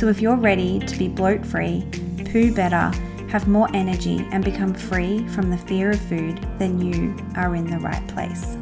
So 0.00 0.08
if 0.08 0.22
you're 0.22 0.34
ready 0.34 0.78
to 0.78 0.96
be 0.96 1.08
bloat 1.08 1.44
free, 1.44 1.84
poo 2.32 2.54
better, 2.54 2.90
have 3.28 3.46
more 3.46 3.68
energy, 3.74 4.26
and 4.32 4.42
become 4.42 4.72
free 4.72 5.28
from 5.28 5.50
the 5.50 5.58
fear 5.58 5.90
of 5.90 6.00
food, 6.00 6.40
then 6.58 6.80
you 6.80 7.14
are 7.36 7.54
in 7.54 7.66
the 7.66 7.78
right 7.80 8.08
place. 8.08 8.56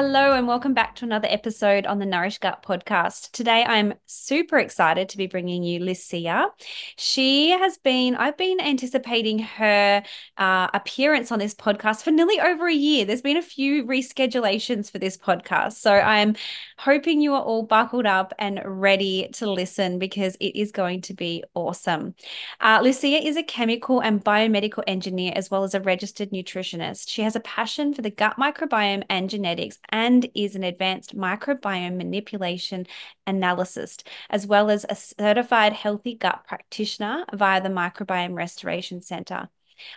Hello, 0.00 0.32
and 0.32 0.46
welcome 0.46 0.74
back 0.74 0.94
to 0.94 1.04
another 1.04 1.26
episode 1.28 1.84
on 1.84 1.98
the 1.98 2.06
Nourish 2.06 2.38
Gut 2.38 2.62
podcast. 2.62 3.32
Today, 3.32 3.64
I'm 3.64 3.94
super 4.06 4.56
excited 4.56 5.08
to 5.08 5.16
be 5.16 5.26
bringing 5.26 5.64
you 5.64 5.80
Lucia. 5.80 6.50
She 6.96 7.50
has 7.50 7.78
been, 7.78 8.14
I've 8.14 8.36
been 8.36 8.60
anticipating 8.60 9.40
her 9.40 10.04
uh, 10.36 10.68
appearance 10.72 11.32
on 11.32 11.40
this 11.40 11.52
podcast 11.52 12.04
for 12.04 12.12
nearly 12.12 12.38
over 12.38 12.68
a 12.68 12.72
year. 12.72 13.06
There's 13.06 13.22
been 13.22 13.38
a 13.38 13.42
few 13.42 13.84
reschedulations 13.86 14.88
for 14.88 15.00
this 15.00 15.16
podcast. 15.16 15.72
So 15.72 15.92
I'm 15.92 16.36
hoping 16.76 17.20
you 17.20 17.34
are 17.34 17.42
all 17.42 17.64
buckled 17.64 18.06
up 18.06 18.32
and 18.38 18.60
ready 18.64 19.28
to 19.32 19.50
listen 19.50 19.98
because 19.98 20.36
it 20.36 20.54
is 20.54 20.70
going 20.70 21.00
to 21.00 21.14
be 21.14 21.42
awesome. 21.54 22.14
Uh, 22.60 22.78
Lucia 22.84 23.26
is 23.26 23.36
a 23.36 23.42
chemical 23.42 23.98
and 23.98 24.24
biomedical 24.24 24.84
engineer 24.86 25.32
as 25.34 25.50
well 25.50 25.64
as 25.64 25.74
a 25.74 25.80
registered 25.80 26.30
nutritionist. 26.30 27.08
She 27.08 27.22
has 27.22 27.34
a 27.34 27.40
passion 27.40 27.92
for 27.92 28.02
the 28.02 28.10
gut 28.10 28.36
microbiome 28.38 29.02
and 29.10 29.28
genetics 29.28 29.76
and 29.90 30.28
is 30.34 30.56
an 30.56 30.64
advanced 30.64 31.16
microbiome 31.16 31.96
manipulation 31.96 32.86
analyst, 33.26 34.08
as 34.30 34.46
well 34.46 34.70
as 34.70 34.84
a 34.88 34.94
certified 34.94 35.72
healthy 35.72 36.14
gut 36.14 36.44
practitioner 36.46 37.24
via 37.34 37.62
the 37.62 37.68
Microbiome 37.68 38.34
Restoration 38.34 39.02
Centre. 39.02 39.48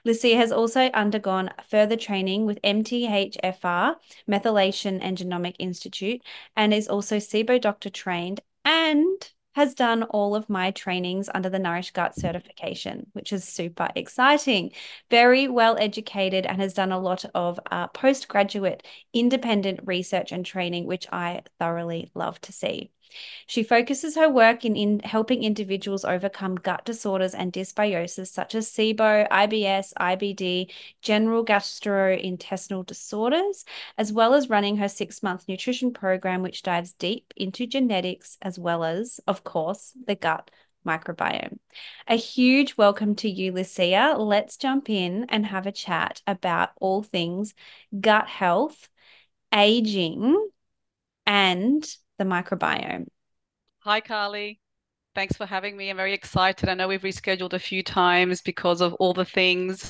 Lucia 0.06 0.36
has 0.36 0.52
also 0.52 0.82
undergone 0.92 1.50
further 1.68 1.96
training 1.96 2.46
with 2.46 2.62
MTHFR, 2.62 3.96
Methylation 4.30 5.00
and 5.02 5.18
Genomic 5.18 5.56
Institute, 5.60 6.22
and 6.56 6.74
is 6.74 6.88
also 6.88 7.18
SIBO 7.18 7.60
doctor 7.60 7.90
trained 7.90 8.42
and 8.64 9.32
has 9.54 9.74
done 9.74 10.04
all 10.04 10.36
of 10.36 10.50
my 10.50 10.72
trainings 10.72 11.30
under 11.34 11.50
the 11.50 11.60
Nourish 11.60 11.92
Gut 11.92 12.16
certification, 12.16 13.08
which 13.14 13.34
is 13.34 13.44
super 13.44 13.90
exciting. 13.96 14.72
Very 15.10 15.48
well 15.48 15.78
educated 15.78 16.46
and 16.46 16.62
has 16.62 16.74
done 16.74 16.92
a 16.92 17.00
lot 17.00 17.26
of 17.36 17.60
uh, 17.70 17.88
postgraduate 17.88 18.84
independent 19.14 19.82
research 19.86 20.32
and 20.32 20.46
training, 20.46 20.86
which 20.86 21.08
I 21.12 21.44
thoroughly 21.60 22.12
love 22.16 22.40
to 22.42 22.52
see. 22.54 22.92
She 23.48 23.64
focuses 23.64 24.16
her 24.16 24.30
work 24.30 24.66
in, 24.66 24.76
in 24.76 25.00
helping 25.00 25.44
individuals 25.44 26.06
overcome 26.06 26.56
gut 26.56 26.86
disorders 26.86 27.34
and 27.34 27.52
dysbiosis 27.52 28.28
such 28.28 28.56
as 28.56 28.70
SIBO, 28.70 29.28
IBS, 29.30 29.94
IBD, 30.00 30.72
general 31.02 31.46
gastrointestinal 31.46 32.86
disorders, 32.86 33.66
as 33.98 34.14
well 34.14 34.34
as 34.34 34.50
running 34.50 34.78
her 34.78 34.88
six 34.88 35.22
month 35.22 35.48
nutrition 35.48 35.94
program, 35.94 36.42
which 36.42 36.64
dives 36.64 36.94
deep 36.94 37.34
into 37.36 37.68
genetics 37.68 38.38
as 38.42 38.58
well 38.58 38.84
as, 38.84 39.20
of 39.28 39.44
course, 39.44 39.94
the 40.06 40.16
gut 40.16 40.52
microbiome. 40.86 41.60
A 42.08 42.16
huge 42.16 42.78
welcome 42.78 43.16
to 43.16 43.30
you, 43.30 43.52
Lucia. 43.52 44.16
Let's 44.18 44.58
jump 44.58 44.90
in 44.90 45.26
and 45.30 45.46
have 45.46 45.68
a 45.68 45.72
chat 45.72 46.22
about 46.26 46.72
all 46.80 47.04
things 47.04 47.54
gut 48.00 48.28
health, 48.28 48.90
aging, 49.54 50.50
and 51.26 51.86
the 52.22 52.30
microbiome. 52.30 53.08
Hi, 53.80 54.00
Carly. 54.00 54.60
Thanks 55.16 55.36
for 55.36 55.48
having 55.48 55.76
me. 55.76 55.90
I'm 55.90 55.98
very 55.98 56.14
excited. 56.14 56.70
I 56.70 56.76
know 56.76 56.88
we've 56.88 57.02
rescheduled 57.02 57.54
a 57.54 57.60
few 57.60 57.82
times 57.82 58.42
because 58.42 58.80
of 58.80 58.94
all 58.96 59.14
the 59.14 59.26
things, 59.26 59.90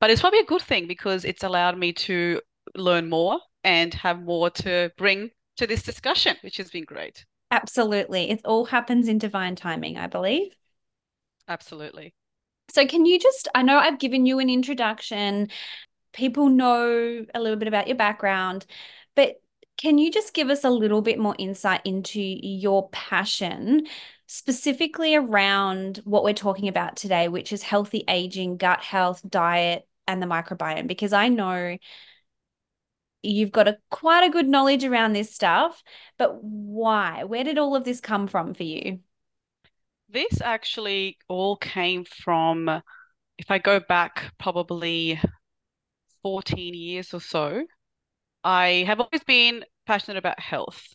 but 0.00 0.08
it's 0.08 0.20
probably 0.20 0.38
a 0.38 0.44
good 0.44 0.62
thing 0.62 0.86
because 0.86 1.24
it's 1.24 1.42
allowed 1.42 1.76
me 1.76 1.92
to 1.92 2.40
learn 2.76 3.10
more 3.10 3.40
and 3.64 3.92
have 3.94 4.22
more 4.22 4.50
to 4.50 4.92
bring 4.96 5.30
to 5.56 5.66
this 5.66 5.82
discussion, 5.82 6.36
which 6.42 6.56
has 6.58 6.70
been 6.70 6.84
great. 6.84 7.24
Absolutely. 7.50 8.30
It 8.30 8.40
all 8.44 8.64
happens 8.64 9.08
in 9.08 9.18
divine 9.18 9.56
timing, 9.56 9.98
I 9.98 10.06
believe. 10.06 10.56
Absolutely. 11.48 12.14
So, 12.70 12.86
can 12.86 13.04
you 13.04 13.18
just, 13.18 13.48
I 13.54 13.62
know 13.62 13.78
I've 13.78 13.98
given 13.98 14.26
you 14.26 14.38
an 14.38 14.48
introduction, 14.48 15.48
people 16.12 16.48
know 16.48 17.26
a 17.34 17.40
little 17.40 17.58
bit 17.58 17.68
about 17.68 17.88
your 17.88 17.96
background, 17.96 18.64
but 19.14 19.40
can 19.76 19.98
you 19.98 20.10
just 20.10 20.34
give 20.34 20.50
us 20.50 20.64
a 20.64 20.70
little 20.70 21.02
bit 21.02 21.18
more 21.18 21.34
insight 21.38 21.82
into 21.84 22.20
your 22.20 22.88
passion, 22.90 23.86
specifically 24.26 25.14
around 25.14 26.00
what 26.04 26.24
we're 26.24 26.32
talking 26.32 26.68
about 26.68 26.96
today, 26.96 27.28
which 27.28 27.52
is 27.52 27.62
healthy 27.62 28.04
aging, 28.08 28.56
gut 28.56 28.80
health, 28.80 29.22
diet, 29.28 29.86
and 30.06 30.22
the 30.22 30.26
microbiome? 30.26 30.86
Because 30.86 31.12
I 31.12 31.28
know 31.28 31.76
you've 33.22 33.52
got 33.52 33.68
a 33.68 33.78
quite 33.90 34.24
a 34.24 34.30
good 34.30 34.46
knowledge 34.46 34.84
around 34.84 35.12
this 35.12 35.34
stuff, 35.34 35.82
but 36.18 36.42
why? 36.42 37.24
Where 37.24 37.44
did 37.44 37.58
all 37.58 37.74
of 37.74 37.84
this 37.84 38.00
come 38.00 38.26
from 38.26 38.54
for 38.54 38.64
you? 38.64 39.00
This 40.08 40.40
actually 40.40 41.18
all 41.26 41.56
came 41.56 42.04
from, 42.04 42.68
if 43.38 43.50
I 43.50 43.58
go 43.58 43.80
back 43.80 44.32
probably 44.38 45.20
14 46.22 46.74
years 46.74 47.12
or 47.12 47.20
so, 47.20 47.64
I 48.44 48.84
have 48.86 49.00
always 49.00 49.24
been 49.24 49.64
passionate 49.86 50.18
about 50.18 50.40
health. 50.40 50.94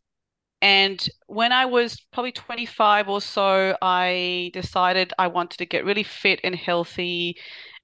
And 0.61 1.07
when 1.27 1.51
I 1.53 1.65
was 1.65 2.01
probably 2.13 2.33
25 2.33 3.09
or 3.09 3.21
so, 3.21 3.77
I 3.81 4.51
decided 4.53 5.13
I 5.19 5.27
wanted 5.27 5.57
to 5.59 5.65
get 5.67 5.85
really 5.85 6.03
fit 6.03 6.41
and 6.43 6.55
healthy. 6.55 7.37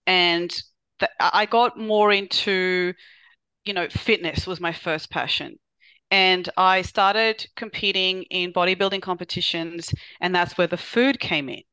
And 0.08 0.52
th- 1.00 1.12
I 1.20 1.46
got 1.48 1.80
more 1.80 2.12
into, 2.14 2.94
you 3.66 3.74
know, 3.74 3.90
fitness 3.90 4.48
was 4.48 4.60
my 4.62 4.74
first 4.74 5.10
passion. 5.12 5.60
And 6.12 6.50
I 6.58 6.84
started 6.84 7.48
competing 7.56 8.24
in 8.26 8.54
bodybuilding 8.54 9.02
competitions. 9.02 9.94
And 10.22 10.36
that's 10.36 10.58
where 10.58 10.68
the 10.68 10.78
food 10.78 11.20
came 11.20 11.50
in 11.50 11.64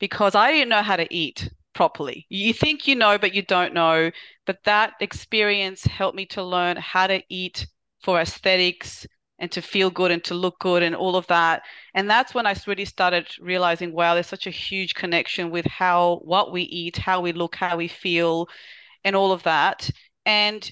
because 0.00 0.34
I 0.34 0.52
didn't 0.52 0.68
know 0.70 0.82
how 0.82 0.96
to 0.96 1.12
eat 1.14 1.48
properly. 1.76 2.26
You 2.30 2.52
think 2.52 2.88
you 2.88 2.96
know, 2.96 3.18
but 3.18 3.34
you 3.34 3.42
don't 3.42 3.74
know. 3.74 4.10
But 4.46 4.64
that 4.64 4.94
experience 5.00 5.84
helped 5.84 6.16
me 6.16 6.26
to 6.26 6.42
learn 6.42 6.76
how 6.78 7.06
to 7.06 7.22
eat 7.28 7.66
for 8.02 8.18
aesthetics 8.20 9.06
and 9.38 9.52
to 9.52 9.60
feel 9.60 9.90
good 9.90 10.10
and 10.10 10.24
to 10.24 10.34
look 10.34 10.58
good 10.58 10.82
and 10.82 10.96
all 10.96 11.14
of 11.14 11.26
that. 11.26 11.62
And 11.94 12.08
that's 12.08 12.34
when 12.34 12.46
I 12.46 12.56
really 12.66 12.86
started 12.86 13.28
realizing, 13.38 13.92
wow, 13.92 14.14
there's 14.14 14.26
such 14.26 14.46
a 14.46 14.50
huge 14.50 14.94
connection 14.94 15.50
with 15.50 15.66
how 15.66 16.20
what 16.24 16.50
we 16.50 16.62
eat, 16.62 16.96
how 16.96 17.20
we 17.20 17.32
look, 17.32 17.54
how 17.54 17.76
we 17.76 17.88
feel, 17.88 18.48
and 19.04 19.14
all 19.14 19.30
of 19.32 19.42
that. 19.42 19.90
And 20.24 20.68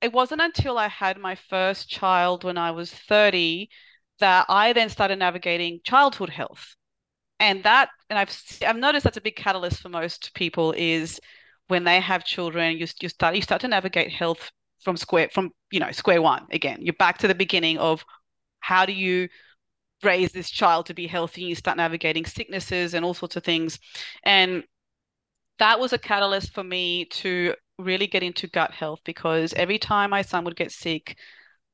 it 0.00 0.12
wasn't 0.12 0.42
until 0.42 0.78
I 0.78 0.88
had 0.88 1.18
my 1.18 1.34
first 1.34 1.88
child 1.88 2.44
when 2.44 2.58
I 2.58 2.70
was 2.70 2.92
30 2.92 3.68
that 4.20 4.46
I 4.48 4.72
then 4.72 4.88
started 4.88 5.18
navigating 5.18 5.80
childhood 5.84 6.30
health 6.30 6.76
and 7.42 7.64
that 7.64 7.90
and 8.08 8.18
I've 8.18 8.30
I've 8.64 8.76
noticed 8.76 9.04
that's 9.04 9.16
a 9.18 9.20
big 9.20 9.36
catalyst 9.36 9.80
for 9.80 9.88
most 9.90 10.32
people 10.34 10.72
is 10.72 11.20
when 11.66 11.84
they 11.84 12.00
have 12.00 12.24
children 12.24 12.78
you 12.78 12.86
you 13.00 13.08
start 13.08 13.34
you 13.34 13.42
start 13.42 13.60
to 13.62 13.68
navigate 13.68 14.10
health 14.10 14.50
from 14.80 14.96
square 14.96 15.28
from 15.30 15.50
you 15.70 15.80
know 15.80 15.90
square 15.90 16.22
one 16.22 16.46
again. 16.50 16.78
You're 16.80 16.94
back 16.94 17.18
to 17.18 17.28
the 17.28 17.34
beginning 17.34 17.78
of 17.78 18.04
how 18.60 18.86
do 18.86 18.92
you 18.92 19.28
raise 20.04 20.32
this 20.32 20.50
child 20.50 20.86
to 20.86 20.94
be 20.94 21.06
healthy 21.06 21.42
you 21.42 21.54
start 21.54 21.76
navigating 21.76 22.24
sicknesses 22.24 22.94
and 22.94 23.04
all 23.04 23.14
sorts 23.14 23.36
of 23.36 23.44
things. 23.44 23.78
And 24.24 24.62
that 25.58 25.80
was 25.80 25.92
a 25.92 25.98
catalyst 25.98 26.54
for 26.54 26.64
me 26.64 27.06
to 27.06 27.54
really 27.78 28.06
get 28.06 28.22
into 28.22 28.46
gut 28.46 28.70
health 28.70 29.00
because 29.04 29.52
every 29.54 29.78
time 29.78 30.10
my 30.10 30.22
son 30.22 30.44
would 30.44 30.56
get 30.56 30.70
sick 30.70 31.16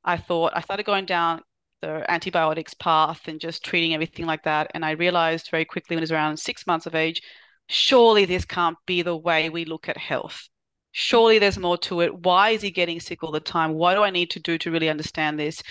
I 0.03 0.17
thought 0.17 0.53
I 0.55 0.61
started 0.61 0.85
going 0.85 1.05
down 1.05 1.41
the 1.81 2.09
antibiotics 2.11 2.73
path 2.73 3.27
and 3.27 3.39
just 3.39 3.63
treating 3.63 3.93
everything 3.93 4.25
like 4.25 4.43
that. 4.43 4.71
And 4.73 4.85
I 4.85 4.91
realized 4.91 5.49
very 5.51 5.65
quickly 5.65 5.95
when 5.95 6.01
I 6.01 6.03
was 6.03 6.11
around 6.11 6.37
six 6.37 6.67
months 6.67 6.85
of 6.85 6.95
age, 6.95 7.21
surely 7.67 8.25
this 8.25 8.45
can't 8.45 8.77
be 8.85 9.01
the 9.01 9.17
way 9.17 9.49
we 9.49 9.65
look 9.65 9.89
at 9.89 9.97
health. 9.97 10.49
Surely 10.91 11.39
there's 11.39 11.57
more 11.57 11.77
to 11.77 12.01
it. 12.01 12.13
Why 12.13 12.49
is 12.51 12.61
he 12.61 12.71
getting 12.71 12.99
sick 12.99 13.23
all 13.23 13.31
the 13.31 13.39
time? 13.39 13.73
What 13.73 13.95
do 13.95 14.03
I 14.03 14.09
need 14.09 14.31
to 14.31 14.39
do 14.39 14.57
to 14.57 14.71
really 14.71 14.89
understand 14.89 15.39
this? 15.39 15.61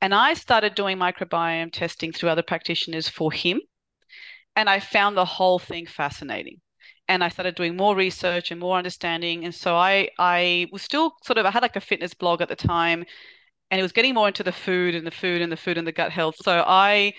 And 0.00 0.14
I 0.14 0.34
started 0.34 0.74
doing 0.74 0.98
microbiome 0.98 1.72
testing 1.72 2.12
through 2.12 2.28
other 2.28 2.42
practitioners 2.42 3.08
for 3.08 3.32
him. 3.32 3.60
And 4.54 4.68
I 4.68 4.80
found 4.80 5.16
the 5.16 5.24
whole 5.24 5.58
thing 5.58 5.86
fascinating 5.86 6.60
and 7.08 7.22
I 7.22 7.28
started 7.28 7.54
doing 7.54 7.76
more 7.76 7.94
research 7.94 8.50
and 8.50 8.60
more 8.60 8.76
understanding. 8.76 9.44
And 9.44 9.54
so 9.54 9.76
I 9.76 10.08
I 10.18 10.66
was 10.72 10.82
still 10.82 11.14
sort 11.24 11.38
of 11.38 11.46
I 11.46 11.50
had 11.50 11.62
like 11.62 11.76
a 11.76 11.80
fitness 11.80 12.14
blog 12.14 12.40
at 12.40 12.48
the 12.48 12.56
time, 12.56 13.04
and 13.70 13.78
it 13.80 13.82
was 13.82 13.92
getting 13.92 14.14
more 14.14 14.28
into 14.28 14.42
the 14.42 14.52
food 14.52 14.94
and 14.94 15.06
the 15.06 15.10
food 15.10 15.42
and 15.42 15.50
the 15.50 15.56
food 15.56 15.78
and 15.78 15.86
the 15.86 15.92
gut 15.92 16.12
health. 16.12 16.36
So 16.42 16.64
I 16.66 17.14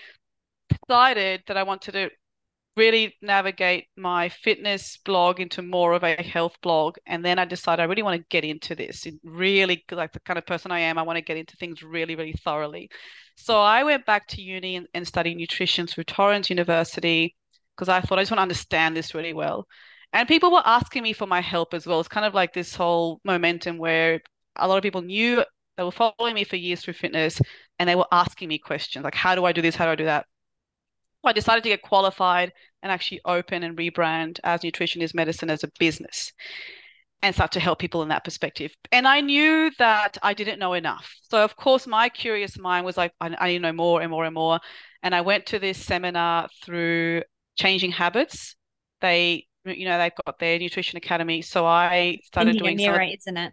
decided 0.68 1.42
that 1.46 1.56
I 1.56 1.62
wanted 1.62 1.92
to 1.92 2.10
really 2.76 3.16
navigate 3.20 3.86
my 3.96 4.28
fitness 4.28 4.98
blog 5.04 5.40
into 5.40 5.62
more 5.62 5.92
of 5.92 6.04
a 6.04 6.22
health 6.22 6.56
blog. 6.62 6.96
And 7.06 7.24
then 7.24 7.38
I 7.38 7.44
decided 7.44 7.82
I 7.82 7.86
really 7.86 8.04
want 8.04 8.20
to 8.20 8.26
get 8.30 8.44
into 8.44 8.74
this. 8.74 9.06
really, 9.24 9.84
like 9.90 10.12
the 10.12 10.20
kind 10.20 10.38
of 10.38 10.46
person 10.46 10.70
I 10.70 10.80
am, 10.80 10.96
I 10.96 11.02
want 11.02 11.16
to 11.16 11.24
get 11.24 11.36
into 11.36 11.56
things 11.56 11.82
really, 11.82 12.14
really 12.14 12.34
thoroughly. 12.44 12.88
So 13.36 13.60
I 13.60 13.84
went 13.84 14.06
back 14.06 14.28
to 14.28 14.42
uni 14.42 14.76
and, 14.76 14.86
and 14.94 15.06
studied 15.06 15.36
nutrition 15.36 15.86
through 15.86 16.04
Torrens 16.04 16.50
University 16.50 17.34
because 17.76 17.88
I 17.88 18.00
thought 18.00 18.18
I 18.18 18.22
just 18.22 18.30
want 18.30 18.38
to 18.38 18.42
understand 18.42 18.96
this 18.96 19.14
really 19.14 19.34
well. 19.34 19.66
And 20.12 20.26
people 20.26 20.50
were 20.50 20.62
asking 20.64 21.02
me 21.02 21.12
for 21.12 21.26
my 21.26 21.40
help 21.40 21.74
as 21.74 21.86
well. 21.86 22.00
It's 22.00 22.08
kind 22.08 22.26
of 22.26 22.34
like 22.34 22.54
this 22.54 22.74
whole 22.74 23.20
momentum 23.24 23.76
where 23.78 24.20
a 24.56 24.66
lot 24.66 24.78
of 24.78 24.82
people 24.82 25.02
knew 25.02 25.44
they 25.78 25.84
were 25.84 25.92
following 25.92 26.34
me 26.34 26.42
for 26.42 26.56
years 26.56 26.82
through 26.82 26.94
fitness 26.94 27.40
and 27.78 27.88
they 27.88 27.94
were 27.94 28.06
asking 28.10 28.48
me 28.48 28.58
questions 28.58 29.04
like, 29.04 29.14
how 29.14 29.36
do 29.36 29.44
I 29.44 29.52
do 29.52 29.62
this? 29.62 29.76
How 29.76 29.84
do 29.86 29.92
I 29.92 29.94
do 29.94 30.04
that? 30.04 30.26
I 31.24 31.32
decided 31.32 31.62
to 31.62 31.70
get 31.70 31.82
qualified 31.82 32.52
and 32.82 32.90
actually 32.90 33.20
open 33.24 33.62
and 33.62 33.78
rebrand 33.78 34.40
as 34.42 34.64
Nutrition 34.64 35.02
is 35.02 35.14
Medicine 35.14 35.50
as 35.50 35.62
a 35.62 35.70
business 35.78 36.32
and 37.22 37.34
start 37.34 37.52
to 37.52 37.60
help 37.60 37.78
people 37.78 38.02
in 38.02 38.08
that 38.08 38.24
perspective. 38.24 38.72
And 38.92 39.06
I 39.06 39.20
knew 39.20 39.70
that 39.78 40.18
I 40.22 40.34
didn't 40.34 40.58
know 40.58 40.72
enough. 40.72 41.12
So, 41.30 41.42
of 41.42 41.54
course, 41.56 41.86
my 41.86 42.08
curious 42.08 42.58
mind 42.58 42.84
was 42.84 42.96
like, 42.96 43.12
I, 43.20 43.34
I 43.38 43.48
need 43.48 43.58
to 43.58 43.62
know 43.62 43.72
more 43.72 44.00
and 44.00 44.10
more 44.10 44.24
and 44.24 44.34
more. 44.34 44.58
And 45.02 45.14
I 45.14 45.20
went 45.20 45.46
to 45.46 45.58
this 45.58 45.78
seminar 45.78 46.48
through 46.64 47.22
Changing 47.56 47.92
Habits. 47.92 48.56
They, 49.00 49.46
you 49.64 49.84
know, 49.84 49.98
they've 49.98 50.12
got 50.26 50.38
their 50.38 50.58
nutrition 50.58 50.96
academy. 50.96 51.42
So 51.42 51.66
I 51.66 52.18
started 52.24 52.56
in 52.56 52.62
doing 52.62 52.76
mirror, 52.76 53.02
isn't 53.02 53.36
it? 53.36 53.52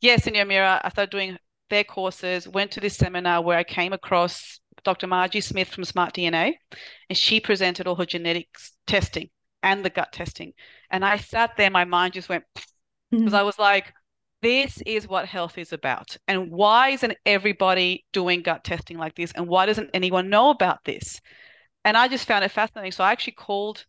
Yes, 0.00 0.26
in 0.26 0.34
your 0.34 0.44
mirror. 0.44 0.80
I 0.82 0.88
started 0.90 1.10
doing 1.10 1.38
their 1.70 1.84
courses, 1.84 2.48
went 2.48 2.70
to 2.72 2.80
this 2.80 2.96
seminar 2.96 3.42
where 3.42 3.58
I 3.58 3.64
came 3.64 3.92
across 3.92 4.60
Dr. 4.84 5.06
Margie 5.06 5.40
Smith 5.40 5.68
from 5.68 5.84
Smart 5.84 6.14
DNA, 6.14 6.54
and 7.08 7.18
she 7.18 7.40
presented 7.40 7.86
all 7.86 7.96
her 7.96 8.06
genetics 8.06 8.72
testing 8.86 9.30
and 9.62 9.84
the 9.84 9.90
gut 9.90 10.12
testing. 10.12 10.52
And 10.90 11.04
I 11.04 11.16
sat 11.16 11.56
there, 11.56 11.70
my 11.70 11.84
mind 11.84 12.14
just 12.14 12.28
went 12.28 12.44
because 13.10 13.26
mm-hmm. 13.26 13.34
I 13.34 13.42
was 13.42 13.58
like, 13.58 13.92
this 14.42 14.80
is 14.86 15.08
what 15.08 15.26
health 15.26 15.58
is 15.58 15.72
about. 15.72 16.16
And 16.28 16.50
why 16.50 16.90
isn't 16.90 17.16
everybody 17.24 18.04
doing 18.12 18.42
gut 18.42 18.64
testing 18.64 18.98
like 18.98 19.14
this? 19.14 19.32
And 19.32 19.48
why 19.48 19.66
doesn't 19.66 19.90
anyone 19.94 20.30
know 20.30 20.50
about 20.50 20.84
this? 20.84 21.20
And 21.84 21.96
I 21.96 22.08
just 22.08 22.26
found 22.26 22.44
it 22.44 22.50
fascinating. 22.50 22.92
So 22.92 23.04
I 23.04 23.12
actually 23.12 23.34
called 23.34 23.84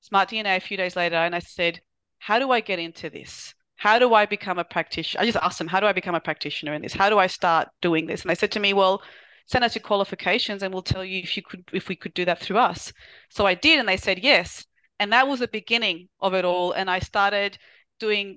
Smart 0.00 0.30
DNA 0.30 0.56
a 0.56 0.60
few 0.60 0.76
days 0.76 0.96
later 0.96 1.16
and 1.16 1.34
I 1.34 1.40
said, 1.40 1.80
How 2.18 2.38
do 2.38 2.50
I 2.50 2.60
get 2.60 2.78
into 2.78 3.10
this? 3.10 3.54
How 3.78 3.98
do 3.98 4.12
I 4.14 4.26
become 4.26 4.58
a 4.58 4.64
practitioner? 4.64 5.22
I 5.22 5.26
just 5.26 5.38
asked 5.38 5.58
them, 5.58 5.68
How 5.68 5.80
do 5.80 5.86
I 5.86 5.92
become 5.92 6.14
a 6.14 6.20
practitioner 6.20 6.74
in 6.74 6.82
this? 6.82 6.92
How 6.92 7.08
do 7.08 7.18
I 7.18 7.26
start 7.26 7.68
doing 7.80 8.06
this? 8.06 8.22
And 8.22 8.30
they 8.30 8.34
said 8.34 8.52
to 8.52 8.60
me, 8.60 8.72
Well, 8.74 9.02
send 9.48 9.64
us 9.64 9.74
your 9.74 9.82
qualifications 9.82 10.62
and 10.62 10.72
we'll 10.72 10.82
tell 10.82 11.04
you 11.04 11.20
if 11.20 11.36
you 11.36 11.42
could 11.42 11.64
if 11.72 11.88
we 11.88 11.96
could 11.96 12.14
do 12.14 12.24
that 12.24 12.38
through 12.38 12.58
us 12.58 12.92
so 13.30 13.46
i 13.46 13.54
did 13.54 13.78
and 13.80 13.88
they 13.88 13.96
said 13.96 14.18
yes 14.18 14.66
and 15.00 15.12
that 15.12 15.26
was 15.26 15.40
the 15.40 15.48
beginning 15.48 16.08
of 16.20 16.34
it 16.34 16.44
all 16.44 16.72
and 16.72 16.90
i 16.90 16.98
started 16.98 17.58
doing 17.98 18.36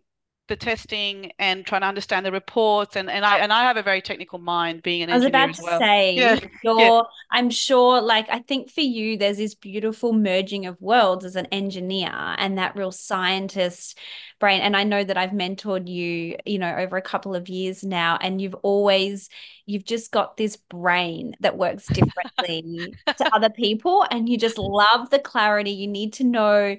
the 0.52 0.56
testing 0.58 1.32
and 1.40 1.66
trying 1.66 1.80
to 1.80 1.88
understand 1.88 2.26
the 2.26 2.32
reports 2.32 2.98
and, 2.98 3.10
and 3.10 3.24
I 3.24 3.38
and 3.38 3.54
I 3.54 3.64
have 3.64 3.78
a 3.78 3.82
very 3.82 4.02
technical 4.02 4.38
mind 4.38 4.84
being 4.84 5.04
an 5.04 5.10
I 5.10 5.16
was 5.16 5.24
about 5.24 5.54
to 5.54 5.64
well. 5.64 5.80
say 5.80 6.14
yeah. 6.14 6.40
yeah. 6.64 7.02
I'm 7.32 7.50
sure 7.50 8.02
like 8.02 8.28
I 8.30 8.40
think 8.40 8.70
for 8.70 8.82
you 8.82 9.18
there's 9.18 9.38
this 9.38 9.56
beautiful 9.56 10.12
merging 10.12 10.66
of 10.66 10.80
worlds 10.82 11.24
as 11.24 11.38
an 11.38 11.46
engineer 11.54 12.12
and 12.12 12.58
that 12.58 12.76
real 12.76 12.92
scientist 12.92 13.98
brain 14.42 14.60
and 14.60 14.76
I 14.76 14.84
know 14.84 15.02
that 15.02 15.16
I've 15.16 15.30
mentored 15.30 15.88
you 15.88 16.36
you 16.46 16.60
know 16.60 16.76
over 16.76 16.98
a 16.98 17.02
couple 17.02 17.34
of 17.34 17.48
years 17.48 17.86
now 17.86 18.18
and 18.20 18.42
you've 18.42 18.56
always 18.56 19.30
you've 19.66 19.86
just 19.86 20.12
got 20.12 20.36
this 20.36 20.58
brain 20.58 21.34
that 21.40 21.58
works 21.58 21.88
differently 21.88 22.94
to 23.08 23.34
other 23.34 23.50
people 23.50 24.06
and 24.12 24.28
you 24.28 24.38
just 24.38 24.58
love 24.58 25.10
the 25.12 25.20
clarity 25.20 25.72
you 25.72 25.88
need 25.88 26.12
to 26.14 26.26
know 26.26 26.76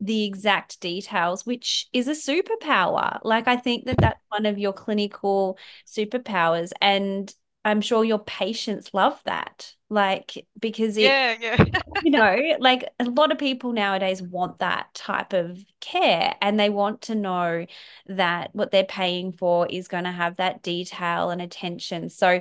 the 0.00 0.24
exact 0.24 0.80
details, 0.80 1.46
which 1.46 1.88
is 1.92 2.08
a 2.08 2.12
superpower. 2.12 3.18
Like, 3.22 3.48
I 3.48 3.56
think 3.56 3.86
that 3.86 3.96
that's 3.98 4.20
one 4.28 4.46
of 4.46 4.58
your 4.58 4.72
clinical 4.72 5.58
superpowers. 5.86 6.72
And 6.80 7.32
I'm 7.64 7.80
sure 7.80 8.04
your 8.04 8.20
patients 8.20 8.90
love 8.92 9.20
that. 9.24 9.72
Like, 9.88 10.46
because 10.60 10.96
it, 10.96 11.04
yeah, 11.04 11.36
yeah. 11.40 11.64
you 12.04 12.10
know, 12.10 12.36
like 12.60 12.88
a 13.00 13.04
lot 13.04 13.32
of 13.32 13.38
people 13.38 13.72
nowadays 13.72 14.22
want 14.22 14.58
that 14.58 14.92
type 14.94 15.32
of 15.32 15.58
care 15.80 16.34
and 16.40 16.60
they 16.60 16.70
want 16.70 17.02
to 17.02 17.14
know 17.14 17.66
that 18.06 18.50
what 18.52 18.70
they're 18.70 18.84
paying 18.84 19.32
for 19.32 19.66
is 19.66 19.88
going 19.88 20.04
to 20.04 20.12
have 20.12 20.36
that 20.36 20.62
detail 20.62 21.30
and 21.30 21.40
attention. 21.40 22.08
So, 22.08 22.40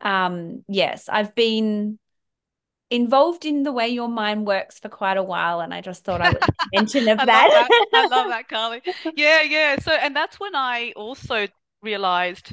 um, 0.00 0.64
yes, 0.68 1.08
I've 1.08 1.34
been 1.34 1.98
involved 2.90 3.44
in 3.44 3.62
the 3.62 3.72
way 3.72 3.88
your 3.88 4.08
mind 4.08 4.46
works 4.46 4.78
for 4.78 4.88
quite 4.88 5.16
a 5.16 5.22
while 5.22 5.60
and 5.60 5.74
I 5.74 5.80
just 5.80 6.04
thought 6.04 6.20
I 6.20 6.30
would 6.30 6.42
mention 6.74 7.08
of 7.08 7.18
I 7.18 7.24
that. 7.24 7.66
That. 7.68 7.88
I 7.94 8.06
love 8.06 8.28
that, 8.28 8.48
Carly. 8.48 8.82
Yeah, 9.16 9.42
yeah. 9.42 9.78
So 9.80 9.92
and 9.92 10.14
that's 10.14 10.38
when 10.38 10.54
I 10.54 10.92
also 10.94 11.48
realized 11.82 12.52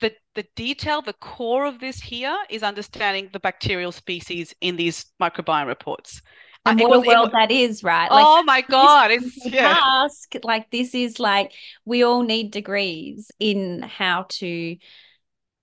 the 0.00 0.12
the 0.34 0.44
detail, 0.56 1.02
the 1.02 1.12
core 1.14 1.66
of 1.66 1.78
this 1.78 2.00
here 2.00 2.36
is 2.50 2.62
understanding 2.62 3.30
the 3.32 3.40
bacterial 3.40 3.92
species 3.92 4.54
in 4.60 4.76
these 4.76 5.06
microbiome 5.20 5.66
reports. 5.66 6.22
Uh, 6.66 6.70
and 6.70 6.80
what 6.80 6.90
was, 6.90 7.04
a 7.04 7.08
world 7.08 7.32
was, 7.32 7.32
that 7.32 7.50
is, 7.50 7.84
right? 7.84 8.10
Like, 8.10 8.24
oh 8.26 8.42
my 8.42 8.62
god! 8.62 9.10
It's 9.12 9.46
yeah. 9.46 9.74
Task, 9.74 10.34
like 10.42 10.70
this 10.70 10.94
is 10.94 11.20
like 11.20 11.52
we 11.84 12.02
all 12.02 12.22
need 12.22 12.50
degrees 12.50 13.30
in 13.38 13.82
how 13.82 14.26
to 14.30 14.76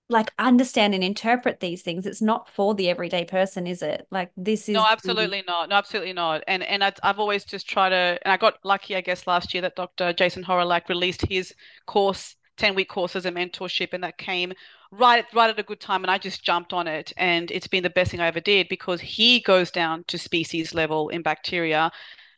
like 0.08 0.32
understand 0.38 0.94
and 0.94 1.02
interpret 1.02 1.60
these 1.60 1.82
things. 1.82 2.06
It's 2.06 2.22
not 2.22 2.48
for 2.48 2.74
the 2.74 2.88
everyday 2.88 3.24
person 3.24 3.66
is 3.66 3.82
it? 3.82 4.06
Like 4.10 4.30
this 4.36 4.68
is 4.68 4.74
no 4.74 4.86
absolutely 4.88 5.42
not. 5.46 5.68
No 5.68 5.76
absolutely 5.76 6.12
not. 6.12 6.44
And 6.46 6.62
and 6.62 6.84
I, 6.84 6.92
have 7.02 7.18
always 7.18 7.44
just 7.44 7.68
tried 7.68 7.90
to 7.90 8.18
and 8.22 8.32
i 8.32 8.36
got 8.36 8.58
lucky 8.64 8.96
i 8.96 9.00
guess 9.00 9.26
last 9.26 9.54
year 9.54 9.62
that 9.62 9.76
dr 9.76 10.12
jason 10.14 10.44
Hawrelak 10.44 10.88
released 10.88 11.22
his 11.26 11.54
course 11.86 12.36
10 12.56 12.74
week 12.74 12.88
course 12.88 13.16
as 13.16 13.26
a 13.26 13.30
mentorship 13.30 13.92
and 13.92 14.02
that 14.02 14.18
came 14.18 14.52
right 14.90 15.24
right 15.34 15.50
at 15.50 15.58
a 15.58 15.62
good 15.62 15.80
time 15.80 16.02
and 16.02 16.10
i 16.10 16.18
just 16.18 16.44
jumped 16.44 16.72
on 16.72 16.86
it 16.86 17.12
and 17.16 17.50
it's 17.50 17.66
been 17.66 17.82
the 17.82 17.90
best 17.90 18.10
thing 18.10 18.20
i 18.20 18.26
ever 18.26 18.40
did 18.40 18.68
because 18.68 19.00
he 19.00 19.40
goes 19.40 19.70
down 19.70 20.04
to 20.04 20.18
species 20.18 20.74
level 20.74 21.08
in 21.08 21.22
bacteria 21.22 21.90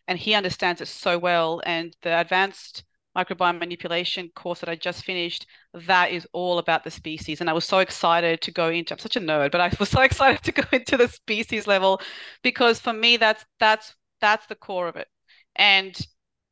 and 0.06 0.18
he 0.18 0.34
understands 0.34 0.80
it 0.80 0.88
so 0.88 1.18
well 1.18 1.62
and 1.66 1.94
the 2.02 2.20
advanced 2.20 2.84
microbiome 3.18 3.58
manipulation 3.58 4.30
course 4.34 4.60
that 4.60 4.68
I 4.68 4.76
just 4.76 5.04
finished, 5.04 5.46
that 5.74 6.10
is 6.10 6.26
all 6.32 6.58
about 6.58 6.84
the 6.84 6.90
species. 6.90 7.40
And 7.40 7.50
I 7.50 7.52
was 7.52 7.64
so 7.64 7.78
excited 7.78 8.40
to 8.42 8.50
go 8.50 8.68
into, 8.68 8.94
I'm 8.94 8.98
such 8.98 9.16
a 9.16 9.20
nerd, 9.20 9.50
but 9.50 9.60
I 9.60 9.72
was 9.80 9.88
so 9.96 10.02
excited 10.02 10.42
to 10.44 10.52
go 10.52 10.62
into 10.72 10.96
the 10.96 11.08
species 11.08 11.66
level 11.66 12.00
because 12.42 12.78
for 12.78 12.92
me, 12.92 13.16
that's, 13.16 13.44
that's, 13.58 13.94
that's 14.20 14.46
the 14.46 14.54
core 14.54 14.88
of 14.88 14.96
it. 14.96 15.08
And 15.56 15.98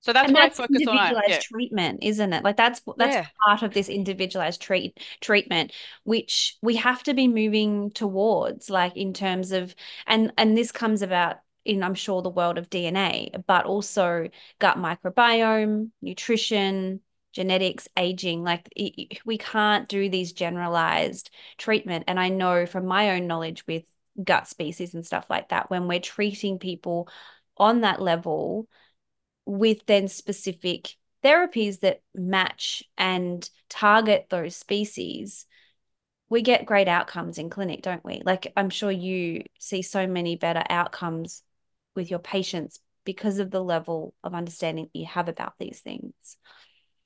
so 0.07 0.12
that's 0.12 0.29
and 0.29 0.35
what 0.35 0.43
that's 0.43 0.61
I 0.61 0.62
focus 0.62 0.83
individualized 0.83 1.17
on. 1.17 1.31
Yeah. 1.31 1.41
treatment, 1.43 1.99
isn't 2.02 2.33
it? 2.33 2.45
Like 2.45 2.57
that's 2.57 2.81
that's 2.97 3.17
yeah. 3.17 3.26
part 3.45 3.62
of 3.64 3.75
this 3.75 3.88
individualized 3.88 4.62
treat 4.62 5.00
treatment, 5.21 5.73
which 6.05 6.57
we 6.62 6.76
have 6.76 7.02
to 7.05 7.14
be 7.14 7.26
moving 7.26 7.91
towards, 7.91 8.71
like 8.71 8.97
in 8.97 9.12
terms 9.12 9.50
of 9.50 9.75
and 10.07 10.33
and 10.38 10.57
this 10.57 10.71
comes 10.71 11.02
about 11.02 11.38
in 11.67 11.83
I'm 11.83 11.95
sure 11.95 12.23
the 12.23 12.31
world 12.31 12.59
of 12.59 12.71
DNA, 12.71 13.31
but 13.47 13.67
also 13.67 14.29
gut 14.59 14.79
microbiome, 14.79 15.91
nutrition, 16.01 17.01
genetics, 17.33 17.89
aging. 17.97 18.43
Like 18.45 18.69
we 19.25 19.39
can't 19.39 19.89
do 19.89 20.09
these 20.09 20.33
generalized 20.33 21.31
treatment. 21.59 22.05
And 22.07 22.19
I 22.19 22.29
know 22.29 22.67
from 22.67 22.87
my 22.87 23.11
own 23.11 23.27
knowledge 23.27 23.67
with 23.67 23.85
gut 24.23 24.49
species 24.49 24.95
and 24.95 25.05
stuff 25.05 25.27
like 25.29 25.51
that, 25.51 25.71
when 25.71 25.89
we're 25.89 26.01
treating 26.01 26.59
people 26.59 27.09
on 27.59 27.83
that 27.83 28.01
level 28.01 28.69
with 29.45 29.85
then 29.87 30.09
specific 30.09 30.97
therapies 31.23 31.81
that 31.81 32.03
match 32.15 32.83
and 32.99 33.49
target 33.69 34.27
those 34.29 34.55
species 34.55 35.47
we 36.29 36.43
get 36.43 36.67
great 36.67 36.89
outcomes 36.89 37.39
in 37.39 37.49
clinic 37.49 37.83
don't 37.83 38.05
we 38.05 38.23
like 38.25 38.53
i'm 38.57 38.71
sure 38.71 38.91
you 38.91 39.43
see 39.59 39.83
so 39.83 40.07
many 40.07 40.37
better 40.37 40.63
outcomes 40.69 41.43
with 41.97 42.11
your 42.11 42.19
patients 42.19 42.79
because 43.05 43.38
of 43.38 43.50
the 43.50 43.62
level 43.62 44.15
of 44.23 44.35
understanding 44.35 44.85
that 44.93 44.99
you 44.99 45.07
have 45.07 45.29
about 45.29 45.55
these 45.59 45.81
things. 45.81 46.12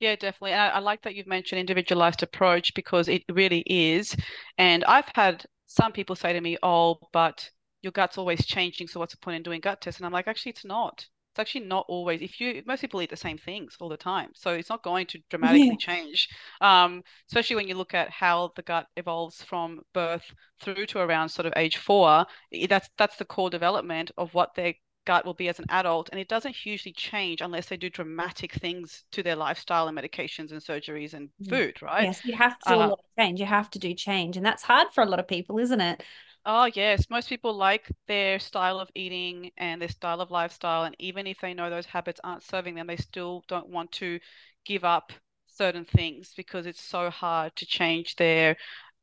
Yeah, 0.01 0.17
definitely. 0.17 0.53
And 0.53 0.63
I, 0.63 0.69
I, 0.69 0.79
like 0.79 1.03
that 1.03 1.15
you've 1.15 1.27
mentioned 1.27 1.61
individualized 1.61 2.23
approach 2.23 2.75
because 2.75 3.07
it 3.07 3.23
really 3.31 3.63
is. 3.67 4.17
And 4.57 4.83
I've 4.85 5.11
had 5.15 5.45
some 5.67 5.93
people 5.93 6.17
say 6.17 6.33
to 6.33 6.41
me, 6.41 6.57
oh, 6.63 6.99
but 7.13 7.49
your 7.83 7.93
gut's 7.93 8.19
always 8.19 8.45
changing. 8.47 8.89
So 8.89 8.99
what's 8.99 9.15
the 9.15 9.19
point 9.19 9.37
in 9.37 9.43
doing 9.43 9.61
gut 9.61 9.81
tests? 9.81 10.01
And 10.01 10.07
I'm 10.07 10.13
like, 10.13 10.27
actually, 10.27 10.51
it's 10.51 10.65
not. 10.65 11.07
Actually 11.41 11.67
not 11.67 11.87
always. 11.89 12.21
If 12.23 12.41
you, 12.41 12.63
most 12.67 12.81
people 12.81 13.03
eat 13.03 13.11
the 13.11 13.17
same 13.17 13.39
things 13.39 13.77
all 13.81 13.89
the 13.89 13.97
time. 13.97 14.31
So 14.35 14.51
it's 14.51 14.69
not 14.69 14.83
going 14.83 15.07
to 15.07 15.19
dramatically 15.31 15.69
yeah. 15.69 15.77
change. 15.77 16.29
Um, 16.61 17.03
especially 17.29 17.57
when 17.57 17.69
you 17.69 17.75
look 17.75 17.95
at 17.95 18.11
how 18.11 18.53
the 18.57 18.63
gut 18.63 18.87
evolves 18.97 19.43
from 19.43 19.81
birth 19.95 20.25
through 20.61 20.87
to 20.87 21.01
around 21.01 21.29
sort 21.31 21.47
of 21.47 21.53
age 21.57 21.79
four. 21.79 22.27
That's, 22.69 22.89
that's 22.99 23.17
the 23.17 23.25
core 23.25 23.51
development 23.51 24.11
of 24.19 24.35
what 24.35 24.55
their 24.55 24.75
gut 25.07 25.25
will 25.25 25.35
be 25.35 25.49
as 25.49 25.59
an 25.59 25.65
adult, 25.71 26.11
and 26.11 26.21
it 26.21 26.29
doesn't 26.29 26.55
hugely 26.55 26.93
change 26.93 27.41
unless 27.41 27.67
they 27.67 27.77
do 27.77 27.89
dramatic 27.91 28.53
things 28.53 29.05
to 29.13 29.23
their 29.23 29.35
lifestyle 29.35 29.89
and 29.89 29.97
medications 29.97 30.53
and 30.53 30.61
surgeries 30.61 31.15
and 31.15 31.31
mm. 31.43 31.49
food, 31.49 31.81
right? 31.83 32.05
Yes, 32.05 32.25
you 32.25 32.37
have 32.37 32.59
to 32.59 32.69
do 32.69 32.75
uh, 32.75 32.77
a 32.77 32.89
lot 32.89 32.99
of 32.99 33.05
change. 33.19 33.41
You 33.41 33.47
have 33.47 33.71
to 33.71 33.79
do 33.79 33.95
change, 33.95 34.37
and 34.37 34.45
that's 34.45 34.63
hard 34.63 34.89
for 34.93 35.03
a 35.03 35.07
lot 35.07 35.19
of 35.19 35.27
people, 35.27 35.59
isn't 35.59 35.81
it? 35.81 36.03
Oh, 36.47 36.65
yes. 36.75 37.09
Most 37.11 37.29
people 37.29 37.53
like 37.55 37.87
their 38.07 38.39
style 38.39 38.81
of 38.81 38.91
eating 38.95 39.51
and 39.57 39.81
their 39.81 39.89
style 39.89 40.21
of 40.21 40.31
lifestyle. 40.31 40.85
And 40.85 40.97
even 40.99 41.27
if 41.27 41.39
they 41.41 41.55
know 41.55 41.69
those 41.71 41.87
habits 41.87 42.21
aren't 42.25 42.43
serving 42.43 42.75
them, 42.75 42.87
they 42.87 42.97
still 42.97 43.45
don't 43.49 43.69
want 43.69 43.93
to 43.93 44.19
give 44.65 44.85
up 44.85 45.13
certain 45.47 45.85
things 45.85 46.33
because 46.37 46.67
it's 46.67 46.81
so 46.81 47.11
hard 47.11 47.55
to 47.57 47.67
change 47.67 48.17
their 48.17 48.57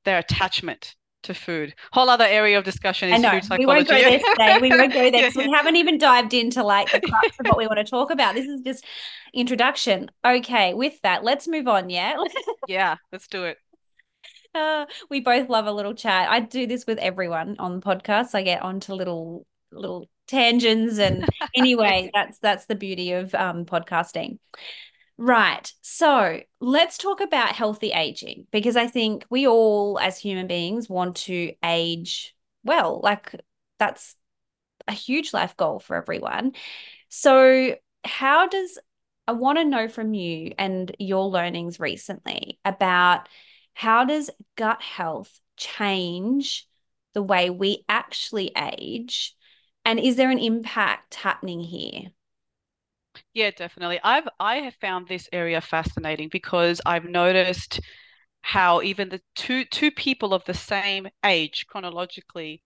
their 0.04 0.18
attachment 0.20 0.96
to 1.24 1.34
food. 1.34 1.76
Whole 1.92 2.10
other 2.10 2.26
area 2.26 2.58
of 2.58 2.64
discussion 2.64 3.10
is 3.10 3.24
food 3.24 3.44
psychology. 3.44 3.58
We 3.58 3.66
won't 3.66 3.88
go 3.88 4.04
there 4.04 4.20
today. 4.20 4.58
We 4.60 4.72
won't 4.72 4.94
go 4.94 5.02
there 5.12 5.24
because 5.24 5.36
we 5.36 5.52
haven't 5.52 5.76
even 5.76 5.98
dived 5.98 6.34
into 6.34 6.64
like 6.64 6.92
the 6.92 7.02
crux 7.02 7.40
of 7.40 7.46
what 7.46 7.58
we 7.58 7.68
want 7.68 7.78
to 7.80 7.84
talk 7.84 8.12
about. 8.12 8.36
This 8.36 8.48
is 8.48 8.62
just 8.62 8.86
introduction. 9.34 10.10
Okay, 10.26 10.74
with 10.74 11.02
that, 11.02 11.24
let's 11.24 11.48
move 11.48 11.68
on. 11.68 11.90
Yeah. 11.90 12.16
yeah, 12.66 12.98
let's 13.12 13.28
do 13.28 13.46
it. 13.46 13.58
Uh, 14.58 14.86
we 15.10 15.20
both 15.20 15.50
love 15.50 15.68
a 15.68 15.72
little 15.72 15.94
chat. 15.94 16.30
I 16.30 16.40
do 16.40 16.68
this 16.68 16.86
with 16.86 16.98
everyone 17.00 17.56
on 17.60 17.80
the 17.80 17.82
podcast. 17.82 18.34
I 18.34 18.42
get 18.42 18.62
onto 18.62 18.94
little 18.94 19.46
little 19.72 20.10
tangents, 20.28 20.98
and 20.98 21.28
anyway, 21.56 22.10
that's 22.14 22.40
that's 22.40 22.66
the 22.66 22.76
beauty 22.76 23.14
of 23.14 23.34
um, 23.36 23.66
podcasting. 23.66 24.40
Right. 25.20 25.72
So 25.82 26.42
let's 26.60 26.98
talk 26.98 27.22
about 27.22 27.56
healthy 27.56 27.92
aging 27.92 28.46
because 28.52 28.76
I 28.76 28.86
think 28.86 29.26
we 29.32 29.48
all, 29.48 29.98
as 30.00 30.20
human 30.20 30.46
beings, 30.46 30.88
want 30.88 31.16
to 31.18 31.54
age 31.64 32.36
well. 32.64 33.02
Like 33.04 33.34
that's 33.80 34.16
a 34.88 34.92
huge 34.92 35.34
life 35.34 35.58
goal 35.58 35.80
for 35.80 35.96
everyone. 35.96 36.54
So, 37.10 37.76
how 38.04 38.48
does 38.48 38.78
I 39.28 39.34
want 39.34 39.58
to 39.58 39.66
know 39.66 39.88
from 39.88 40.14
you 40.14 40.54
and 40.58 40.96
your 41.00 41.26
learnings 41.26 41.80
recently 41.80 42.60
about 42.64 43.28
how 43.78 44.06
does 44.06 44.30
gut 44.56 44.82
health 44.82 45.40
change 45.58 46.68
the 47.14 47.24
way 47.24 47.50
we 47.50 47.86
actually 47.90 48.52
age? 48.58 49.36
And 49.86 50.00
is 50.00 50.16
there 50.18 50.32
an 50.32 50.40
impact 50.40 51.16
happening 51.16 51.62
here? 51.62 52.12
Yeah, 53.34 53.52
definitely. 53.52 54.00
I've 54.04 54.28
I 54.40 54.58
have 54.58 54.76
found 54.76 55.08
this 55.08 55.30
area 55.32 55.62
fascinating 55.62 56.30
because 56.30 56.82
I've 56.86 57.06
noticed 57.06 57.80
how 58.42 58.82
even 58.82 59.10
the 59.10 59.22
two 59.36 59.66
two 59.66 59.92
people 59.92 60.34
of 60.34 60.46
the 60.46 60.54
same 60.56 61.08
age 61.26 61.68
chronologically 61.68 62.64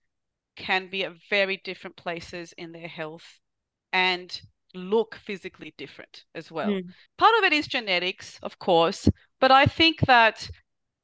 can 0.56 0.90
be 0.90 1.06
at 1.06 1.14
very 1.30 1.58
different 1.58 1.98
places 1.98 2.54
in 2.58 2.72
their 2.74 2.88
health 2.90 3.40
and 3.94 4.42
look 4.76 5.16
physically 5.16 5.74
different 5.78 6.26
as 6.36 6.52
well. 6.52 6.82
Mm. 6.82 6.94
Part 7.18 7.36
of 7.40 7.46
it 7.46 7.54
is 7.54 7.68
genetics, 7.68 8.40
of 8.44 8.60
course, 8.60 9.10
but 9.40 9.52
I 9.52 9.66
think 9.68 10.02
that 10.02 10.50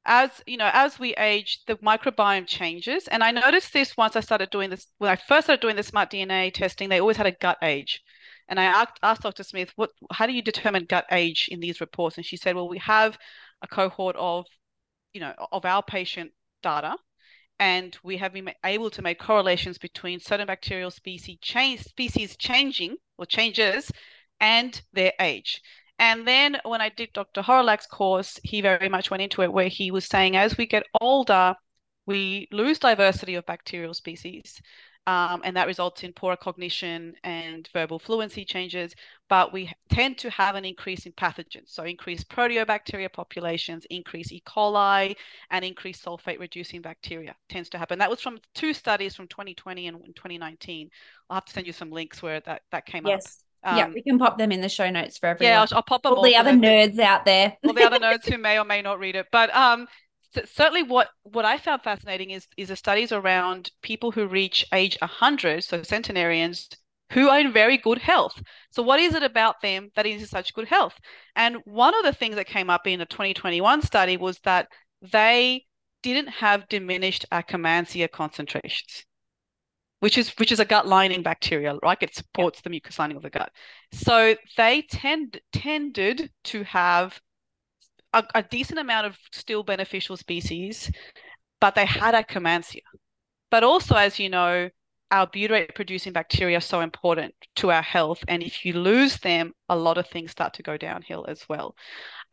as 0.08 0.30
you 0.46 0.56
know, 0.56 0.70
as 0.72 0.98
we 0.98 1.14
age, 1.14 1.60
the 1.66 1.76
microbiome 1.76 2.46
changes. 2.46 3.06
And 3.08 3.22
I 3.22 3.30
noticed 3.30 3.72
this 3.72 3.96
once 3.96 4.16
I 4.16 4.20
started 4.20 4.50
doing 4.50 4.70
this 4.70 4.86
when 4.96 5.10
I 5.10 5.16
first 5.16 5.46
started 5.46 5.60
doing 5.60 5.76
the 5.76 5.82
smart 5.82 6.10
DNA 6.10 6.52
testing, 6.52 6.88
they 6.88 7.00
always 7.00 7.18
had 7.18 7.26
a 7.26 7.32
gut 7.32 7.58
age. 7.62 8.02
And 8.48 8.58
I 8.58 8.64
asked, 8.64 8.98
asked 9.02 9.22
Dr. 9.22 9.42
Smith, 9.44 9.70
what, 9.76 9.90
how 10.10 10.26
do 10.26 10.32
you 10.32 10.40
determine 10.40 10.86
gut 10.86 11.04
age 11.12 11.48
in 11.50 11.60
these 11.60 11.82
reports? 11.82 12.16
And 12.16 12.24
she 12.24 12.38
said, 12.38 12.56
well, 12.56 12.68
we 12.68 12.78
have 12.78 13.18
a 13.60 13.68
cohort 13.68 14.16
of, 14.16 14.46
you 15.12 15.20
know, 15.20 15.34
of 15.52 15.66
our 15.66 15.82
patient 15.82 16.32
data, 16.62 16.96
and 17.58 17.96
we 18.02 18.16
have 18.16 18.32
been 18.32 18.50
able 18.64 18.88
to 18.90 19.02
make 19.02 19.18
correlations 19.18 19.76
between 19.76 20.20
certain 20.20 20.46
bacterial 20.46 20.90
species 20.90 21.36
change, 21.42 21.82
species 21.82 22.36
changing 22.38 22.96
or 23.18 23.26
changes 23.26 23.90
and 24.40 24.80
their 24.94 25.12
age. 25.20 25.60
And 25.98 26.26
then 26.26 26.58
when 26.64 26.80
I 26.80 26.90
did 26.90 27.12
Dr. 27.12 27.42
Hawrelak's 27.42 27.86
course, 27.86 28.38
he 28.42 28.60
very 28.60 28.88
much 28.88 29.10
went 29.10 29.22
into 29.22 29.42
it 29.42 29.52
where 29.52 29.68
he 29.68 29.90
was 29.90 30.06
saying 30.06 30.36
as 30.36 30.56
we 30.56 30.66
get 30.66 30.84
older, 31.00 31.54
we 32.06 32.48
lose 32.52 32.78
diversity 32.78 33.34
of 33.34 33.44
bacterial 33.46 33.94
species 33.94 34.60
um, 35.08 35.40
and 35.42 35.56
that 35.56 35.66
results 35.66 36.04
in 36.04 36.12
poorer 36.12 36.36
cognition 36.36 37.14
and 37.24 37.66
verbal 37.72 37.98
fluency 37.98 38.44
changes. 38.44 38.94
But 39.30 39.54
we 39.54 39.72
tend 39.88 40.18
to 40.18 40.28
have 40.28 40.54
an 40.54 40.66
increase 40.66 41.06
in 41.06 41.12
pathogens, 41.12 41.70
so 41.70 41.84
increased 41.84 42.28
proteobacteria 42.28 43.10
populations, 43.10 43.86
increased 43.88 44.32
E. 44.32 44.42
coli, 44.46 45.16
and 45.50 45.64
increased 45.64 46.04
sulfate 46.04 46.38
reducing 46.38 46.82
bacteria 46.82 47.34
tends 47.48 47.70
to 47.70 47.78
happen. 47.78 47.98
That 47.98 48.10
was 48.10 48.20
from 48.20 48.38
two 48.54 48.74
studies 48.74 49.16
from 49.16 49.28
2020 49.28 49.86
and 49.86 49.96
2019. 50.14 50.90
I'll 51.30 51.36
have 51.36 51.46
to 51.46 51.52
send 51.54 51.66
you 51.66 51.72
some 51.72 51.90
links 51.90 52.22
where 52.22 52.40
that 52.40 52.62
that 52.70 52.84
came 52.84 53.06
yes. 53.06 53.24
up. 53.24 53.47
Um, 53.64 53.76
yeah, 53.76 53.88
we 53.88 54.02
can 54.02 54.18
pop 54.18 54.38
them 54.38 54.52
in 54.52 54.60
the 54.60 54.68
show 54.68 54.88
notes 54.90 55.18
for 55.18 55.26
everyone. 55.26 55.52
Yeah, 55.52 55.60
I'll, 55.60 55.68
I'll 55.72 55.82
pop 55.82 56.02
them. 56.02 56.12
All, 56.12 56.18
all 56.18 56.24
the 56.24 56.36
other 56.36 56.52
nerds 56.52 56.98
out 56.98 57.24
there. 57.24 57.56
all 57.66 57.72
the 57.72 57.84
other 57.84 57.98
nerds 57.98 58.24
who 58.30 58.38
may 58.38 58.58
or 58.58 58.64
may 58.64 58.82
not 58.82 58.98
read 58.98 59.16
it. 59.16 59.26
But 59.32 59.54
um, 59.54 59.86
certainly 60.46 60.82
what 60.82 61.08
what 61.22 61.44
I 61.44 61.58
found 61.58 61.82
fascinating 61.82 62.30
is 62.30 62.46
is 62.56 62.68
the 62.68 62.76
studies 62.76 63.12
around 63.12 63.70
people 63.82 64.10
who 64.10 64.26
reach 64.26 64.64
age 64.72 64.96
100, 65.00 65.64
so 65.64 65.82
centenarians 65.82 66.68
who 67.12 67.28
are 67.28 67.40
in 67.40 67.52
very 67.52 67.78
good 67.78 67.98
health. 67.98 68.40
So 68.70 68.82
what 68.82 69.00
is 69.00 69.14
it 69.14 69.22
about 69.22 69.60
them 69.62 69.90
that 69.96 70.06
is 70.06 70.22
in 70.22 70.28
such 70.28 70.54
good 70.54 70.68
health? 70.68 70.94
And 71.36 71.56
one 71.64 71.94
of 71.94 72.04
the 72.04 72.12
things 72.12 72.36
that 72.36 72.46
came 72.46 72.68
up 72.70 72.86
in 72.86 73.00
a 73.00 73.06
2021 73.06 73.82
study 73.82 74.16
was 74.16 74.38
that 74.40 74.68
they 75.00 75.64
didn't 76.02 76.28
have 76.28 76.68
diminished 76.68 77.24
Akkermansia 77.32 78.10
concentrations, 78.10 79.04
which 80.00 80.18
is 80.18 80.30
which 80.38 80.52
is 80.52 80.60
a 80.60 80.64
gut 80.64 80.86
lining 80.86 81.22
bacteria, 81.22 81.76
right? 81.82 81.98
It 82.00 82.14
supports 82.14 82.60
the 82.60 82.70
mucus 82.70 82.98
lining 82.98 83.16
of 83.16 83.22
the 83.22 83.30
gut. 83.30 83.50
So 83.92 84.36
they 84.56 84.82
tend 84.82 85.40
tended 85.52 86.30
to 86.44 86.62
have 86.64 87.20
a, 88.12 88.24
a 88.34 88.42
decent 88.42 88.78
amount 88.78 89.06
of 89.06 89.18
still 89.32 89.62
beneficial 89.62 90.16
species, 90.16 90.90
but 91.60 91.74
they 91.74 91.86
had 91.86 92.14
Akkermansia. 92.14 92.82
But 93.50 93.64
also, 93.64 93.96
as 93.96 94.18
you 94.18 94.28
know, 94.28 94.70
our 95.10 95.26
butyrate 95.26 95.74
producing 95.74 96.12
bacteria 96.12 96.58
are 96.58 96.62
so 96.62 96.80
important 96.80 97.34
to 97.56 97.70
our 97.70 97.82
health. 97.82 98.22
And 98.28 98.42
if 98.42 98.64
you 98.64 98.74
lose 98.74 99.16
them, 99.18 99.52
a 99.68 99.76
lot 99.76 99.98
of 99.98 100.06
things 100.06 100.30
start 100.30 100.54
to 100.54 100.62
go 100.62 100.76
downhill 100.76 101.24
as 101.28 101.44
well. 101.48 101.74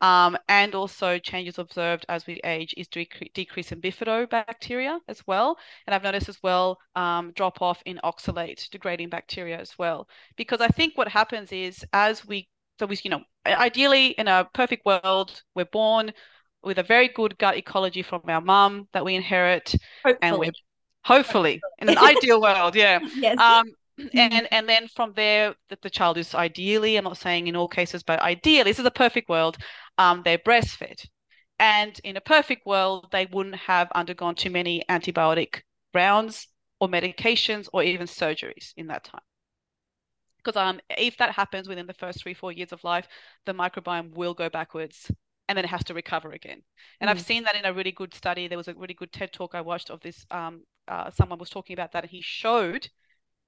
Um, 0.00 0.36
and 0.48 0.74
also 0.74 1.18
changes 1.18 1.58
observed 1.58 2.04
as 2.08 2.26
we 2.26 2.40
age 2.44 2.74
is 2.76 2.88
dec- 2.88 3.32
decrease 3.32 3.72
in 3.72 3.80
bifidobacteria 3.80 4.98
as 5.08 5.22
well. 5.26 5.56
And 5.86 5.94
I've 5.94 6.02
noticed 6.02 6.28
as 6.28 6.38
well 6.42 6.78
um, 6.94 7.32
drop 7.34 7.62
off 7.62 7.82
in 7.86 7.98
oxalate 8.04 8.68
degrading 8.70 9.08
bacteria 9.08 9.58
as 9.58 9.78
well. 9.78 10.08
Because 10.36 10.60
I 10.60 10.68
think 10.68 10.98
what 10.98 11.08
happens 11.08 11.52
is 11.52 11.84
as 11.92 12.26
we 12.26 12.48
so 12.78 12.84
we, 12.84 12.98
you 13.02 13.10
know, 13.10 13.22
ideally 13.46 14.08
in 14.08 14.28
a 14.28 14.46
perfect 14.52 14.84
world, 14.84 15.42
we're 15.54 15.64
born 15.64 16.12
with 16.62 16.78
a 16.78 16.82
very 16.82 17.08
good 17.08 17.38
gut 17.38 17.56
ecology 17.56 18.02
from 18.02 18.20
our 18.28 18.42
mum 18.42 18.86
that 18.92 19.02
we 19.02 19.14
inherit, 19.14 19.74
hopefully. 20.04 20.18
and 20.20 20.38
we're 20.38 20.52
hopefully 21.06 21.60
in 21.78 21.88
an 21.88 21.98
ideal 21.98 22.40
world, 22.40 22.74
yeah. 22.74 22.98
Yes. 23.16 23.38
Um, 23.38 23.66
and 24.12 24.46
and 24.52 24.68
then 24.68 24.88
from 24.88 25.12
there, 25.14 25.54
that 25.70 25.80
the 25.80 25.88
child 25.88 26.18
is 26.18 26.34
ideally, 26.34 26.96
I'm 26.96 27.04
not 27.04 27.16
saying 27.16 27.46
in 27.46 27.56
all 27.56 27.68
cases, 27.68 28.02
but 28.02 28.20
ideally, 28.20 28.70
this 28.70 28.78
is 28.78 28.84
a 28.84 28.90
perfect 28.90 29.28
world. 29.28 29.56
Um, 29.96 30.22
they're 30.22 30.38
breastfed, 30.38 31.06
and 31.58 31.98
in 32.04 32.16
a 32.16 32.20
perfect 32.20 32.66
world, 32.66 33.08
they 33.10 33.26
wouldn't 33.26 33.56
have 33.56 33.90
undergone 33.92 34.34
too 34.34 34.50
many 34.50 34.82
antibiotic 34.90 35.62
rounds 35.94 36.48
or 36.80 36.88
medications 36.88 37.68
or 37.72 37.82
even 37.82 38.06
surgeries 38.06 38.74
in 38.76 38.88
that 38.88 39.04
time 39.04 39.22
because 40.44 40.60
um, 40.60 40.78
if 40.96 41.16
that 41.16 41.32
happens 41.32 41.66
within 41.68 41.86
the 41.86 41.94
first 41.94 42.22
three, 42.22 42.34
four 42.34 42.52
years 42.52 42.72
of 42.72 42.84
life, 42.84 43.08
the 43.46 43.52
microbiome 43.52 44.14
will 44.14 44.34
go 44.34 44.48
backwards 44.48 45.10
and 45.48 45.56
then 45.56 45.64
it 45.64 45.68
has 45.68 45.84
to 45.84 45.94
recover 45.94 46.32
again. 46.32 46.62
And 47.00 47.08
mm. 47.08 47.10
I've 47.10 47.20
seen 47.20 47.44
that 47.44 47.56
in 47.56 47.64
a 47.64 47.72
really 47.72 47.92
good 47.92 48.14
study. 48.14 48.48
There 48.48 48.58
was 48.58 48.68
a 48.68 48.74
really 48.74 48.94
good 48.94 49.12
TED 49.12 49.32
talk 49.32 49.54
I 49.54 49.60
watched 49.60 49.90
of 49.90 50.00
this. 50.00 50.24
Um, 50.30 50.62
uh, 50.88 51.10
someone 51.10 51.38
was 51.38 51.50
talking 51.50 51.74
about 51.74 51.92
that, 51.92 52.04
and 52.04 52.10
he 52.10 52.20
showed 52.22 52.88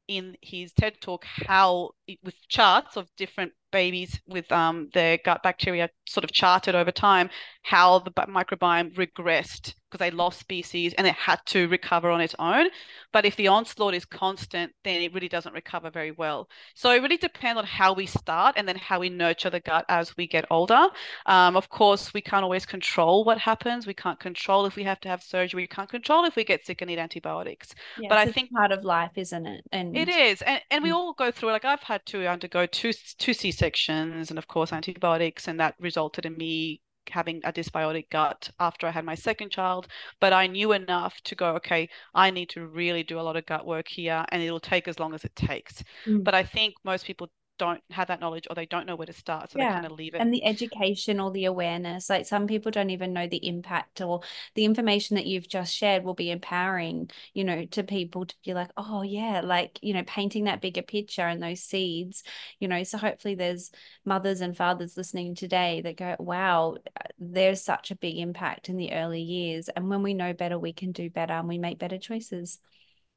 in 0.09 0.37
his 0.40 0.73
TED 0.73 1.00
talk 1.00 1.25
how, 1.25 1.90
with 2.23 2.35
charts 2.49 2.97
of 2.97 3.09
different 3.17 3.52
babies 3.70 4.20
with 4.26 4.50
um, 4.52 4.88
their 4.94 5.18
gut 5.18 5.42
bacteria 5.42 5.90
sort 6.06 6.25
of 6.25 6.32
charted 6.32 6.75
over 6.75 6.90
time, 6.90 7.30
how 7.62 7.98
the 7.98 8.10
microbiome 8.10 8.94
regressed 8.94 9.75
because 9.90 10.04
they 10.04 10.10
lost 10.10 10.38
species 10.38 10.92
and 10.94 11.06
it 11.06 11.14
had 11.14 11.40
to 11.46 11.66
recover 11.68 12.10
on 12.10 12.20
its 12.20 12.34
own. 12.38 12.66
But 13.12 13.25
if 13.25 13.37
the 13.37 13.48
onslaught 13.48 13.94
is 13.94 14.04
constant, 14.04 14.72
then 14.84 15.00
it 15.00 15.14
really 15.14 15.28
doesn't 15.28 15.54
recover 15.54 15.90
very 15.90 16.10
well. 16.10 16.48
So 16.75 16.90
it 16.90 17.02
really 17.02 17.16
depends 17.16 17.58
on 17.58 17.64
how 17.64 17.94
we 17.94 18.06
start 18.06 18.54
and 18.56 18.68
then 18.68 18.76
how 18.76 19.00
we 19.00 19.08
nurture 19.08 19.50
the 19.50 19.60
gut 19.60 19.87
as 19.88 20.16
we 20.16 20.26
get 20.26 20.44
older. 20.50 20.88
Um, 21.26 21.56
of 21.56 21.70
course, 21.70 22.12
we 22.12 22.20
can't 22.20 22.44
always 22.44 22.66
control 22.66 23.25
what 23.25 23.38
happens. 23.38 23.87
We 23.87 23.94
can't 23.94 24.20
control 24.20 24.66
if 24.66 24.76
we 24.76 24.84
have 24.84 25.00
to 25.00 25.08
have 25.08 25.22
surgery. 25.22 25.62
We 25.62 25.66
can't 25.66 25.88
control 25.88 26.25
if 26.25 26.37
we 26.37 26.44
get 26.44 26.66
sick 26.66 26.82
and 26.82 26.88
need 26.88 26.98
antibiotics. 26.98 27.75
Yeah, 27.98 28.08
but 28.10 28.18
I 28.18 28.30
think 28.30 28.52
part 28.52 28.72
of 28.72 28.84
life, 28.84 29.12
isn't 29.16 29.46
it? 29.46 29.64
And 29.72 29.96
it 29.96 30.08
is, 30.08 30.42
and 30.42 30.60
and 30.70 30.82
we 30.82 30.90
mm. 30.90 30.94
all 30.94 31.12
go 31.14 31.30
through. 31.30 31.50
it. 31.50 31.52
Like 31.52 31.64
I've 31.64 31.82
had 31.82 32.04
to 32.06 32.26
undergo 32.26 32.66
two 32.66 32.92
two 33.18 33.32
C 33.32 33.50
sections 33.59 34.31
and 34.31 34.38
of 34.38 34.49
course 34.49 34.73
antibiotics, 34.73 35.49
and 35.49 35.61
that 35.61 35.75
resulted 35.81 36.27
in 36.27 36.37
me 36.37 36.81
having 37.11 37.41
a 37.45 37.53
dysbiotic 37.53 38.11
gut 38.11 38.50
after 38.61 38.87
I 38.87 38.91
had 38.91 39.05
my 39.05 39.15
second 39.15 39.50
child, 39.50 39.88
but 40.21 40.33
I 40.33 40.47
knew 40.47 40.73
enough 40.73 41.21
to 41.23 41.35
go, 41.35 41.55
okay, 41.57 41.88
I 42.15 42.31
need 42.31 42.50
to 42.50 42.67
really 42.67 43.03
do 43.03 43.19
a 43.19 43.23
lot 43.23 43.37
of 43.37 43.47
gut 43.47 43.67
work 43.67 43.88
here 43.88 44.25
and 44.31 44.43
it'll 44.43 44.61
take 44.61 44.88
as 44.88 44.99
long 44.99 45.15
as 45.15 45.25
it 45.25 45.35
takes. 45.35 45.83
Mm. 46.07 46.25
But 46.25 46.35
I 46.35 46.43
think 46.43 46.75
most 46.85 47.07
people 47.07 47.31
don't 47.59 47.83
have 47.91 48.09
that 48.09 48.21
knowledge 48.21 48.47
or 48.49 48.55
they 48.55 48.67
don't 48.67 48.87
know 48.87 48.97
where 48.97 49.07
to 49.07 49.12
start 49.12 49.50
so 49.50 49.59
yeah. 49.59 49.69
they 49.69 49.75
kind 49.75 49.87
of 49.87 49.93
leave 49.93 50.15
it 50.15 50.21
and 50.21 50.33
the 50.33 50.45
education 50.45 51.21
or 51.21 51.31
the 51.31 51.45
awareness 51.45 52.09
like 52.09 52.25
some 52.25 52.47
people 52.47 52.71
don't 52.71 52.91
even 52.91 53.12
know 53.12 53.27
the 53.27 53.47
impact 53.47 54.00
or 54.00 54.21
the 54.55 54.65
information 54.65 55.17
that 55.17 55.27
you've 55.27 55.49
just 55.49 55.75
shared 55.75 56.05
will 56.05 56.15
be 56.15 56.31
empowering 56.31 57.11
you 57.35 57.45
know 57.45 57.65
to 57.67 57.83
people 57.83 58.25
to 58.25 58.35
be 58.45 58.55
like 58.55 58.71
oh 58.77 59.03
yeah 59.03 59.41
like 59.45 59.79
you 59.83 59.93
know 59.93 60.05
painting 60.05 60.45
that 60.45 60.61
bigger 60.61 60.83
picture 60.83 61.23
and 61.23 61.43
those 61.43 61.61
seeds 61.61 62.23
you 62.61 62.69
know 62.69 62.83
so 62.83 62.97
hopefully 62.97 63.35
there's 63.35 63.71
mothers 64.05 64.41
and 64.41 64.57
fathers 64.57 64.97
listening 64.97 65.35
today 65.35 65.81
that 65.83 65.97
go 65.97 66.17
wow 66.19 66.77
uh, 67.00 67.09
there's 67.19 67.62
such 67.62 67.91
a 67.91 67.97
big 67.97 68.17
impact 68.17 68.69
in 68.69 68.77
the 68.77 68.93
early 68.93 69.23
years 69.23 69.69
and 69.69 69.88
when 69.88 70.03
we 70.03 70.15
know 70.15 70.33
better 70.33 70.59
we 70.59 70.73
can 70.73 70.93
do 70.93 71.11
better 71.11 71.35
and 71.35 71.49
we 71.49 71.59
make 71.59 71.79
better 71.79 71.99
choices 71.99 72.59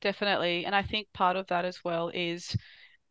definitely 0.01 0.65
and 0.65 0.75
i 0.75 0.81
think 0.81 1.07
part 1.13 1.35
of 1.35 1.47
that 1.47 1.63
as 1.63 1.83
well 1.83 2.09
is 2.13 2.55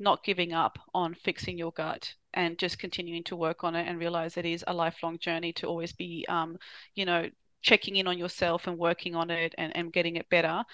not 0.01 0.25
giving 0.25 0.53
up 0.53 0.79
on 0.95 1.15
fixing 1.15 1.59
your 1.59 1.73
gut 1.73 2.15
and 2.35 2.59
just 2.59 2.79
continuing 2.79 3.25
to 3.25 3.37
work 3.37 3.65
on 3.65 3.75
it 3.75 3.87
and 3.87 3.99
realize 3.99 4.37
it 4.37 4.47
is 4.47 4.65
a 4.67 4.75
lifelong 4.75 5.19
journey 5.19 5.53
to 5.53 5.67
always 5.67 5.93
be 5.93 6.25
um, 6.29 6.57
you 6.95 7.05
know 7.05 7.29
checking 7.63 7.97
in 7.97 8.07
on 8.07 8.19
yourself 8.19 8.67
and 8.67 8.79
working 8.79 9.15
on 9.15 9.31
it 9.31 9.55
and, 9.59 9.77
and 9.77 9.93
getting 9.93 10.17
it 10.17 10.29
better. 10.31 10.65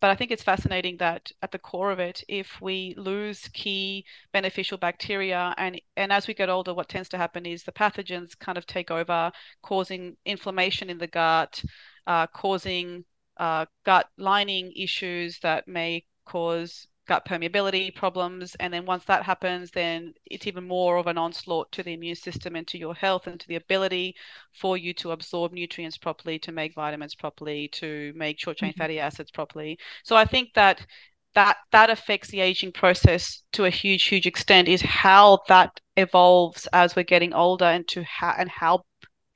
But 0.00 0.10
I 0.10 0.16
think 0.16 0.30
it's 0.30 0.42
fascinating 0.42 0.98
that 0.98 1.32
at 1.40 1.50
the 1.50 1.58
core 1.58 1.90
of 1.90 1.98
it, 1.98 2.22
if 2.28 2.60
we 2.60 2.94
lose 2.98 3.48
key 3.54 4.04
beneficial 4.32 4.76
bacteria, 4.76 5.54
and 5.56 5.80
and 5.96 6.12
as 6.12 6.26
we 6.26 6.34
get 6.34 6.50
older, 6.50 6.74
what 6.74 6.88
tends 6.90 7.08
to 7.10 7.16
happen 7.18 7.46
is 7.46 7.62
the 7.62 7.72
pathogens 7.72 8.38
kind 8.38 8.58
of 8.58 8.66
take 8.66 8.90
over, 8.90 9.32
causing 9.62 10.16
inflammation 10.26 10.90
in 10.90 10.98
the 10.98 11.06
gut, 11.06 11.62
uh, 12.06 12.26
causing 12.26 13.04
uh, 13.38 13.64
gut 13.84 14.08
lining 14.18 14.72
issues 14.76 15.38
that 15.40 15.66
may 15.66 16.04
cause 16.26 16.86
gut 17.06 17.26
permeability 17.26 17.94
problems. 17.94 18.54
And 18.56 18.72
then 18.72 18.86
once 18.86 19.04
that 19.04 19.22
happens, 19.22 19.70
then 19.70 20.14
it's 20.26 20.46
even 20.46 20.66
more 20.66 20.96
of 20.96 21.06
an 21.06 21.18
onslaught 21.18 21.70
to 21.72 21.82
the 21.82 21.92
immune 21.92 22.16
system 22.16 22.56
and 22.56 22.66
to 22.68 22.78
your 22.78 22.94
health 22.94 23.26
and 23.26 23.38
to 23.40 23.48
the 23.48 23.56
ability 23.56 24.16
for 24.52 24.76
you 24.76 24.94
to 24.94 25.12
absorb 25.12 25.52
nutrients 25.52 25.98
properly, 25.98 26.38
to 26.40 26.52
make 26.52 26.74
vitamins 26.74 27.14
properly, 27.14 27.68
to 27.68 28.12
make 28.16 28.40
short 28.40 28.56
chain 28.56 28.70
mm-hmm. 28.70 28.78
fatty 28.78 29.00
acids 29.00 29.30
properly. 29.30 29.78
So 30.02 30.16
I 30.16 30.24
think 30.24 30.54
that 30.54 30.86
that 31.34 31.56
that 31.72 31.90
affects 31.90 32.28
the 32.28 32.40
aging 32.40 32.72
process 32.72 33.42
to 33.52 33.64
a 33.64 33.70
huge 33.70 34.04
huge 34.04 34.26
extent 34.26 34.68
is 34.68 34.80
how 34.82 35.40
that 35.48 35.80
evolves 35.96 36.66
as 36.72 36.94
we're 36.96 37.02
getting 37.02 37.34
older 37.34 37.64
and 37.64 37.86
to 37.88 38.02
how 38.04 38.34
and 38.38 38.48
how 38.48 38.84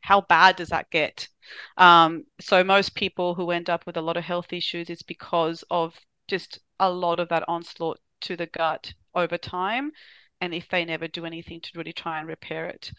how 0.00 0.20
bad 0.22 0.56
does 0.56 0.68
that 0.68 0.88
get 0.90 1.28
um, 1.76 2.24
so 2.40 2.62
most 2.62 2.94
people 2.94 3.34
who 3.34 3.50
end 3.50 3.68
up 3.68 3.84
with 3.84 3.96
a 3.96 4.00
lot 4.00 4.16
of 4.16 4.24
health 4.24 4.52
issues 4.52 4.88
it's 4.88 5.02
because 5.02 5.64
of 5.70 5.94
just 6.28 6.60
a 6.80 6.90
lot 6.90 7.20
of 7.20 7.28
that 7.28 7.44
onslaught 7.48 8.00
to 8.22 8.36
the 8.36 8.46
gut 8.46 8.92
over 9.14 9.38
time 9.38 9.92
and 10.40 10.54
if 10.54 10.68
they 10.68 10.84
never 10.84 11.08
do 11.08 11.24
anything 11.24 11.60
to 11.60 11.70
really 11.74 11.92
try 11.92 12.18
and 12.18 12.28
repair 12.28 12.66
it. 12.66 12.92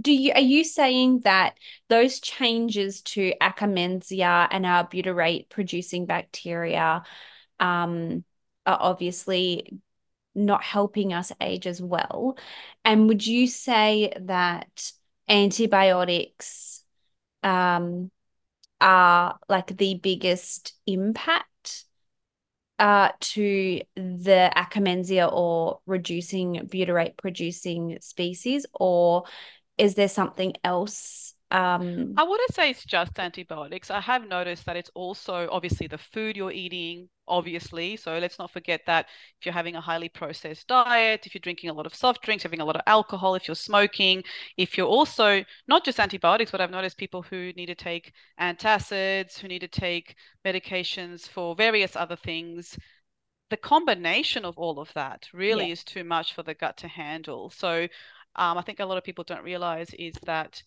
Do 0.00 0.12
you 0.12 0.32
are 0.32 0.40
you 0.40 0.64
saying 0.64 1.20
that 1.20 1.54
those 1.88 2.18
changes 2.18 3.02
to 3.02 3.32
akkermansia 3.40 4.48
and 4.50 4.66
our 4.66 4.86
butyrate 4.86 5.48
producing 5.48 6.06
bacteria 6.06 7.04
um, 7.60 8.24
are 8.66 8.78
obviously 8.80 9.80
not 10.34 10.62
helping 10.62 11.12
us 11.12 11.30
age 11.40 11.66
as 11.68 11.80
well? 11.80 12.36
And 12.84 13.06
would 13.08 13.24
you 13.24 13.46
say 13.46 14.12
that 14.22 14.92
antibiotics 15.28 16.82
um, 17.44 18.10
are 18.80 19.38
like 19.48 19.76
the 19.76 20.00
biggest 20.02 20.74
impact 20.86 21.46
uh, 22.78 23.10
to 23.20 23.80
the 23.94 24.52
Akkermansia 24.54 25.32
or 25.32 25.80
reducing 25.86 26.68
butyrate 26.68 27.16
producing 27.16 27.98
species, 28.00 28.66
or 28.74 29.24
is 29.78 29.94
there 29.94 30.08
something 30.08 30.54
else? 30.64 31.25
Um, 31.52 32.14
I 32.16 32.24
wouldn't 32.24 32.54
say 32.54 32.70
it's 32.70 32.84
just 32.84 33.18
antibiotics. 33.18 33.90
I 33.90 34.00
have 34.00 34.26
noticed 34.26 34.66
that 34.66 34.76
it's 34.76 34.90
also 34.94 35.48
obviously 35.52 35.86
the 35.86 35.98
food 35.98 36.36
you're 36.36 36.50
eating, 36.50 37.08
obviously. 37.28 37.96
So 37.96 38.18
let's 38.18 38.38
not 38.40 38.50
forget 38.50 38.80
that 38.86 39.06
if 39.38 39.46
you're 39.46 39.52
having 39.52 39.76
a 39.76 39.80
highly 39.80 40.08
processed 40.08 40.66
diet, 40.66 41.24
if 41.24 41.34
you're 41.34 41.40
drinking 41.40 41.70
a 41.70 41.72
lot 41.72 41.86
of 41.86 41.94
soft 41.94 42.22
drinks, 42.22 42.42
having 42.42 42.60
a 42.60 42.64
lot 42.64 42.74
of 42.74 42.82
alcohol, 42.88 43.36
if 43.36 43.46
you're 43.46 43.54
smoking, 43.54 44.24
if 44.56 44.76
you're 44.76 44.88
also 44.88 45.44
not 45.68 45.84
just 45.84 46.00
antibiotics, 46.00 46.50
but 46.50 46.60
I've 46.60 46.70
noticed 46.72 46.98
people 46.98 47.22
who 47.22 47.52
need 47.52 47.66
to 47.66 47.76
take 47.76 48.12
antacids, 48.40 49.38
who 49.38 49.46
need 49.46 49.60
to 49.60 49.68
take 49.68 50.16
medications 50.44 51.28
for 51.28 51.54
various 51.54 51.94
other 51.94 52.16
things. 52.16 52.76
The 53.50 53.56
combination 53.56 54.44
of 54.44 54.58
all 54.58 54.80
of 54.80 54.92
that 54.94 55.28
really 55.32 55.66
yeah. 55.66 55.74
is 55.74 55.84
too 55.84 56.02
much 56.02 56.34
for 56.34 56.42
the 56.42 56.54
gut 56.54 56.78
to 56.78 56.88
handle. 56.88 57.50
So 57.50 57.86
um, 58.34 58.58
I 58.58 58.62
think 58.62 58.80
a 58.80 58.84
lot 58.84 58.98
of 58.98 59.04
people 59.04 59.22
don't 59.22 59.44
realize 59.44 59.94
is 59.94 60.14
that 60.24 60.60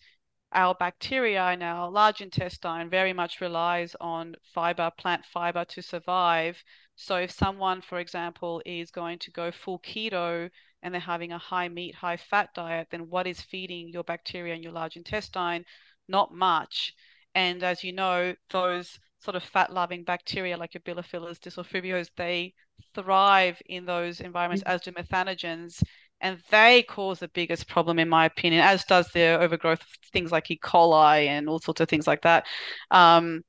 our 0.52 0.74
bacteria 0.74 1.52
in 1.52 1.62
our 1.62 1.90
large 1.90 2.20
intestine 2.20 2.90
very 2.90 3.12
much 3.12 3.40
relies 3.40 3.94
on 4.00 4.34
fiber, 4.54 4.90
plant 4.98 5.24
fiber 5.24 5.64
to 5.66 5.82
survive. 5.82 6.62
So 6.96 7.16
if 7.16 7.30
someone, 7.30 7.80
for 7.80 7.98
example, 7.98 8.60
is 8.66 8.90
going 8.90 9.18
to 9.20 9.30
go 9.30 9.50
full 9.52 9.78
keto 9.78 10.50
and 10.82 10.92
they're 10.92 11.00
having 11.00 11.32
a 11.32 11.38
high 11.38 11.68
meat, 11.68 11.94
high 11.94 12.16
fat 12.16 12.50
diet, 12.54 12.88
then 12.90 13.08
what 13.08 13.26
is 13.26 13.40
feeding 13.40 13.88
your 13.88 14.04
bacteria 14.04 14.54
in 14.54 14.62
your 14.62 14.72
large 14.72 14.96
intestine? 14.96 15.64
Not 16.08 16.34
much. 16.34 16.94
And 17.34 17.62
as 17.62 17.84
you 17.84 17.92
know, 17.92 18.34
those 18.50 18.98
sort 19.20 19.36
of 19.36 19.44
fat 19.44 19.72
loving 19.72 20.02
bacteria 20.02 20.56
like 20.56 20.74
your 20.74 20.80
Bilophila, 20.80 21.38
Desulfovibrio, 21.38 22.08
they 22.16 22.54
thrive 22.94 23.60
in 23.66 23.84
those 23.84 24.20
environments, 24.20 24.64
mm-hmm. 24.64 24.72
as 24.72 24.80
do 24.80 24.92
methanogens 24.92 25.82
and 26.20 26.38
they 26.50 26.82
cause 26.82 27.18
the 27.18 27.28
biggest 27.28 27.68
problem 27.68 27.98
in 27.98 28.08
my 28.08 28.26
opinion 28.26 28.62
as 28.62 28.84
does 28.84 29.08
the 29.08 29.38
overgrowth 29.40 29.80
of 29.80 29.86
things 30.12 30.32
like 30.32 30.50
e. 30.50 30.58
coli 30.62 31.26
and 31.26 31.48
all 31.48 31.58
sorts 31.58 31.80
of 31.80 31.88
things 31.88 32.06
like 32.06 32.22
that. 32.22 32.46
Um, 32.90 33.42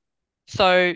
so 0.47 0.93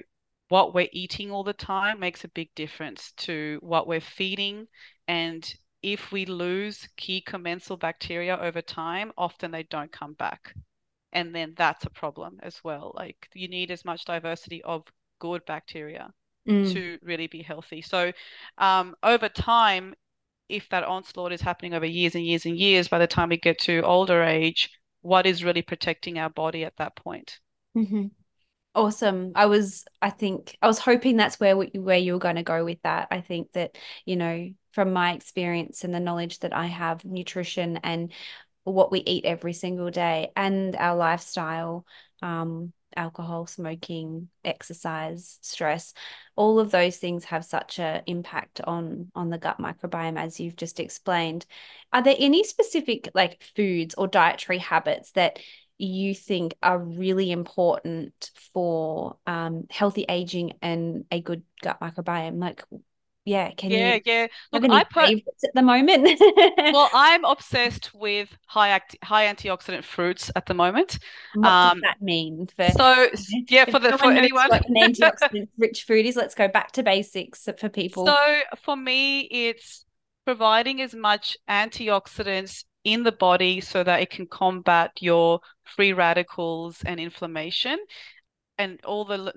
what 0.49 0.73
we're 0.73 0.89
eating 0.91 1.31
all 1.31 1.43
the 1.43 1.53
time 1.53 1.99
makes 1.99 2.23
a 2.23 2.29
big 2.29 2.49
difference 2.55 3.11
to 3.17 3.59
what 3.61 3.87
we're 3.87 3.99
feeding. 3.99 4.67
And 5.07 5.53
if 5.81 6.11
we 6.11 6.25
lose 6.25 6.87
key 6.97 7.21
commensal 7.21 7.77
bacteria 7.77 8.37
over 8.37 8.61
time 8.61 9.11
often 9.17 9.51
they 9.51 9.63
don't 9.63 9.91
come 9.91 10.13
back. 10.13 10.53
And 11.13 11.33
then 11.33 11.53
that's 11.57 11.85
a 11.85 11.89
problem 11.89 12.39
as 12.43 12.63
well. 12.63 12.93
Like 12.95 13.29
you 13.33 13.47
need 13.47 13.71
as 13.71 13.85
much 13.85 14.05
diversity 14.05 14.61
of 14.63 14.83
good 15.19 15.45
bacteria 15.45 16.11
mm. 16.47 16.71
to 16.73 16.97
really 17.01 17.27
be 17.27 17.41
healthy. 17.41 17.81
So 17.81 18.11
um, 18.57 18.95
over 19.03 19.29
time 19.29 19.95
if 20.49 20.69
that 20.69 20.83
onslaught 20.83 21.31
is 21.31 21.41
happening 21.41 21.73
over 21.73 21.85
years 21.85 22.15
and 22.15 22.25
years 22.25 22.45
and 22.45 22.57
years, 22.57 22.87
by 22.87 22.99
the 22.99 23.07
time 23.07 23.29
we 23.29 23.37
get 23.37 23.59
to 23.59 23.81
older 23.81 24.23
age, 24.23 24.69
what 25.01 25.25
is 25.25 25.43
really 25.43 25.61
protecting 25.61 26.17
our 26.17 26.29
body 26.29 26.63
at 26.63 26.77
that 26.77 26.95
point? 26.95 27.39
Mm-hmm. 27.77 28.07
Awesome. 28.73 29.31
I 29.35 29.45
was, 29.45 29.85
I 30.01 30.09
think, 30.09 30.57
I 30.61 30.67
was 30.67 30.79
hoping 30.79 31.15
that's 31.15 31.39
where 31.39 31.55
where 31.55 31.97
you 31.97 32.13
were 32.13 32.19
going 32.19 32.35
to 32.35 32.43
go 32.43 32.65
with 32.65 32.81
that. 32.83 33.07
I 33.09 33.21
think 33.21 33.53
that 33.53 33.77
you 34.05 34.17
know, 34.17 34.49
from 34.73 34.91
my 34.91 35.13
experience 35.13 35.83
and 35.83 35.93
the 35.93 35.99
knowledge 36.01 36.39
that 36.39 36.53
I 36.53 36.65
have, 36.65 37.05
nutrition 37.05 37.77
and 37.77 38.11
what 38.65 38.91
we 38.91 38.99
eat 38.99 39.25
every 39.25 39.53
single 39.53 39.91
day 39.91 40.31
and 40.35 40.75
our 40.75 40.95
lifestyle, 40.97 41.85
um, 42.21 42.73
alcohol, 42.95 43.47
smoking, 43.47 44.29
exercise, 44.43 45.39
stress, 45.41 45.93
all 46.35 46.59
of 46.59 46.71
those 46.71 46.97
things 46.97 47.25
have 47.25 47.45
such 47.45 47.79
an 47.79 48.03
impact 48.07 48.61
on 48.61 49.11
on 49.15 49.29
the 49.29 49.37
gut 49.37 49.59
microbiome 49.59 50.19
as 50.19 50.39
you've 50.39 50.55
just 50.55 50.79
explained. 50.79 51.45
Are 51.93 52.03
there 52.03 52.15
any 52.17 52.43
specific 52.43 53.09
like 53.13 53.43
foods 53.55 53.95
or 53.95 54.07
dietary 54.07 54.59
habits 54.59 55.11
that 55.11 55.39
you 55.77 56.15
think 56.15 56.55
are 56.63 56.79
really 56.79 57.31
important 57.31 58.31
for 58.53 59.17
um, 59.27 59.65
healthy 59.69 60.05
aging 60.07 60.53
and 60.61 61.05
a 61.11 61.21
good 61.21 61.43
gut 61.61 61.79
microbiome? 61.79 62.39
Like 62.39 62.63
yeah 63.25 63.49
can 63.57 63.71
yeah 63.71 63.95
you 63.95 64.01
yeah 64.05 64.27
look 64.53 64.63
i 64.69 64.83
put 64.83 65.09
at 65.09 65.53
the 65.53 65.61
moment? 65.61 66.19
Well 66.57 66.89
i'm 66.93 67.25
obsessed 67.25 67.93
with 67.93 68.29
high 68.45 68.69
act 68.69 68.95
high 69.03 69.25
antioxidant 69.25 69.83
fruits 69.83 70.31
at 70.35 70.45
the 70.45 70.53
moment. 70.53 70.99
What 71.33 71.47
um, 71.47 71.73
does 71.75 71.81
that 71.81 72.01
mean 72.01 72.47
for 72.55 72.69
so 72.69 73.09
yeah 73.49 73.65
for 73.65 73.79
the 73.79 73.97
for 73.97 74.11
anyone? 74.11 74.49
what 74.49 74.69
an 74.69 74.75
antioxidant 74.93 75.47
rich 75.57 75.83
food 75.83 76.05
is 76.05 76.15
let's 76.15 76.35
go 76.35 76.47
back 76.47 76.71
to 76.73 76.83
basics 76.83 77.49
for 77.57 77.69
people. 77.69 78.05
So 78.05 78.39
for 78.63 78.77
me 78.77 79.21
it's 79.21 79.85
providing 80.25 80.81
as 80.81 80.93
much 80.93 81.37
antioxidants 81.49 82.63
in 82.83 83.03
the 83.03 83.11
body 83.11 83.59
so 83.59 83.83
that 83.83 84.01
it 84.01 84.11
can 84.11 84.27
combat 84.27 84.91
your 84.99 85.39
free 85.63 85.93
radicals 85.93 86.81
and 86.85 86.99
inflammation 86.99 87.79
and 88.57 88.83
all 88.85 89.05
the 89.05 89.33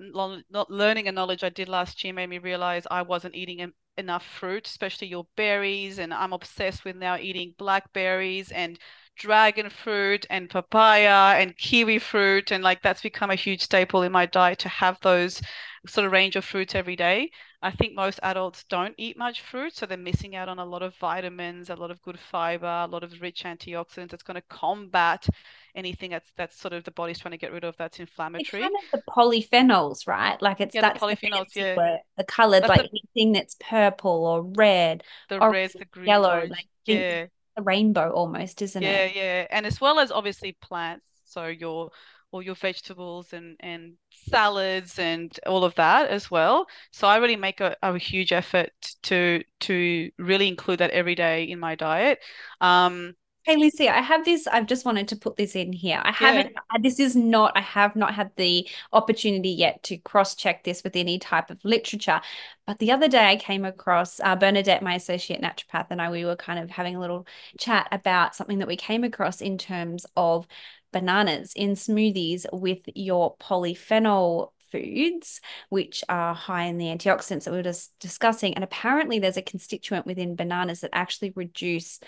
learning 0.69 1.07
and 1.07 1.15
knowledge 1.15 1.43
I 1.43 1.49
did 1.49 1.69
last 1.69 2.03
year 2.03 2.13
made 2.13 2.29
me 2.29 2.37
realize 2.37 2.87
I 2.89 3.01
wasn't 3.01 3.35
eating 3.35 3.71
enough 3.97 4.25
fruit, 4.25 4.67
especially 4.67 5.07
your 5.07 5.27
berries. 5.35 5.99
And 5.99 6.13
I'm 6.13 6.33
obsessed 6.33 6.85
with 6.85 6.95
now 6.95 7.17
eating 7.17 7.53
blackberries 7.57 8.51
and 8.51 8.79
dragon 9.17 9.69
fruit 9.69 10.25
and 10.29 10.49
papaya 10.49 11.37
and 11.37 11.57
kiwi 11.57 11.99
fruit 11.99 12.51
and 12.51 12.63
like 12.63 12.81
that's 12.81 13.01
become 13.01 13.29
a 13.29 13.35
huge 13.35 13.61
staple 13.61 14.01
in 14.01 14.13
my 14.13 14.25
diet 14.25 14.59
to 14.59 14.69
have 14.69 14.97
those 15.01 15.41
sort 15.85 16.05
of 16.05 16.13
range 16.13 16.37
of 16.37 16.45
fruits 16.45 16.73
every 16.73 16.95
day. 16.95 17.29
I 17.61 17.71
think 17.71 17.93
most 17.93 18.21
adults 18.23 18.63
don't 18.69 18.95
eat 18.97 19.17
much 19.17 19.41
fruit, 19.41 19.75
so 19.75 19.85
they're 19.85 19.97
missing 19.97 20.35
out 20.35 20.47
on 20.47 20.59
a 20.59 20.65
lot 20.65 20.81
of 20.81 20.95
vitamins, 20.95 21.69
a 21.69 21.75
lot 21.75 21.91
of 21.91 22.01
good 22.01 22.17
fiber, 22.17 22.65
a 22.65 22.87
lot 22.87 23.03
of 23.03 23.21
rich 23.21 23.43
antioxidants 23.43 24.11
that's 24.11 24.23
going 24.23 24.35
to 24.35 24.41
combat 24.49 25.27
anything 25.75 26.11
that's 26.11 26.31
that's 26.37 26.57
sort 26.59 26.73
of 26.73 26.83
the 26.83 26.91
body's 26.91 27.19
trying 27.19 27.31
to 27.31 27.37
get 27.37 27.51
rid 27.51 27.63
of 27.63 27.75
that's 27.77 27.99
inflammatory. 27.99 28.63
It's 28.63 28.73
kind 28.73 28.75
of 28.75 28.83
the 28.91 29.11
polyphenols, 29.11 30.07
right? 30.07 30.41
Like 30.41 30.61
it's 30.61 30.75
yeah, 30.75 30.81
that's 30.81 31.05
the 31.05 31.15
polyphenols, 31.15 31.53
the, 31.53 31.61
yeah. 31.61 31.75
word, 31.75 31.99
the 32.17 32.23
colored, 32.23 32.63
That's 32.63 32.69
like 32.69 32.81
the- 32.81 32.89
anything 32.91 33.33
that's 33.33 33.55
purple 33.59 34.25
or 34.25 34.43
red, 34.43 35.03
The 35.29 35.41
reds, 35.41 35.75
the 35.75 35.85
greens, 35.85 36.07
yellow, 36.07 36.45
like 36.49 36.67
yeah. 36.85 37.27
the 37.55 37.63
rainbow 37.63 38.11
almost, 38.11 38.61
isn't 38.61 38.83
Yeah, 38.83 38.89
it? 38.89 39.11
Yeah, 39.13 39.13
yeah. 39.15 39.47
And 39.51 39.65
as 39.65 39.79
well 39.81 39.99
as 39.99 40.11
obviously 40.11 40.53
plants, 40.61 41.05
so 41.25 41.47
your 41.47 41.91
all 42.31 42.41
your 42.43 42.55
vegetables 42.55 43.33
and 43.33 43.55
and 43.59 43.93
salads 44.11 44.99
and 44.99 45.37
all 45.47 45.63
of 45.63 45.75
that 45.75 46.09
as 46.09 46.29
well. 46.29 46.67
So 46.91 47.07
I 47.07 47.17
really 47.17 47.35
make 47.35 47.59
a, 47.61 47.75
a 47.81 47.97
huge 47.97 48.31
effort 48.31 48.71
to 49.03 49.43
to 49.61 50.11
really 50.17 50.47
include 50.47 50.79
that 50.79 50.91
every 50.91 51.15
day 51.15 51.43
in 51.45 51.59
my 51.59 51.75
diet. 51.75 52.19
Um, 52.61 53.15
Hey, 53.49 53.55
Lucy, 53.55 53.89
I 53.89 53.99
have 54.01 54.25
this. 54.25 54.45
I've 54.45 54.67
just 54.67 54.85
wanted 54.85 55.07
to 55.07 55.15
put 55.15 55.35
this 55.35 55.55
in 55.55 55.73
here. 55.73 55.99
I 56.03 56.11
haven't, 56.11 56.55
this 56.81 56.99
is 56.99 57.15
not, 57.15 57.57
I 57.57 57.61
have 57.61 57.95
not 57.95 58.13
had 58.13 58.29
the 58.35 58.69
opportunity 58.93 59.49
yet 59.49 59.81
to 59.85 59.97
cross 59.97 60.35
check 60.35 60.63
this 60.63 60.83
with 60.83 60.95
any 60.95 61.17
type 61.17 61.49
of 61.49 61.57
literature. 61.65 62.21
But 62.67 62.77
the 62.77 62.91
other 62.91 63.07
day 63.07 63.25
I 63.25 63.37
came 63.37 63.65
across 63.65 64.19
uh, 64.19 64.35
Bernadette, 64.35 64.83
my 64.83 64.93
associate 64.93 65.41
naturopath, 65.41 65.87
and 65.89 65.99
I, 65.99 66.11
we 66.11 66.25
were 66.25 66.35
kind 66.35 66.59
of 66.59 66.69
having 66.69 66.95
a 66.95 66.99
little 66.99 67.25
chat 67.57 67.87
about 67.91 68.35
something 68.35 68.59
that 68.59 68.67
we 68.67 68.77
came 68.77 69.03
across 69.03 69.41
in 69.41 69.57
terms 69.57 70.05
of 70.15 70.45
bananas 70.93 71.53
in 71.55 71.71
smoothies 71.71 72.45
with 72.53 72.81
your 72.93 73.35
polyphenol 73.37 74.51
foods, 74.71 75.41
which 75.69 76.03
are 76.07 76.35
high 76.35 76.65
in 76.65 76.77
the 76.77 76.85
antioxidants 76.85 77.45
that 77.45 77.51
we 77.51 77.57
were 77.57 77.63
just 77.63 77.97
discussing. 77.99 78.53
And 78.53 78.63
apparently, 78.63 79.17
there's 79.17 79.37
a 79.37 79.41
constituent 79.41 80.05
within 80.05 80.35
bananas 80.35 80.81
that 80.81 80.91
actually 80.93 81.33
reduce 81.35 81.99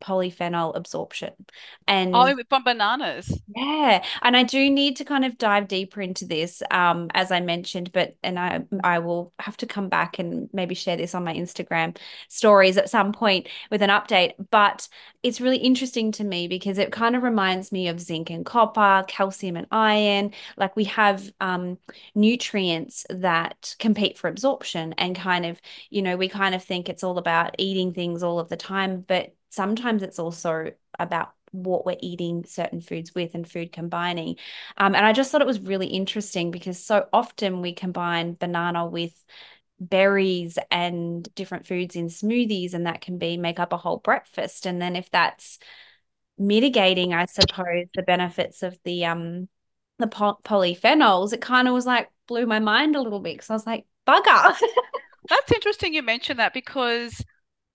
polyphenol 0.00 0.76
absorption. 0.76 1.32
And 1.86 2.14
oh, 2.14 2.34
from 2.48 2.64
bananas. 2.64 3.40
yeah, 3.56 4.04
and 4.22 4.36
I 4.36 4.42
do 4.42 4.70
need 4.70 4.96
to 4.96 5.04
kind 5.04 5.24
of 5.24 5.38
dive 5.38 5.68
deeper 5.68 6.00
into 6.00 6.26
this, 6.26 6.62
um, 6.70 7.10
as 7.14 7.30
I 7.32 7.40
mentioned, 7.40 7.92
but 7.92 8.16
and 8.22 8.38
I 8.38 8.60
I 8.84 8.98
will 9.00 9.32
have 9.38 9.56
to 9.58 9.66
come 9.66 9.88
back 9.88 10.18
and 10.18 10.48
maybe 10.52 10.74
share 10.74 10.96
this 10.96 11.14
on 11.14 11.24
my 11.24 11.34
Instagram 11.34 11.96
stories 12.28 12.76
at 12.76 12.90
some 12.90 13.12
point 13.12 13.48
with 13.70 13.82
an 13.82 13.90
update. 13.90 14.32
But 14.50 14.88
it's 15.22 15.40
really 15.40 15.58
interesting 15.58 16.12
to 16.12 16.24
me 16.24 16.48
because 16.48 16.78
it 16.78 16.92
kind 16.92 17.16
of 17.16 17.22
reminds 17.22 17.72
me 17.72 17.88
of 17.88 18.00
zinc 18.00 18.30
and 18.30 18.44
copper, 18.46 19.04
calcium 19.08 19.56
and 19.56 19.66
iron. 19.70 20.32
Like 20.56 20.76
we 20.76 20.84
have 20.84 21.30
um 21.40 21.78
nutrients 22.14 23.06
that 23.10 23.74
compete 23.78 24.18
for 24.18 24.28
absorption 24.28 24.92
and 24.94 25.16
kind 25.16 25.46
of, 25.46 25.60
you 25.90 26.02
know, 26.02 26.16
we 26.16 26.28
kind 26.28 26.54
of 26.54 26.62
think 26.64 26.88
it's 26.88 27.04
all 27.04 27.18
about 27.18 27.54
eating 27.58 27.92
things 27.92 28.22
all 28.22 28.38
of 28.38 28.48
the 28.48 28.56
time, 28.56 29.00
but 29.06 29.34
sometimes 29.50 30.02
it's 30.02 30.18
also 30.18 30.72
about 30.98 31.32
what 31.52 31.86
we're 31.86 31.96
eating 32.00 32.44
certain 32.44 32.80
foods 32.80 33.14
with 33.14 33.34
and 33.34 33.50
food 33.50 33.72
combining. 33.72 34.36
Um, 34.76 34.94
and 34.94 35.04
I 35.04 35.12
just 35.12 35.30
thought 35.30 35.40
it 35.40 35.46
was 35.46 35.60
really 35.60 35.86
interesting 35.86 36.50
because 36.50 36.82
so 36.84 37.06
often 37.12 37.62
we 37.62 37.72
combine 37.72 38.36
banana 38.38 38.86
with 38.86 39.12
berries 39.80 40.58
and 40.70 41.32
different 41.34 41.66
foods 41.66 41.96
in 41.96 42.08
smoothies, 42.08 42.74
and 42.74 42.86
that 42.86 43.00
can 43.00 43.18
be 43.18 43.36
make 43.36 43.58
up 43.58 43.72
a 43.72 43.78
whole 43.78 43.98
breakfast. 43.98 44.66
And 44.66 44.80
then 44.80 44.96
if 44.96 45.10
that's 45.10 45.58
mitigating, 46.36 47.14
I 47.14 47.26
suppose, 47.26 47.86
the 47.94 48.02
benefits 48.02 48.62
of 48.62 48.78
the 48.84 49.06
um 49.06 49.48
the 49.98 50.06
po- 50.06 50.38
polyphenols, 50.44 51.32
it 51.32 51.40
kind 51.40 51.66
of 51.66 51.74
was 51.74 51.86
like 51.86 52.10
blew 52.26 52.46
my 52.46 52.60
mind 52.60 52.94
a 52.94 53.00
little 53.00 53.20
bit 53.20 53.34
because 53.34 53.50
I 53.50 53.54
was 53.54 53.66
like, 53.66 53.86
bugger. 54.06 54.56
That's 55.28 55.52
interesting 55.52 55.94
you 55.94 56.02
mentioned 56.02 56.38
that 56.38 56.54
because 56.54 57.24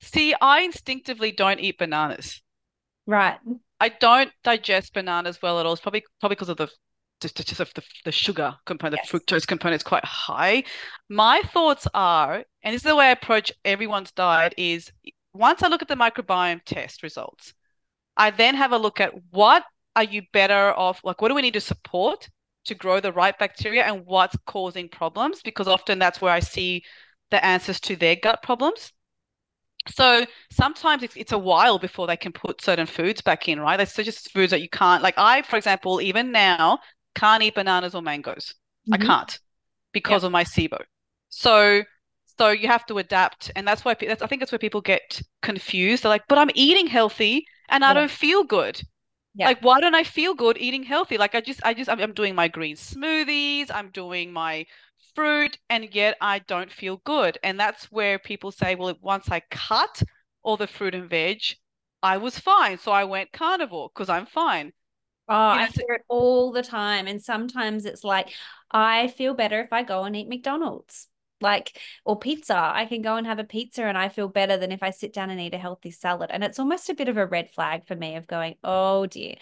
see, 0.04 0.36
I 0.40 0.62
instinctively 0.62 1.32
don't 1.32 1.60
eat 1.60 1.78
bananas. 1.80 2.42
right. 3.06 3.40
I 3.80 3.90
don't 3.90 4.32
digest 4.44 4.94
bananas 4.94 5.42
well 5.42 5.60
at 5.60 5.66
all. 5.66 5.74
It's 5.74 5.82
probably 5.82 6.04
probably 6.20 6.36
because 6.36 6.50
of 6.50 6.58
the 6.58 6.70
just, 7.22 7.36
just 7.38 7.60
of 7.60 7.72
the, 7.76 7.84
the 8.06 8.12
sugar 8.12 8.56
component, 8.66 9.02
Yes. 9.02 9.10
the 9.12 9.20
fructose 9.20 9.48
component 9.48 9.80
is 9.82 9.84
quite 9.84 10.04
high. 10.06 10.64
My 11.10 11.42
thoughts 11.54 11.88
are, 11.94 12.44
and 12.64 12.74
this 12.74 12.80
is 12.82 12.84
the 12.90 12.96
way 12.96 13.08
I 13.08 13.12
approach 13.12 13.52
everyone's 13.64 14.12
diet, 14.12 14.54
is 14.58 14.92
once 15.34 15.64
I 15.64 15.68
look 15.68 15.82
at 15.82 15.88
the 15.88 15.96
microbiome 15.96 16.62
test 16.66 17.04
results, 17.04 17.54
I 18.18 18.32
then 18.32 18.56
have 18.56 18.72
a 18.74 18.78
look 18.78 19.00
at 19.02 19.14
what 19.32 19.64
are 19.96 20.04
you 20.04 20.24
better 20.34 20.74
off, 20.78 21.02
like 21.04 21.22
what 21.22 21.30
do 21.30 21.36
we 21.36 21.42
need 21.42 21.54
to 21.56 21.62
support 21.62 22.30
to 22.66 22.76
grow 22.76 23.00
the 23.00 23.14
right 23.14 23.38
bacteria 23.38 23.84
and 23.86 24.06
what's 24.06 24.38
causing 24.46 24.90
problems? 24.90 25.42
Because 25.44 25.68
often 25.68 26.00
that's 26.00 26.22
where 26.22 26.34
I 26.34 26.40
see 26.42 26.84
the 27.32 27.44
answers 27.46 27.80
to 27.82 27.96
their 27.96 28.16
gut 28.16 28.42
problems. 28.44 28.92
So 29.88 30.26
sometimes 30.52 31.04
it's, 31.04 31.16
it's 31.18 31.32
a 31.34 31.38
while 31.38 31.78
before 31.78 32.08
they 32.08 32.18
can 32.18 32.32
put 32.32 32.62
certain 32.62 32.86
foods 32.86 33.22
back 33.22 33.48
in, 33.50 33.60
right? 33.60 33.78
That's 33.78 33.96
just 33.96 34.32
foods 34.32 34.52
that 34.52 34.62
you 34.62 34.70
can't, 34.70 35.04
like 35.04 35.16
I, 35.18 35.42
for 35.42 35.58
example, 35.58 36.02
even 36.02 36.32
now 36.32 36.80
can't 37.16 37.44
eat 37.44 37.56
bananas 37.56 37.94
or 37.96 38.02
mangoes. 38.02 38.54
I 38.92 38.98
Mhm. 38.98 38.98
can't 38.98 39.38
because 39.94 40.24
of 40.24 40.32
my 40.32 40.44
SIBO. 40.44 40.84
So, 41.30 41.84
so 42.38 42.50
you 42.50 42.68
have 42.68 42.86
to 42.88 42.98
adapt, 43.00 43.52
and 43.56 43.68
that's 43.68 43.86
why 43.86 43.96
that's 43.96 44.22
I 44.22 44.28
think 44.28 44.42
that's 44.42 44.52
where 44.52 44.60
people 44.60 44.82
get 44.82 45.22
confused. 45.42 46.04
They're 46.04 46.10
like, 46.10 46.28
"But 46.30 46.38
I'm 46.40 46.52
eating 46.56 46.88
healthy 46.88 47.46
and 47.70 47.86
I 47.86 47.94
Yeah. 47.94 47.96
don't 47.96 48.12
feel 48.12 48.44
good." 48.44 48.82
Yeah. 49.36 49.50
Like, 49.50 49.62
why 49.62 49.80
don't 49.82 49.96
I 49.96 50.04
feel 50.04 50.34
good 50.36 50.58
eating 50.58 50.84
healthy? 50.84 51.18
Like, 51.18 51.36
I 51.36 51.42
just, 51.42 51.62
I 51.66 51.74
just, 51.74 51.90
I'm, 51.90 52.00
I'm 52.00 52.14
doing 52.14 52.36
my 52.36 52.48
green 52.48 52.76
smoothies, 52.76 53.70
I'm 53.74 53.90
doing 53.92 54.32
my 54.34 54.66
fruit, 55.16 55.58
and 55.70 55.94
yet 55.94 56.18
I 56.22 56.40
don't 56.40 56.72
feel 56.72 56.98
good. 57.06 57.38
And 57.44 57.60
that's 57.60 57.92
where 57.92 58.20
people 58.20 58.52
say, 58.52 58.76
well, 58.76 58.96
once 59.02 59.30
I 59.30 59.42
cut 59.50 60.02
all 60.44 60.58
the 60.58 60.68
fruit 60.68 60.96
and 60.96 61.10
veg, 61.10 61.42
I 62.02 62.18
was 62.18 62.38
fine. 62.40 62.78
So 62.78 62.92
I 62.92 63.06
went 63.06 63.32
carnivore 63.32 63.90
because 63.94 64.10
I'm 64.10 64.26
fine. 64.26 64.74
Oh, 65.30 65.54
You 65.54 65.60
know, 65.60 65.64
I 65.64 65.68
hear 65.68 65.96
it 65.96 66.02
all 66.10 66.52
the 66.52 66.64
time. 66.64 67.08
And 67.08 67.22
sometimes 67.22 67.86
it's 67.86 68.04
like, 68.04 68.30
I 68.72 69.08
feel 69.08 69.34
better 69.34 69.62
if 69.62 69.72
I 69.72 69.84
go 69.84 70.04
and 70.04 70.16
eat 70.16 70.28
McDonald's, 70.28 71.08
like, 71.42 71.80
or 72.06 72.20
pizza. 72.20 72.58
I 72.58 72.86
can 72.86 73.02
go 73.02 73.16
and 73.16 73.26
have 73.26 73.40
a 73.40 73.44
pizza 73.44 73.84
and 73.84 73.98
I 73.98 74.10
feel 74.10 74.28
better 74.28 74.58
than 74.58 74.72
if 74.72 74.84
I 74.84 74.90
sit 74.90 75.14
down 75.14 75.30
and 75.30 75.40
eat 75.40 75.54
a 75.54 75.58
healthy 75.58 75.92
salad. 75.92 76.30
And 76.34 76.44
it's 76.44 76.60
almost 76.60 76.90
a 76.90 76.96
bit 76.96 77.08
of 77.10 77.18
a 77.18 77.26
red 77.26 77.50
flag 77.52 77.88
for 77.88 77.96
me 77.96 78.16
of 78.16 78.28
going, 78.28 78.56
oh 78.64 79.06
dear, 79.06 79.36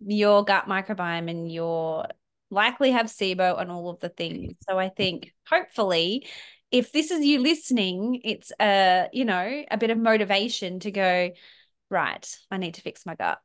your 0.00 0.44
gut 0.44 0.66
microbiome 0.66 1.30
and 1.30 1.50
your 1.50 2.06
likely 2.50 2.90
have 2.90 3.06
SIBO 3.06 3.60
and 3.60 3.70
all 3.70 3.90
of 3.90 4.00
the 4.00 4.08
things. 4.08 4.54
So 4.68 4.78
I 4.78 4.88
think 4.88 5.32
hopefully 5.46 6.26
if 6.70 6.92
this 6.92 7.10
is 7.10 7.24
you 7.24 7.40
listening, 7.40 8.20
it's 8.24 8.52
a, 8.60 9.08
you 9.12 9.24
know, 9.24 9.64
a 9.70 9.78
bit 9.78 9.90
of 9.90 9.98
motivation 9.98 10.80
to 10.80 10.90
go, 10.90 11.30
right, 11.90 12.38
I 12.50 12.58
need 12.58 12.74
to 12.74 12.82
fix 12.82 13.06
my 13.06 13.14
gut. 13.14 13.38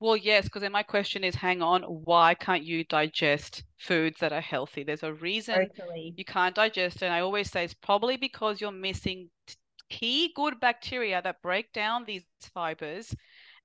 Well, 0.00 0.16
yes, 0.16 0.44
because 0.44 0.62
then 0.62 0.72
my 0.72 0.84
question 0.84 1.24
is, 1.24 1.34
hang 1.34 1.60
on, 1.60 1.82
why 1.82 2.34
can't 2.34 2.62
you 2.62 2.84
digest 2.84 3.64
foods 3.78 4.20
that 4.20 4.32
are 4.32 4.40
healthy? 4.40 4.84
There's 4.84 5.02
a 5.02 5.12
reason 5.12 5.68
Totally. 5.76 6.14
you 6.16 6.24
can't 6.24 6.54
digest. 6.54 7.02
And 7.02 7.12
I 7.12 7.20
always 7.20 7.50
say 7.50 7.64
it's 7.64 7.74
probably 7.74 8.16
because 8.16 8.60
you're 8.60 8.70
missing 8.70 9.28
t- 9.46 9.56
key 9.90 10.32
good 10.36 10.60
bacteria 10.60 11.20
that 11.22 11.42
break 11.42 11.72
down 11.72 12.04
these 12.04 12.22
fibers. 12.54 13.12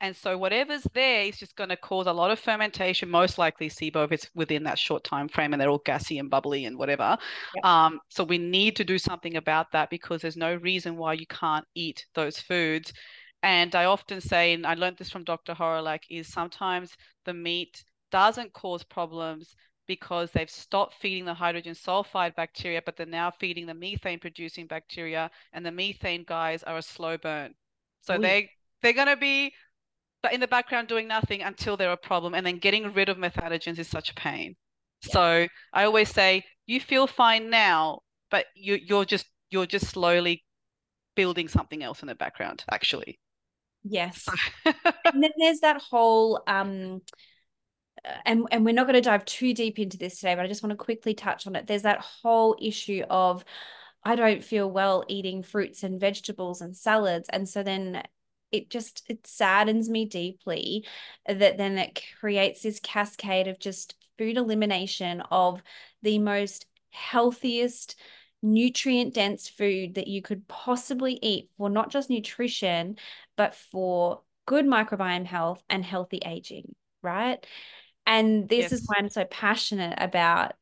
And 0.01 0.15
so 0.15 0.37
whatever's 0.37 0.87
there 0.93 1.23
is 1.23 1.37
just 1.37 1.55
going 1.55 1.69
to 1.69 1.77
cause 1.77 2.07
a 2.07 2.13
lot 2.13 2.31
of 2.31 2.39
fermentation, 2.39 3.09
most 3.09 3.37
likely 3.37 3.69
SIBO 3.69 4.05
if 4.05 4.11
it's 4.11 4.29
within 4.35 4.63
that 4.63 4.79
short 4.79 5.03
time 5.03 5.27
frame 5.29 5.53
and 5.53 5.61
they're 5.61 5.69
all 5.69 5.81
gassy 5.85 6.19
and 6.19 6.29
bubbly 6.29 6.65
and 6.65 6.77
whatever. 6.77 7.17
Yep. 7.55 7.65
Um, 7.65 7.99
so 8.09 8.23
we 8.23 8.37
need 8.37 8.75
to 8.77 8.83
do 8.83 8.97
something 8.97 9.37
about 9.37 9.71
that 9.71 9.89
because 9.89 10.21
there's 10.21 10.37
no 10.37 10.55
reason 10.55 10.97
why 10.97 11.13
you 11.13 11.27
can't 11.27 11.65
eat 11.75 12.05
those 12.15 12.39
foods. 12.39 12.93
And 13.41 13.75
I 13.75 13.85
often 13.85 14.21
say, 14.21 14.53
and 14.53 14.65
I 14.65 14.73
learned 14.75 14.97
this 14.97 15.09
from 15.09 15.23
Dr. 15.25 15.53
Hawrelak, 15.53 16.03
is 16.09 16.27
sometimes 16.31 16.95
the 17.25 17.33
meat 17.33 17.83
doesn't 18.11 18.53
cause 18.53 18.83
problems 18.83 19.55
because 19.87 20.31
they've 20.31 20.49
stopped 20.49 20.95
feeding 21.01 21.25
the 21.25 21.33
hydrogen 21.33 21.73
sulfide 21.73 22.35
bacteria, 22.35 22.81
but 22.85 22.95
they're 22.95 23.05
now 23.05 23.31
feeding 23.31 23.65
the 23.65 23.73
methane 23.73 24.19
producing 24.19 24.65
bacteria, 24.67 25.29
and 25.51 25.65
the 25.65 25.71
methane 25.71 26.23
guys 26.23 26.63
are 26.63 26.77
a 26.77 26.81
slow 26.81 27.17
burn. 27.17 27.53
So 28.01 28.17
Oh, 28.17 28.19
yeah. 28.19 28.29
they 28.29 28.51
they're 28.81 28.93
gonna 28.93 29.17
be 29.17 29.53
but 30.23 30.33
in 30.33 30.39
the 30.39 30.47
background 30.47 30.87
doing 30.87 31.07
nothing 31.07 31.43
until 31.43 31.77
they're 31.77 31.91
a 31.91 31.97
problem, 31.97 32.33
and 32.33 32.45
then 32.45 32.57
getting 32.57 32.91
rid 32.93 33.09
of 33.09 33.17
methanogens 33.17 33.77
is 33.77 33.87
such 33.87 34.09
a 34.09 34.15
pain. 34.15 34.55
Yeah. 35.05 35.11
So 35.11 35.47
I 35.73 35.83
always 35.83 36.09
say, 36.09 36.43
you 36.65 36.79
feel 36.79 37.05
fine 37.05 37.49
now, 37.49 37.99
but 38.31 38.45
you 38.55 38.79
you're 38.83 39.05
just 39.05 39.27
you're 39.51 39.67
just 39.67 39.87
slowly 39.87 40.43
building 41.15 41.47
something 41.47 41.83
else 41.83 42.01
in 42.01 42.07
the 42.07 42.15
background, 42.15 42.63
actually. 42.71 43.19
Yes. 43.83 44.25
And 45.05 45.21
then 45.21 45.31
there's 45.37 45.59
that 45.59 45.81
whole 45.81 46.41
um 46.47 47.01
uh, 48.03 48.13
and 48.25 48.47
and 48.51 48.65
we're 48.65 48.73
not 48.73 48.87
going 48.87 48.95
to 48.95 49.01
dive 49.01 49.25
too 49.25 49.53
deep 49.53 49.77
into 49.77 49.97
this 49.97 50.19
today, 50.19 50.35
but 50.35 50.45
I 50.45 50.47
just 50.47 50.63
want 50.63 50.71
to 50.71 50.83
quickly 50.83 51.13
touch 51.13 51.45
on 51.45 51.55
it. 51.55 51.67
There's 51.67 51.83
that 51.83 51.99
whole 51.99 52.55
issue 52.59 53.03
of 53.09 53.43
I 54.03 54.15
don't 54.15 54.43
feel 54.43 54.69
well 54.69 55.03
eating 55.07 55.43
fruits 55.43 55.83
and 55.83 55.99
vegetables 55.99 56.61
and 56.61 56.75
salads. 56.75 57.29
And 57.29 57.47
so 57.47 57.63
then 57.63 58.03
it 58.53 58.69
just 58.69 59.03
it 59.09 59.25
saddens 59.27 59.89
me 59.89 60.05
deeply 60.05 60.85
that 61.27 61.57
then 61.57 61.77
it 61.77 62.01
creates 62.19 62.61
this 62.61 62.79
cascade 62.79 63.47
of 63.47 63.59
just 63.59 63.95
food 64.17 64.37
elimination 64.37 65.21
of 65.31 65.61
the 66.03 66.19
most 66.19 66.67
healthiest 66.91 67.99
nutrient 68.43 69.13
dense 69.13 69.49
food 69.49 69.95
that 69.95 70.07
you 70.07 70.21
could 70.21 70.47
possibly 70.47 71.17
eat 71.21 71.49
for 71.57 71.69
not 71.69 71.89
just 71.89 72.09
nutrition 72.09 72.95
but 73.35 73.55
for 73.55 74.21
good 74.45 74.65
microbiome 74.65 75.25
health 75.25 75.63
and 75.69 75.83
healthy 75.83 76.19
aging 76.25 76.75
right 77.01 77.45
and 78.05 78.47
this 78.47 78.63
yes. 78.63 78.71
is 78.73 78.83
why 78.85 78.95
i'm 78.99 79.09
so 79.09 79.25
passionate 79.25 79.95
about 79.97 80.53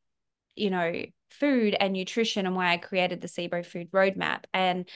you 0.54 0.70
know 0.70 1.02
food 1.30 1.74
and 1.78 1.92
nutrition 1.92 2.46
and 2.46 2.54
why 2.54 2.72
i 2.72 2.76
created 2.76 3.20
the 3.20 3.28
SIBO 3.28 3.64
food 3.64 3.90
roadmap 3.90 4.44
and 4.54 4.88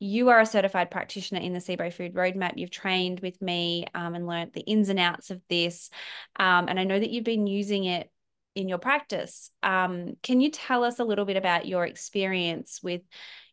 you 0.00 0.30
are 0.30 0.40
a 0.40 0.46
certified 0.46 0.90
practitioner 0.90 1.40
in 1.40 1.52
the 1.52 1.60
SIBO 1.60 1.92
Food 1.92 2.14
Roadmap. 2.14 2.54
You've 2.56 2.70
trained 2.70 3.20
with 3.20 3.40
me 3.40 3.84
um, 3.94 4.14
and 4.14 4.26
learned 4.26 4.52
the 4.54 4.62
ins 4.62 4.88
and 4.88 4.98
outs 4.98 5.30
of 5.30 5.42
this. 5.48 5.90
Um, 6.36 6.68
and 6.68 6.80
I 6.80 6.84
know 6.84 6.98
that 6.98 7.10
you've 7.10 7.22
been 7.22 7.46
using 7.46 7.84
it 7.84 8.10
in 8.54 8.66
your 8.68 8.78
practice. 8.78 9.50
Um, 9.62 10.16
can 10.22 10.40
you 10.40 10.50
tell 10.50 10.84
us 10.84 10.98
a 10.98 11.04
little 11.04 11.26
bit 11.26 11.36
about 11.36 11.66
your 11.66 11.84
experience 11.84 12.80
with, 12.82 13.02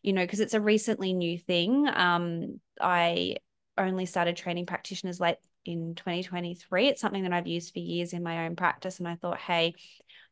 you 0.02 0.14
know, 0.14 0.22
because 0.22 0.40
it's 0.40 0.54
a 0.54 0.60
recently 0.60 1.12
new 1.12 1.38
thing. 1.38 1.86
Um, 1.86 2.60
I 2.80 3.36
only 3.76 4.06
started 4.06 4.36
training 4.36 4.66
practitioners 4.66 5.20
late 5.20 5.36
in 5.68 5.94
2023. 5.94 6.88
It's 6.88 7.00
something 7.00 7.24
that 7.24 7.32
I've 7.32 7.46
used 7.46 7.72
for 7.72 7.78
years 7.78 8.14
in 8.14 8.22
my 8.22 8.46
own 8.46 8.56
practice. 8.56 8.98
And 8.98 9.06
I 9.06 9.16
thought, 9.16 9.38
hey, 9.38 9.74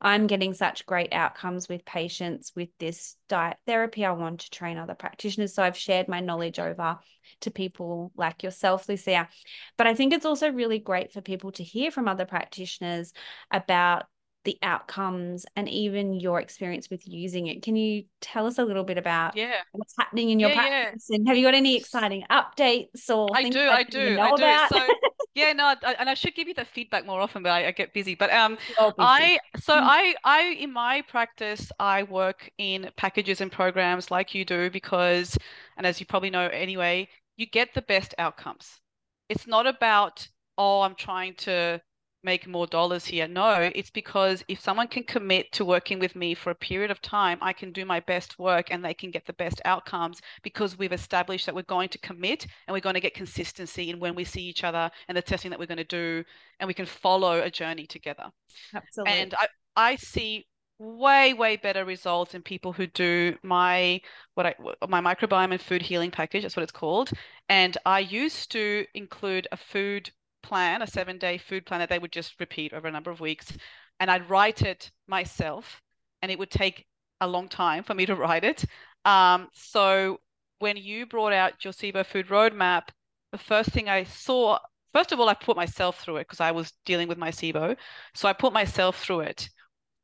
I'm 0.00 0.26
getting 0.26 0.54
such 0.54 0.86
great 0.86 1.12
outcomes 1.12 1.68
with 1.68 1.84
patients 1.84 2.52
with 2.56 2.70
this 2.78 3.16
diet 3.28 3.58
therapy. 3.66 4.04
I 4.04 4.12
want 4.12 4.40
to 4.40 4.50
train 4.50 4.78
other 4.78 4.94
practitioners. 4.94 5.54
So 5.54 5.62
I've 5.62 5.76
shared 5.76 6.08
my 6.08 6.20
knowledge 6.20 6.58
over 6.58 6.98
to 7.42 7.50
people 7.50 8.12
like 8.16 8.42
yourself, 8.42 8.88
Lucia. 8.88 9.28
But 9.76 9.86
I 9.86 9.94
think 9.94 10.14
it's 10.14 10.26
also 10.26 10.50
really 10.50 10.78
great 10.78 11.12
for 11.12 11.20
people 11.20 11.52
to 11.52 11.62
hear 11.62 11.90
from 11.90 12.08
other 12.08 12.24
practitioners 12.24 13.12
about 13.50 14.04
the 14.46 14.56
outcomes 14.62 15.44
and 15.56 15.68
even 15.68 16.14
your 16.14 16.40
experience 16.40 16.88
with 16.88 17.06
using 17.06 17.48
it. 17.48 17.62
Can 17.62 17.74
you 17.76 18.04
tell 18.20 18.46
us 18.46 18.58
a 18.58 18.64
little 18.64 18.84
bit 18.84 18.96
about 18.96 19.36
yeah. 19.36 19.56
what's 19.72 19.94
happening 19.98 20.30
in 20.30 20.38
your 20.38 20.50
yeah, 20.50 20.54
practice 20.54 21.06
yeah. 21.10 21.16
and 21.16 21.28
have 21.28 21.36
you 21.36 21.42
got 21.42 21.54
any 21.54 21.76
exciting 21.76 22.24
updates 22.30 23.10
or 23.10 23.28
I 23.34 23.50
do, 23.50 23.60
I 23.60 23.82
do, 23.82 24.18
I 24.20 24.66
do. 24.68 24.76
So 24.76 24.86
yeah, 25.36 25.52
no, 25.52 25.66
I, 25.66 25.92
and 25.98 26.08
I 26.08 26.14
should 26.14 26.34
give 26.34 26.48
you 26.48 26.54
the 26.54 26.64
feedback 26.64 27.04
more 27.04 27.20
often, 27.20 27.42
but 27.42 27.50
I, 27.50 27.66
I 27.66 27.70
get 27.70 27.92
busy. 27.92 28.14
But 28.14 28.32
um, 28.32 28.56
busy. 28.56 28.94
I 28.98 29.38
so 29.58 29.74
mm. 29.74 29.82
I 29.82 30.14
I 30.24 30.56
in 30.58 30.72
my 30.72 31.02
practice 31.02 31.70
I 31.78 32.04
work 32.04 32.50
in 32.56 32.90
packages 32.96 33.42
and 33.42 33.52
programs 33.52 34.10
like 34.10 34.34
you 34.34 34.46
do 34.46 34.70
because, 34.70 35.36
and 35.76 35.86
as 35.86 36.00
you 36.00 36.06
probably 36.06 36.30
know 36.30 36.48
anyway, 36.48 37.06
you 37.36 37.44
get 37.46 37.74
the 37.74 37.82
best 37.82 38.14
outcomes. 38.16 38.80
It's 39.28 39.46
not 39.46 39.66
about 39.66 40.26
oh 40.56 40.80
I'm 40.80 40.94
trying 40.94 41.34
to 41.34 41.82
make 42.26 42.46
more 42.46 42.66
dollars 42.66 43.06
here. 43.06 43.28
No, 43.28 43.70
it's 43.74 43.88
because 43.88 44.44
if 44.48 44.60
someone 44.60 44.88
can 44.88 45.04
commit 45.04 45.50
to 45.52 45.64
working 45.64 45.98
with 46.00 46.14
me 46.16 46.34
for 46.34 46.50
a 46.50 46.54
period 46.56 46.90
of 46.90 47.00
time, 47.00 47.38
I 47.40 47.52
can 47.54 47.72
do 47.72 47.86
my 47.86 48.00
best 48.00 48.38
work 48.38 48.66
and 48.70 48.84
they 48.84 48.92
can 48.92 49.10
get 49.10 49.24
the 49.24 49.32
best 49.32 49.62
outcomes 49.64 50.20
because 50.42 50.76
we've 50.76 50.92
established 50.92 51.46
that 51.46 51.54
we're 51.54 51.62
going 51.62 51.88
to 51.90 51.98
commit 51.98 52.46
and 52.66 52.74
we're 52.74 52.80
going 52.80 52.94
to 52.94 53.00
get 53.00 53.14
consistency 53.14 53.90
in 53.90 54.00
when 54.00 54.16
we 54.16 54.24
see 54.24 54.42
each 54.42 54.64
other 54.64 54.90
and 55.06 55.16
the 55.16 55.22
testing 55.22 55.50
that 55.50 55.58
we're 55.58 55.66
going 55.66 55.78
to 55.78 55.84
do 55.84 56.24
and 56.58 56.66
we 56.66 56.74
can 56.74 56.84
follow 56.84 57.40
a 57.40 57.50
journey 57.50 57.86
together. 57.86 58.30
Absolutely. 58.74 59.14
And 59.14 59.34
I, 59.34 59.46
I 59.76 59.96
see 59.96 60.46
way 60.78 61.32
way 61.32 61.56
better 61.56 61.86
results 61.86 62.34
in 62.34 62.42
people 62.42 62.70
who 62.70 62.86
do 62.88 63.34
my 63.42 63.98
what 64.34 64.44
I 64.44 64.54
my 64.88 65.00
microbiome 65.00 65.52
and 65.52 65.60
food 65.60 65.80
healing 65.80 66.10
package 66.10 66.42
that's 66.42 66.54
what 66.54 66.64
it's 66.64 66.70
called 66.72 67.10
and 67.48 67.78
I 67.86 68.00
used 68.00 68.52
to 68.52 68.84
include 68.92 69.48
a 69.52 69.56
food 69.56 70.10
plan, 70.46 70.82
a 70.82 70.86
seven 70.86 71.18
day 71.18 71.38
food 71.38 71.66
plan 71.66 71.80
that 71.80 71.88
they 71.88 71.98
would 71.98 72.12
just 72.12 72.38
repeat 72.40 72.72
over 72.72 72.86
a 72.88 72.92
number 72.92 73.10
of 73.10 73.20
weeks. 73.20 73.52
And 74.00 74.10
I'd 74.10 74.30
write 74.30 74.62
it 74.62 74.90
myself, 75.08 75.82
and 76.22 76.30
it 76.30 76.38
would 76.38 76.50
take 76.50 76.86
a 77.20 77.26
long 77.26 77.48
time 77.48 77.82
for 77.82 77.94
me 77.94 78.06
to 78.06 78.14
write 78.24 78.44
it. 78.44 78.64
Um, 79.04 79.48
so 79.52 80.20
when 80.58 80.76
you 80.76 81.06
brought 81.06 81.32
out 81.32 81.64
your 81.64 81.72
SIBO 81.72 82.04
food 82.06 82.28
roadmap, 82.28 82.88
the 83.32 83.38
first 83.38 83.70
thing 83.70 83.88
I 83.88 84.04
saw, 84.04 84.58
first 84.94 85.12
of 85.12 85.20
all, 85.20 85.28
I 85.28 85.34
put 85.34 85.56
myself 85.56 86.00
through 86.00 86.16
it 86.18 86.28
because 86.28 86.40
I 86.40 86.52
was 86.52 86.72
dealing 86.84 87.08
with 87.08 87.18
my 87.18 87.30
SIBO. 87.30 87.76
So 88.14 88.28
I 88.28 88.32
put 88.32 88.52
myself 88.52 89.02
through 89.02 89.20
it. 89.20 89.48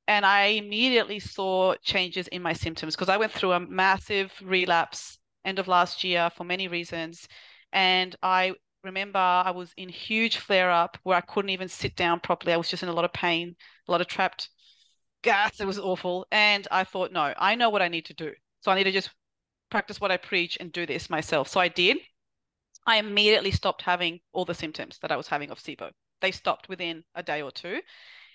And 0.09 0.27
I 0.27 0.47
immediately 0.47 1.21
saw 1.21 1.75
changes 1.83 2.27
in 2.29 2.43
my 2.43 2.53
symptoms 2.53 2.97
because 2.97 3.09
I 3.09 3.17
went 3.17 3.33
through 3.33 3.53
a 3.53 3.61
massive 3.61 4.33
relapse 4.43 5.19
end 5.45 5.59
of 5.59 5.69
last 5.69 6.03
year 6.03 6.29
for 6.37 6.45
many 6.45 6.67
reasons. 6.69 7.29
And 7.73 8.17
I 8.23 8.55
remember 8.83 9.19
I 9.19 9.51
was 9.51 9.73
in 9.77 9.89
huge 9.89 10.39
flare 10.39 10.71
up 10.71 10.99
where 11.03 11.17
I 11.17 11.21
couldn't 11.21 11.51
even 11.51 11.69
sit 11.69 11.97
down 11.97 12.21
properly. 12.21 12.53
I 12.53 12.57
was 12.57 12.69
just 12.69 12.83
in 12.83 12.89
a 12.89 12.95
lot 12.95 13.05
of 13.05 13.13
pain, 13.13 13.57
a 13.89 13.93
lot 13.93 14.01
of 14.01 14.07
trapped 14.07 14.49
gas. 15.23 15.61
It 15.61 15.67
was 15.67 15.79
awful. 15.79 16.27
And 16.31 16.67
I 16.71 16.85
thought, 16.85 17.13
no, 17.13 17.33
I 17.37 17.55
know 17.55 17.71
what 17.71 17.83
I 17.83 17.89
need 17.89 18.07
to 18.07 18.15
do. 18.15 18.33
So 18.61 18.71
I 18.71 18.77
need 18.77 18.85
to 18.85 18.93
just 18.93 19.11
practice 19.71 20.01
what 20.01 20.11
I 20.11 20.17
preach 20.17 20.57
and 20.61 20.73
do 20.73 20.87
this 20.87 21.09
myself. 21.09 21.49
So 21.49 21.61
I 21.61 21.69
did. 21.69 21.99
I 22.87 22.99
immediately 22.99 23.53
stopped 23.53 23.83
having 23.83 24.21
all 24.33 24.45
the 24.45 24.55
symptoms 24.55 24.99
that 25.03 25.13
I 25.13 25.17
was 25.17 25.29
having 25.29 25.51
of 25.51 25.61
SIBO. 25.61 25.91
They 26.21 26.33
stopped 26.33 26.69
within 26.69 27.05
a 27.15 27.23
day 27.23 27.43
or 27.43 27.53
two. 27.53 27.81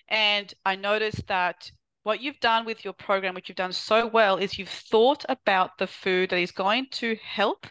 And 0.07 0.53
I 0.65 0.75
noticed 0.75 1.27
that 1.27 1.69
what 2.03 2.21
you've 2.21 2.39
done 2.39 2.65
with 2.65 2.85
your 2.85 2.93
program, 2.93 3.35
which 3.35 3.49
you've 3.49 3.57
done 3.57 3.73
so 3.73 4.07
well, 4.07 4.37
is 4.37 4.57
you've 4.57 4.69
thought 4.69 5.25
about 5.27 5.77
the 5.77 5.87
food 5.87 6.29
that 6.29 6.39
is 6.39 6.51
going 6.51 6.87
to 6.91 7.17
help, 7.21 7.67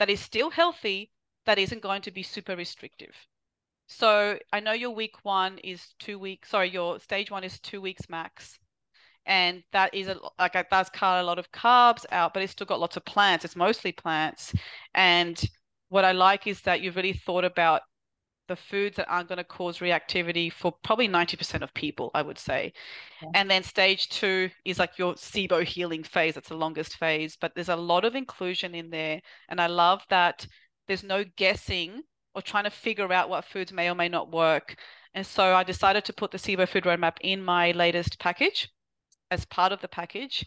that 0.00 0.10
is 0.10 0.20
still 0.20 0.50
healthy, 0.50 1.12
that 1.48 1.58
isn't 1.58 1.80
going 1.80 2.02
to 2.02 2.10
be 2.10 2.22
super 2.22 2.54
restrictive. 2.54 3.16
So 3.86 4.38
I 4.52 4.60
know 4.60 4.72
your 4.72 4.90
week 4.90 5.24
one 5.24 5.56
is 5.64 5.94
two 5.98 6.18
weeks, 6.18 6.50
sorry, 6.50 6.68
your 6.68 7.00
stage 7.00 7.30
one 7.30 7.42
is 7.42 7.58
two 7.58 7.80
weeks 7.80 8.02
max. 8.10 8.58
And 9.24 9.62
that 9.72 9.94
is 9.94 10.08
a, 10.08 10.18
like 10.38 10.54
it 10.54 10.66
does 10.70 10.90
cut 10.90 11.22
a 11.22 11.22
lot 11.22 11.38
of 11.38 11.50
carbs 11.50 12.04
out, 12.12 12.34
but 12.34 12.42
it's 12.42 12.52
still 12.52 12.66
got 12.66 12.80
lots 12.80 12.98
of 12.98 13.06
plants. 13.06 13.46
It's 13.46 13.56
mostly 13.56 13.92
plants. 13.92 14.52
And 14.94 15.42
what 15.88 16.04
I 16.04 16.12
like 16.12 16.46
is 16.46 16.60
that 16.62 16.82
you've 16.82 16.96
really 16.96 17.14
thought 17.14 17.46
about 17.46 17.80
the 18.48 18.56
foods 18.56 18.96
that 18.96 19.08
aren't 19.08 19.28
going 19.28 19.38
to 19.38 19.44
cause 19.44 19.78
reactivity 19.78 20.52
for 20.52 20.72
probably 20.84 21.08
90% 21.08 21.62
of 21.62 21.72
people, 21.72 22.10
I 22.12 22.20
would 22.20 22.38
say. 22.38 22.74
Yeah. 23.22 23.28
And 23.36 23.50
then 23.50 23.62
stage 23.62 24.10
two 24.10 24.50
is 24.66 24.78
like 24.78 24.98
your 24.98 25.14
SIBO 25.14 25.64
healing 25.64 26.02
phase. 26.02 26.36
It's 26.36 26.50
the 26.50 26.56
longest 26.56 26.98
phase, 26.98 27.38
but 27.40 27.54
there's 27.54 27.70
a 27.70 27.76
lot 27.76 28.04
of 28.04 28.14
inclusion 28.14 28.74
in 28.74 28.90
there. 28.90 29.22
And 29.48 29.62
I 29.62 29.66
love 29.66 30.02
that 30.10 30.46
there's 30.88 31.04
no 31.04 31.24
guessing 31.36 32.02
or 32.34 32.42
trying 32.42 32.64
to 32.64 32.70
figure 32.70 33.12
out 33.12 33.28
what 33.28 33.44
foods 33.44 33.72
may 33.72 33.90
or 33.90 33.94
may 33.94 34.08
not 34.08 34.32
work. 34.32 34.76
And 35.14 35.26
so 35.26 35.54
I 35.54 35.62
decided 35.64 36.04
to 36.06 36.12
put 36.12 36.30
the 36.30 36.38
SIBO 36.38 36.68
food 36.68 36.84
roadmap 36.84 37.16
in 37.20 37.44
my 37.44 37.72
latest 37.72 38.18
package 38.18 38.68
as 39.30 39.44
part 39.44 39.72
of 39.72 39.80
the 39.80 39.88
package. 39.88 40.44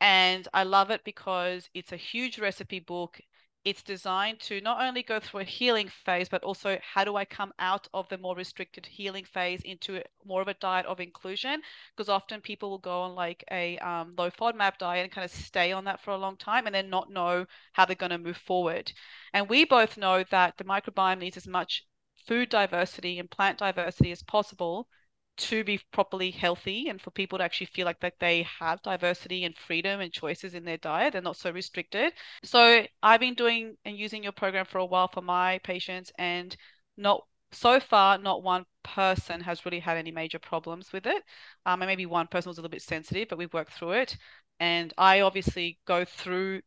And 0.00 0.48
I 0.52 0.64
love 0.64 0.90
it 0.90 1.02
because 1.04 1.68
it's 1.74 1.92
a 1.92 1.96
huge 1.96 2.38
recipe 2.38 2.80
book 2.80 3.20
it's 3.64 3.82
designed 3.82 4.40
to 4.40 4.60
not 4.60 4.82
only 4.82 5.02
go 5.02 5.20
through 5.20 5.40
a 5.40 5.44
healing 5.44 5.88
phase, 5.88 6.28
but 6.28 6.42
also 6.42 6.78
how 6.82 7.04
do 7.04 7.16
I 7.16 7.24
come 7.24 7.52
out 7.58 7.86
of 7.94 8.08
the 8.08 8.18
more 8.18 8.34
restricted 8.34 8.86
healing 8.86 9.24
phase 9.24 9.62
into 9.62 10.02
more 10.24 10.42
of 10.42 10.48
a 10.48 10.54
diet 10.54 10.86
of 10.86 10.98
inclusion? 11.00 11.62
Because 11.96 12.08
often 12.08 12.40
people 12.40 12.70
will 12.70 12.78
go 12.78 13.02
on 13.02 13.14
like 13.14 13.44
a 13.50 13.78
um, 13.78 14.14
low 14.18 14.30
FODMAP 14.30 14.78
diet 14.78 15.04
and 15.04 15.12
kind 15.12 15.24
of 15.24 15.30
stay 15.30 15.70
on 15.70 15.84
that 15.84 16.00
for 16.00 16.10
a 16.10 16.18
long 16.18 16.36
time 16.36 16.66
and 16.66 16.74
then 16.74 16.90
not 16.90 17.10
know 17.10 17.46
how 17.72 17.84
they're 17.84 17.94
going 17.94 18.10
to 18.10 18.18
move 18.18 18.36
forward. 18.36 18.92
And 19.32 19.48
we 19.48 19.64
both 19.64 19.96
know 19.96 20.24
that 20.30 20.56
the 20.58 20.64
microbiome 20.64 21.20
needs 21.20 21.36
as 21.36 21.46
much 21.46 21.84
food 22.26 22.48
diversity 22.48 23.18
and 23.18 23.30
plant 23.30 23.58
diversity 23.58 24.10
as 24.12 24.22
possible 24.22 24.88
to 25.36 25.64
be 25.64 25.80
properly 25.92 26.30
healthy 26.30 26.88
and 26.88 27.00
for 27.00 27.10
people 27.10 27.38
to 27.38 27.44
actually 27.44 27.66
feel 27.66 27.86
like 27.86 28.00
that 28.00 28.14
they 28.20 28.46
have 28.60 28.82
diversity 28.82 29.44
and 29.44 29.56
freedom 29.56 30.00
and 30.00 30.12
choices 30.12 30.54
in 30.54 30.64
their 30.64 30.76
diet 30.76 31.12
they're 31.12 31.22
not 31.22 31.36
so 31.36 31.50
restricted. 31.50 32.12
So 32.44 32.84
I've 33.02 33.20
been 33.20 33.34
doing 33.34 33.76
and 33.84 33.96
using 33.96 34.22
your 34.22 34.32
program 34.32 34.66
for 34.66 34.78
a 34.78 34.84
while 34.84 35.08
for 35.08 35.22
my 35.22 35.58
patients 35.64 36.12
and 36.18 36.54
not 36.96 37.24
so 37.52 37.80
far 37.80 38.18
not 38.18 38.42
one 38.42 38.64
person 38.82 39.40
has 39.40 39.64
really 39.64 39.80
had 39.80 39.96
any 39.96 40.10
major 40.10 40.38
problems 40.38 40.92
with 40.92 41.06
it. 41.06 41.22
Um, 41.66 41.82
and 41.82 41.88
maybe 41.88 42.06
one 42.06 42.26
person 42.26 42.50
was 42.50 42.58
a 42.58 42.60
little 42.60 42.70
bit 42.70 42.82
sensitive, 42.82 43.28
but 43.28 43.38
we've 43.38 43.52
worked 43.54 43.72
through 43.72 43.92
it. 43.92 44.16
And 44.60 44.92
I 44.98 45.20
obviously 45.20 45.78
go 45.86 46.04
through 46.04 46.62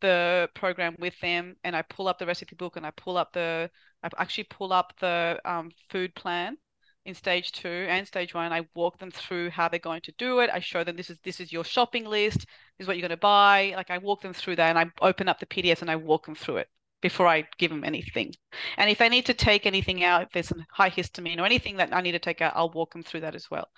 the 0.00 0.48
program 0.54 0.96
with 0.98 1.18
them 1.20 1.56
and 1.64 1.74
I 1.74 1.82
pull 1.82 2.08
up 2.08 2.18
the 2.18 2.26
recipe 2.26 2.56
book 2.56 2.76
and 2.76 2.86
I 2.86 2.90
pull 2.92 3.16
up 3.16 3.32
the 3.32 3.70
I 4.02 4.08
actually 4.18 4.44
pull 4.44 4.72
up 4.72 4.92
the 5.00 5.40
um, 5.44 5.70
food 5.90 6.14
plan 6.14 6.56
in 7.08 7.14
stage 7.14 7.52
two 7.52 7.86
and 7.88 8.06
stage 8.06 8.34
one. 8.34 8.52
I 8.52 8.66
walk 8.74 8.98
them 8.98 9.10
through 9.10 9.50
how 9.50 9.68
they're 9.68 9.80
going 9.80 10.02
to 10.02 10.12
do 10.18 10.40
it. 10.40 10.50
I 10.52 10.60
show 10.60 10.84
them 10.84 10.94
this 10.94 11.10
is 11.10 11.18
this 11.24 11.40
is 11.40 11.52
your 11.52 11.64
shopping 11.64 12.04
list. 12.04 12.38
This 12.38 12.84
is 12.84 12.86
what 12.86 12.96
you're 12.96 13.08
going 13.08 13.16
to 13.16 13.16
buy. 13.16 13.72
Like 13.74 13.90
I 13.90 13.98
walk 13.98 14.20
them 14.20 14.34
through 14.34 14.56
that, 14.56 14.76
and 14.76 14.78
I 14.78 15.04
open 15.04 15.28
up 15.28 15.40
the 15.40 15.46
PDFs 15.46 15.80
and 15.80 15.90
I 15.90 15.96
walk 15.96 16.26
them 16.26 16.34
through 16.34 16.58
it 16.58 16.68
before 17.00 17.26
I 17.26 17.44
give 17.58 17.70
them 17.70 17.82
anything. 17.82 18.34
And 18.76 18.90
if 18.90 18.98
they 18.98 19.08
need 19.08 19.26
to 19.26 19.34
take 19.34 19.64
anything 19.66 20.04
out, 20.04 20.22
if 20.22 20.28
there's 20.32 20.48
some 20.48 20.64
high 20.70 20.90
histamine 20.90 21.38
or 21.38 21.46
anything 21.46 21.76
that 21.76 21.94
I 21.94 22.02
need 22.02 22.12
to 22.12 22.18
take 22.18 22.42
out, 22.42 22.52
I'll 22.54 22.70
walk 22.70 22.92
them 22.92 23.02
through 23.02 23.20
that 23.20 23.34
as 23.34 23.50
well. 23.50 23.68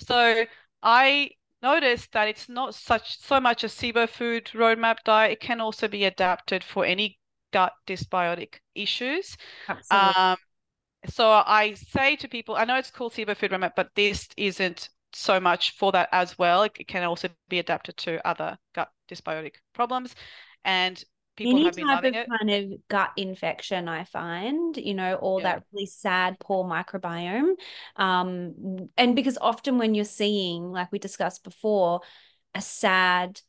So 0.00 0.44
I 0.82 1.30
noticed 1.62 2.10
that 2.12 2.28
it's 2.28 2.48
not 2.48 2.74
such 2.74 3.20
so 3.20 3.38
much 3.38 3.64
a 3.64 3.68
SIBO 3.68 4.08
food 4.08 4.46
roadmap 4.54 4.96
diet. 5.04 5.32
It 5.32 5.40
can 5.40 5.60
also 5.60 5.86
be 5.86 6.04
adapted 6.04 6.64
for 6.64 6.84
any 6.84 7.18
gut 7.52 7.72
dysbiotic 7.86 8.60
issues. 8.74 9.36
Absolutely. 9.68 10.14
Um, 10.14 10.36
so 11.08 11.28
I 11.30 11.74
say 11.74 12.16
to 12.16 12.28
people, 12.28 12.56
I 12.56 12.64
know 12.64 12.76
it's 12.76 12.90
called 12.90 13.12
SIBO 13.12 13.36
Food 13.36 13.52
Roadmap, 13.52 13.72
but 13.76 13.90
this 13.94 14.28
isn't 14.36 14.90
so 15.12 15.40
much 15.40 15.72
for 15.76 15.92
that 15.92 16.08
as 16.12 16.38
well. 16.38 16.62
It 16.62 16.86
can 16.88 17.02
also 17.04 17.28
be 17.48 17.58
adapted 17.58 17.96
to 17.98 18.26
other 18.26 18.58
gut 18.74 18.90
dysbiotic 19.08 19.54
problems. 19.74 20.14
And 20.64 21.02
people 21.36 21.58
Any 21.58 21.64
have 21.64 21.74
been 21.76 21.88
type 21.88 22.04
of 22.04 22.14
it. 22.14 22.28
kind 22.28 22.50
of 22.50 22.86
gut 22.88 23.12
infection, 23.16 23.88
I 23.88 24.04
find, 24.04 24.76
you 24.76 24.92
know, 24.92 25.14
or 25.14 25.40
Yeah. 25.40 25.44
that 25.44 25.62
really 25.72 25.86
sad, 25.86 26.38
poor 26.38 26.64
microbiome. 26.64 27.54
Um, 27.96 28.90
and 28.98 29.16
because 29.16 29.38
often 29.40 29.78
when 29.78 29.94
you're 29.94 30.04
seeing, 30.04 30.70
like 30.70 30.92
we 30.92 30.98
discussed 30.98 31.42
before, 31.42 32.02
a 32.54 32.60
sad, 32.60 33.40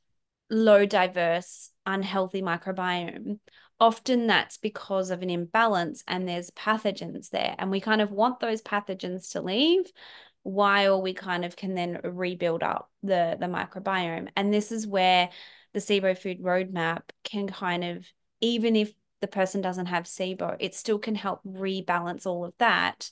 low 0.50 0.86
diverse, 0.86 1.72
unhealthy 1.86 2.42
microbiome, 2.42 3.40
often 3.82 4.28
that's 4.28 4.58
because 4.58 5.10
of 5.10 5.24
an 5.24 5.30
imbalance 5.32 6.04
and 6.08 6.30
there's 6.30 6.52
pathogens 6.52 7.32
there. 7.32 7.56
And 7.58 7.72
we 7.72 7.82
kind 7.82 8.00
of 8.00 8.12
want 8.12 8.40
those 8.40 8.62
pathogens 8.62 9.32
to 9.32 9.42
leave 9.42 9.92
while 10.44 11.02
we 11.02 11.14
kind 11.14 11.44
of 11.44 11.56
can 11.56 11.74
then 11.74 12.00
rebuild 12.04 12.62
up 12.62 12.92
the 13.02 13.36
the 13.40 13.48
microbiome. 13.48 14.30
And 14.38 14.54
this 14.54 14.72
is 14.72 14.86
where 14.86 15.30
the 15.74 15.80
SIBO 15.80 16.18
food 16.18 16.42
roadmap 16.42 17.02
can 17.24 17.48
kind 17.48 17.84
of, 17.84 18.08
even 18.40 18.76
if 18.76 18.94
the 19.20 19.28
person 19.28 19.62
doesn't 19.62 19.88
have 19.88 20.04
SIBO, 20.04 20.58
it 20.60 20.76
still 20.76 21.00
can 21.00 21.16
help 21.16 21.42
rebalance 21.44 22.28
all 22.28 22.46
of 22.46 22.54
that 22.60 23.10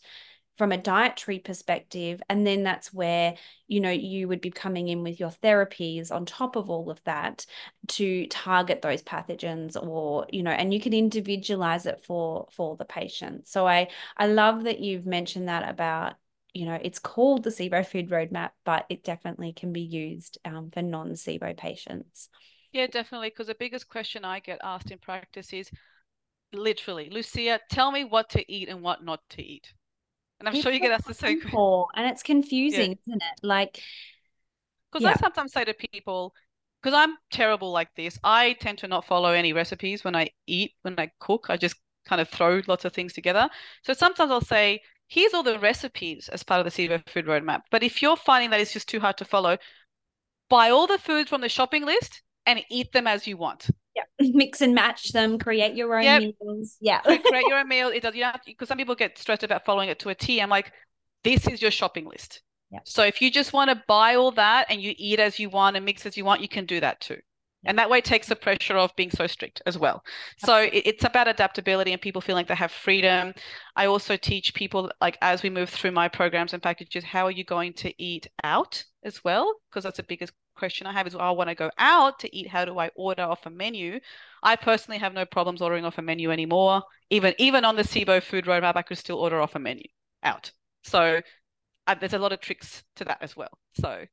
from 0.59 0.73
a 0.73 0.77
dietary 0.77 1.39
perspective. 1.39 2.21
And 2.29 2.45
then 2.45 2.63
that's 2.63 2.93
where, 2.93 3.35
you 3.69 3.79
know, 3.79 3.89
you 3.89 4.27
would 4.27 4.41
be 4.41 4.51
coming 4.51 4.89
in 4.89 5.03
with 5.03 5.17
your 5.17 5.29
therapies 5.29 6.11
on 6.11 6.25
top 6.25 6.57
of 6.57 6.69
all 6.69 6.91
of 6.91 7.01
that 7.05 7.45
to 7.87 8.27
target 8.27 8.81
those 8.81 9.01
pathogens 9.01 9.81
or, 9.81 10.27
you 10.31 10.43
know, 10.43 10.51
and 10.51 10.73
you 10.73 10.81
can 10.81 10.93
individualize 10.93 11.85
it 11.85 12.03
for 12.03 12.49
for 12.51 12.75
the 12.75 12.83
patient. 12.83 13.47
So 13.47 13.65
I 13.65 13.87
I 14.17 14.27
love 14.27 14.65
that 14.65 14.81
you've 14.81 15.05
mentioned 15.05 15.47
that 15.47 15.67
about 15.67 16.15
you 16.53 16.65
know, 16.65 16.79
it's 16.81 16.99
called 16.99 17.43
the 17.43 17.51
SIBO 17.51 17.85
food 17.85 18.09
roadmap, 18.09 18.49
but 18.65 18.85
it 18.89 19.03
definitely 19.03 19.53
can 19.53 19.71
be 19.71 19.81
used 19.81 20.39
um, 20.43 20.71
for 20.71 20.81
non 20.81 21.11
SIBO 21.11 21.55
patients. 21.55 22.27
Yeah, 22.73 22.87
definitely. 22.87 23.29
Because 23.29 23.47
the 23.47 23.55
biggest 23.55 23.87
question 23.87 24.25
I 24.25 24.39
get 24.39 24.59
asked 24.61 24.91
in 24.91 24.97
practice 24.97 25.53
is 25.53 25.69
literally, 26.51 27.09
Lucia, 27.11 27.59
tell 27.69 27.91
me 27.91 28.03
what 28.03 28.29
to 28.31 28.51
eat 28.51 28.67
and 28.67 28.81
what 28.81 29.05
not 29.05 29.21
to 29.29 29.43
eat. 29.43 29.71
And 30.39 30.47
I'm 30.49 30.55
sure 30.55 30.71
you 30.71 30.79
get 30.79 30.91
asked 30.91 31.07
the 31.07 31.13
same 31.13 31.41
question. 31.41 31.61
and 31.95 32.07
it's 32.07 32.23
Yeah. 32.69 32.85
confusing, 32.85 32.97
isn't 33.07 33.23
it? 33.23 33.39
Like, 33.43 33.81
Because 34.91 35.05
I 35.05 35.15
sometimes 35.15 35.53
say 35.53 35.65
to 35.65 35.73
people, 35.73 36.33
because 36.81 36.93
I'm 36.95 37.17
terrible 37.31 37.71
like 37.71 37.93
this, 37.95 38.19
I 38.23 38.53
tend 38.53 38.77
to 38.79 38.87
not 38.87 39.05
follow 39.05 39.31
any 39.31 39.51
recipes 39.53 40.03
when 40.03 40.15
I 40.15 40.29
eat, 40.47 40.73
when 40.83 40.99
I 40.99 41.11
cook. 41.19 41.47
I 41.49 41.57
just 41.57 41.75
kind 42.05 42.21
of 42.21 42.29
throw 42.29 42.61
lots 42.67 42.85
of 42.85 42.93
things 42.93 43.13
together. 43.13 43.49
So 43.83 43.93
sometimes 43.93 44.31
I'll 44.31 44.41
say, 44.41 44.81
here's 45.07 45.33
all 45.33 45.43
the 45.43 45.59
recipes 45.59 46.29
as 46.29 46.43
part 46.43 46.59
of 46.59 46.65
the 46.65 46.71
SIBO 46.71 47.07
food 47.09 47.25
roadmap. 47.25 47.61
But 47.71 47.83
if 47.83 48.01
you're 48.01 48.15
finding 48.17 48.49
that 48.51 48.59
it's 48.59 48.73
just 48.73 48.87
too 48.89 48.99
hard 48.99 49.17
to 49.17 49.25
follow, 49.25 49.57
buy 50.49 50.69
all 50.71 50.87
the 50.87 50.99
foods 50.99 51.29
from 51.29 51.41
the 51.41 51.49
shopping 51.49 51.85
list 51.85 52.21
and 52.45 52.63
eat 52.69 52.91
them 52.93 53.07
as 53.07 53.27
you 53.27 53.37
want. 53.37 53.69
Mix 54.33 54.61
and 54.61 54.73
match 54.75 55.11
them, 55.11 55.39
create 55.39 55.75
your 55.75 55.95
own 55.95 56.03
Yep. 56.03 56.21
meals. 56.41 56.77
Yeah. 56.81 57.01
Cre- 57.01 57.15
create 57.23 57.45
your 57.47 57.57
own 57.59 57.67
meal. 57.69 57.89
It 57.89 58.01
does 58.01 58.15
you 58.15 58.23
have 58.23 58.41
because 58.45 58.67
some 58.67 58.77
people 58.77 58.95
get 58.95 59.17
stressed 59.17 59.43
about 59.43 59.65
following 59.65 59.89
it 59.89 59.99
to 59.99 60.09
a 60.09 60.15
T. 60.15 60.41
I'm 60.41 60.49
like, 60.49 60.71
this 61.23 61.47
is 61.47 61.61
your 61.61 61.71
shopping 61.71 62.05
list. 62.05 62.41
Yep. 62.71 62.81
So 62.85 63.03
if 63.03 63.21
you 63.21 63.31
just 63.31 63.53
want 63.53 63.69
to 63.69 63.83
buy 63.87 64.15
all 64.15 64.31
that 64.31 64.67
and 64.69 64.81
you 64.81 64.93
eat 64.97 65.19
as 65.19 65.39
you 65.39 65.49
want 65.49 65.75
and 65.75 65.85
mix 65.85 66.05
as 66.05 66.15
you 66.17 66.25
want, 66.25 66.41
you 66.41 66.47
can 66.49 66.65
do 66.65 66.79
that 66.79 67.01
too. 67.01 67.17
And 67.65 67.77
that 67.77 67.89
way 67.89 67.97
it 67.97 68.05
takes 68.05 68.27
the 68.27 68.37
pressure 68.37 68.77
off 68.77 68.95
being 68.95 69.11
so 69.11 69.27
strict 69.27 69.61
as 69.65 69.77
well. 69.77 70.01
So 70.37 70.69
it's 70.71 71.03
about 71.03 71.27
adaptability 71.27 71.91
and 71.91 72.01
people 72.01 72.21
feel 72.21 72.35
like 72.35 72.47
they 72.47 72.55
have 72.55 72.71
freedom. 72.71 73.33
I 73.75 73.87
also 73.87 74.15
teach 74.15 74.53
people 74.53 74.89
like 75.01 75.17
as 75.21 75.43
we 75.43 75.49
move 75.49 75.69
through 75.69 75.91
my 75.91 76.07
programs 76.07 76.53
and 76.53 76.63
packages, 76.63 77.03
how 77.03 77.25
are 77.25 77.31
you 77.31 77.43
going 77.43 77.73
to 77.73 77.93
eat 78.01 78.27
out 78.45 78.81
as 79.03 79.25
well? 79.25 79.53
Because 79.69 79.83
that's 79.83 79.97
the 79.97 80.03
biggest 80.03 80.31
question 80.59 80.87
I 80.87 80.93
have 80.93 81.07
is, 81.07 81.15
I 81.15 81.31
want 81.31 81.49
to 81.49 81.55
go 81.55 81.71
out 81.77 82.19
to 82.19 82.35
eat. 82.35 82.47
How 82.47 82.65
do 82.65 82.77
I 82.77 82.89
order 82.95 83.23
off 83.23 83.45
a 83.45 83.49
menu? 83.49 83.99
I 84.43 84.55
personally 84.55 84.99
have 84.99 85.13
no 85.13 85.25
problems 85.25 85.61
ordering 85.61 85.85
off 85.85 85.97
a 85.97 86.01
menu 86.01 86.31
anymore. 86.31 86.83
Even 87.09 87.33
even 87.39 87.65
on 87.65 87.75
the 87.75 87.83
SIBO 87.83 88.21
food 88.21 88.45
roadmap, 88.45 88.75
I 88.75 88.83
could 88.83 88.97
still 88.97 89.17
order 89.17 89.41
off 89.41 89.55
a 89.55 89.59
menu 89.59 89.85
out. 90.23 90.51
So 90.83 91.21
uh, 91.87 91.95
there's 91.95 92.13
a 92.13 92.19
lot 92.19 92.33
of 92.33 92.41
tricks 92.41 92.83
to 92.97 93.05
that 93.05 93.17
as 93.21 93.35
well. 93.35 93.57
So 93.81 94.05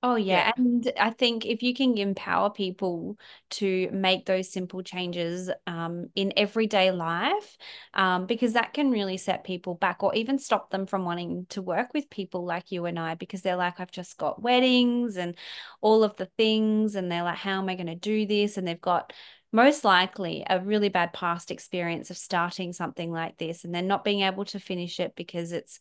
Oh, 0.00 0.14
yeah. 0.14 0.24
Yeah. 0.46 0.52
And 0.56 0.92
I 0.96 1.10
think 1.10 1.44
if 1.44 1.60
you 1.60 1.74
can 1.74 1.98
empower 1.98 2.50
people 2.50 3.18
to 3.50 3.90
make 3.90 4.26
those 4.26 4.48
simple 4.48 4.80
changes 4.82 5.50
um, 5.66 6.06
in 6.14 6.32
everyday 6.36 6.92
life, 6.92 7.56
um, 7.94 8.26
because 8.26 8.52
that 8.52 8.72
can 8.74 8.92
really 8.92 9.16
set 9.16 9.42
people 9.42 9.74
back 9.74 10.04
or 10.04 10.14
even 10.14 10.38
stop 10.38 10.70
them 10.70 10.86
from 10.86 11.04
wanting 11.04 11.46
to 11.50 11.62
work 11.62 11.92
with 11.94 12.08
people 12.10 12.44
like 12.44 12.70
you 12.70 12.84
and 12.86 12.96
I, 12.96 13.16
because 13.16 13.42
they're 13.42 13.56
like, 13.56 13.80
I've 13.80 13.90
just 13.90 14.16
got 14.18 14.40
weddings 14.40 15.16
and 15.16 15.36
all 15.80 16.04
of 16.04 16.16
the 16.16 16.26
things. 16.36 16.94
And 16.94 17.10
they're 17.10 17.24
like, 17.24 17.38
how 17.38 17.58
am 17.58 17.68
I 17.68 17.74
going 17.74 17.86
to 17.88 17.96
do 17.96 18.24
this? 18.24 18.56
And 18.56 18.68
they've 18.68 18.80
got 18.80 19.12
most 19.50 19.82
likely 19.84 20.44
a 20.48 20.60
really 20.60 20.90
bad 20.90 21.12
past 21.12 21.50
experience 21.50 22.10
of 22.10 22.16
starting 22.18 22.72
something 22.72 23.10
like 23.10 23.36
this 23.38 23.64
and 23.64 23.74
then 23.74 23.88
not 23.88 24.04
being 24.04 24.20
able 24.20 24.44
to 24.44 24.60
finish 24.60 25.00
it 25.00 25.14
because 25.16 25.50
it's 25.50 25.80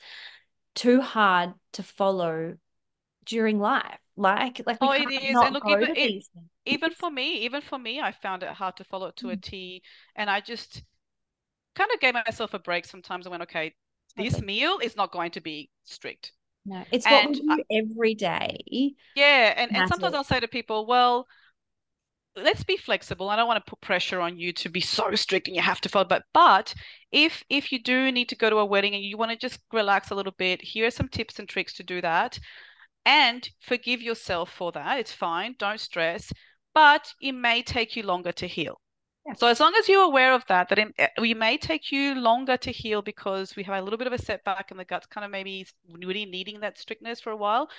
too 0.75 1.01
hard 1.01 1.53
to 1.73 1.84
follow 1.84 2.56
during 3.25 3.60
life. 3.60 3.99
Like, 4.17 4.62
like 4.65 4.82
we 4.82 4.88
Oh, 4.88 4.91
it 4.91 5.10
is. 5.10 5.41
And 5.41 5.53
look, 5.53 5.63
even 5.67 5.89
it, 5.95 6.13
even 6.65 6.91
for 6.93 7.10
me, 7.10 7.39
even 7.45 7.62
for 7.62 7.80
me, 7.80 7.99
I 8.01 8.12
found 8.12 8.43
it 8.43 8.49
hard 8.49 8.77
to 8.77 8.84
follow 8.84 9.08
it 9.08 9.15
to 9.17 9.30
a 9.30 9.36
Mm. 9.36 9.41
T. 9.41 9.82
And 10.15 10.30
I 10.30 10.41
just 10.41 10.84
kind 11.75 11.91
of 11.93 11.99
gave 11.99 12.13
myself 12.15 12.53
a 12.53 12.60
break 12.60 12.86
sometimes. 12.86 13.27
I 13.27 13.30
went, 13.30 13.43
okay, 13.43 13.75
this 14.15 14.34
Totally. 14.34 14.41
meal 14.41 14.80
is 14.80 14.95
not 14.95 15.12
going 15.12 15.32
to 15.32 15.41
be 15.41 15.69
strict. 15.86 16.34
No, 16.65 16.86
it's 16.91 17.10
what 17.10 17.23
And 17.23 17.36
we 17.39 17.39
I, 17.49 17.58
do 17.58 17.63
every 17.71 18.13
day 18.13 18.95
yeah, 19.15 19.53
and, 19.58 19.71
and 19.73 19.88
sometimes. 19.88 20.13
I'll 20.13 20.23
say 20.23 20.39
to 20.39 20.47
people, 20.47 20.86
well, 20.86 21.27
let's 22.36 22.63
be 22.63 22.77
flexible. 22.77 23.30
I 23.30 23.36
don't 23.36 23.47
want 23.47 23.63
to 23.65 23.69
put 23.69 23.82
pressure 23.82 24.21
on 24.21 24.38
you 24.38 24.53
to 24.53 24.69
be 24.69 24.80
so 24.82 25.13
strict 25.15 25.47
and 25.47 25.56
you 25.56 25.62
have 25.62 25.82
to 25.82 25.89
follow. 25.89 26.06
But 26.06 26.23
but 26.34 26.73
if 27.12 27.43
if 27.49 27.71
you 27.71 27.80
do 27.82 28.12
need 28.12 28.30
to 28.30 28.36
go 28.36 28.49
to 28.49 28.58
a 28.58 28.65
wedding 28.65 28.93
and 28.93 29.03
you 29.03 29.17
want 29.17 29.32
to 29.32 29.38
just 29.38 29.60
relax 29.73 30.12
a 30.12 30.15
little 30.15 30.34
bit, 30.38 30.62
here 30.62 30.86
are 30.88 30.91
some 30.91 31.10
tips 31.10 31.39
and 31.39 31.49
tricks 31.49 31.73
to 31.73 31.84
do 31.84 31.99
that. 32.01 32.39
And 33.08 33.50
forgive 33.62 34.02
yourself 34.02 34.52
for 34.52 34.74
that. 34.74 35.00
It's 35.00 35.13
fine. 35.13 35.56
Don't 35.58 35.80
stress. 35.80 36.32
But 36.74 37.08
it 37.22 37.32
may 37.32 37.63
take 37.63 37.96
you 37.96 38.04
longer 38.04 38.34
to 38.34 38.48
heal. 38.48 38.82
Yeah. 39.26 39.34
So 39.36 39.48
as 39.48 39.62
long 39.62 39.74
as 39.76 39.88
you're 39.88 40.04
aware 40.04 40.34
of 40.34 40.43
that, 40.50 40.67
that 40.67 40.78
it, 40.78 40.91
we 41.20 41.34
may 41.34 41.58
take 41.58 41.89
you 41.89 42.15
longer 42.15 42.58
to 42.58 42.72
heal 42.72 43.02
because 43.02 43.56
we 43.56 43.63
have 43.63 43.80
a 43.80 43.82
little 43.82 43.98
bit 43.98 44.08
of 44.08 44.13
a 44.13 44.22
setback 44.22 44.72
and 44.72 44.80
the 44.80 44.84
gut's 44.84 45.08
kind 45.08 45.24
of 45.24 45.32
maybe 45.32 45.65
really 45.89 46.26
needing 46.26 46.60
that 46.60 46.78
strictness 46.78 47.22
for 47.22 47.32
a 47.32 47.38
while. 47.38 47.70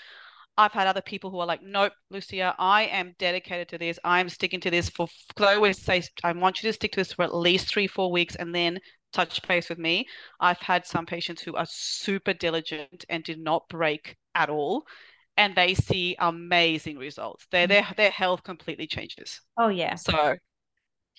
I've 0.56 0.72
had 0.72 0.86
other 0.86 1.02
people 1.02 1.30
who 1.30 1.38
are 1.38 1.46
like, 1.46 1.62
nope, 1.62 1.92
Lucia, 2.10 2.54
I 2.58 2.84
am 2.84 3.14
dedicated 3.18 3.68
to 3.68 3.78
this. 3.78 3.98
I 4.04 4.20
am 4.20 4.30
sticking 4.30 4.60
to 4.60 4.70
this 4.70 4.88
for, 4.88 5.08
because 5.28 5.46
I 5.46 5.54
always 5.54 5.80
say, 5.80 6.02
I 6.24 6.32
want 6.32 6.62
you 6.62 6.68
to 6.68 6.72
stick 6.72 6.92
to 6.92 7.00
this 7.00 7.12
for 7.12 7.22
at 7.22 7.34
least 7.34 7.68
three, 7.68 7.86
four 7.86 8.10
weeks 8.10 8.34
and 8.34 8.54
then 8.54 8.78
touch 9.12 9.46
base 9.46 9.68
with 9.68 9.78
me. 9.78 10.06
I've 10.40 10.60
had 10.60 10.86
some 10.86 11.06
patients 11.06 11.42
who 11.42 11.54
are 11.54 11.66
super 11.68 12.32
diligent 12.32 13.04
and 13.10 13.22
did 13.22 13.38
not 13.38 13.68
break 13.68 14.16
at 14.34 14.50
all. 14.50 14.84
And 15.38 15.54
they 15.54 15.72
see 15.72 16.16
amazing 16.18 16.98
results. 16.98 17.46
Their, 17.50 17.66
their, 17.66 17.86
their 17.96 18.10
health 18.10 18.42
completely 18.42 18.86
changes. 18.86 19.40
Oh, 19.56 19.68
yeah. 19.68 19.94
So 19.94 20.36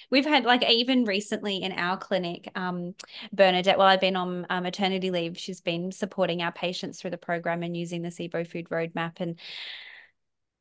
We've 0.09 0.25
had 0.25 0.45
like 0.45 0.63
even 0.69 1.03
recently 1.05 1.57
in 1.57 1.71
our 1.71 1.97
clinic, 1.97 2.49
um, 2.55 2.95
Bernadette, 3.33 3.77
while 3.77 3.87
I've 3.87 4.01
been 4.01 4.15
on 4.15 4.45
uh, 4.49 4.61
maternity 4.61 5.11
leave, 5.11 5.37
she's 5.37 5.61
been 5.61 5.91
supporting 5.91 6.41
our 6.41 6.51
patients 6.51 6.99
through 6.99 7.11
the 7.11 7.17
program 7.17 7.63
and 7.63 7.75
using 7.75 8.01
the 8.01 8.09
SIBO 8.09 8.47
food 8.47 8.69
roadmap 8.69 9.19
and 9.19 9.39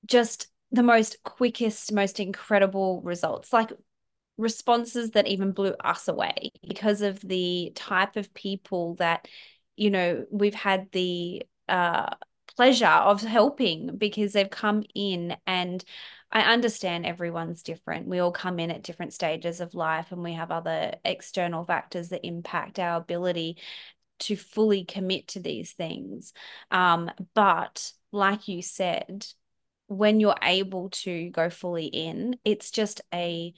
just 0.06 0.48
the 0.72 0.82
most 0.82 1.22
quickest, 1.22 1.92
most 1.92 2.20
incredible 2.20 3.00
results. 3.02 3.52
Like 3.52 3.72
responses 4.36 5.10
that 5.12 5.26
even 5.26 5.52
blew 5.52 5.74
us 5.84 6.08
away 6.08 6.50
because 6.66 7.02
of 7.02 7.20
the 7.20 7.72
type 7.74 8.16
of 8.16 8.32
people 8.34 8.94
that, 8.96 9.28
you 9.76 9.90
know, 9.90 10.24
we've 10.30 10.54
had 10.54 10.90
the 10.92 11.42
uh, 11.68 12.14
pleasure 12.58 12.86
of 12.86 13.20
helping 13.20 13.96
because 13.96 14.32
they've 14.32 14.50
come 14.50 14.82
in 14.92 15.36
and 15.46 15.84
I 16.32 16.40
understand 16.40 17.06
everyone's 17.06 17.62
different. 17.62 18.08
We 18.08 18.18
all 18.18 18.32
come 18.32 18.58
in 18.58 18.72
at 18.72 18.82
different 18.82 19.12
stages 19.12 19.60
of 19.60 19.76
life 19.76 20.10
and 20.10 20.24
we 20.24 20.32
have 20.32 20.50
other 20.50 20.96
external 21.04 21.64
factors 21.64 22.08
that 22.08 22.26
impact 22.26 22.80
our 22.80 22.96
ability 22.96 23.58
to 24.20 24.34
fully 24.34 24.84
commit 24.84 25.28
to 25.28 25.40
these 25.40 25.70
things. 25.70 26.32
Um, 26.72 27.12
but 27.32 27.92
like 28.10 28.48
you 28.48 28.60
said, 28.60 29.24
when 29.86 30.18
you're 30.18 30.34
able 30.42 30.90
to 30.90 31.30
go 31.30 31.50
fully 31.50 31.86
in, 31.86 32.38
it's 32.44 32.72
just 32.72 33.02
a 33.14 33.54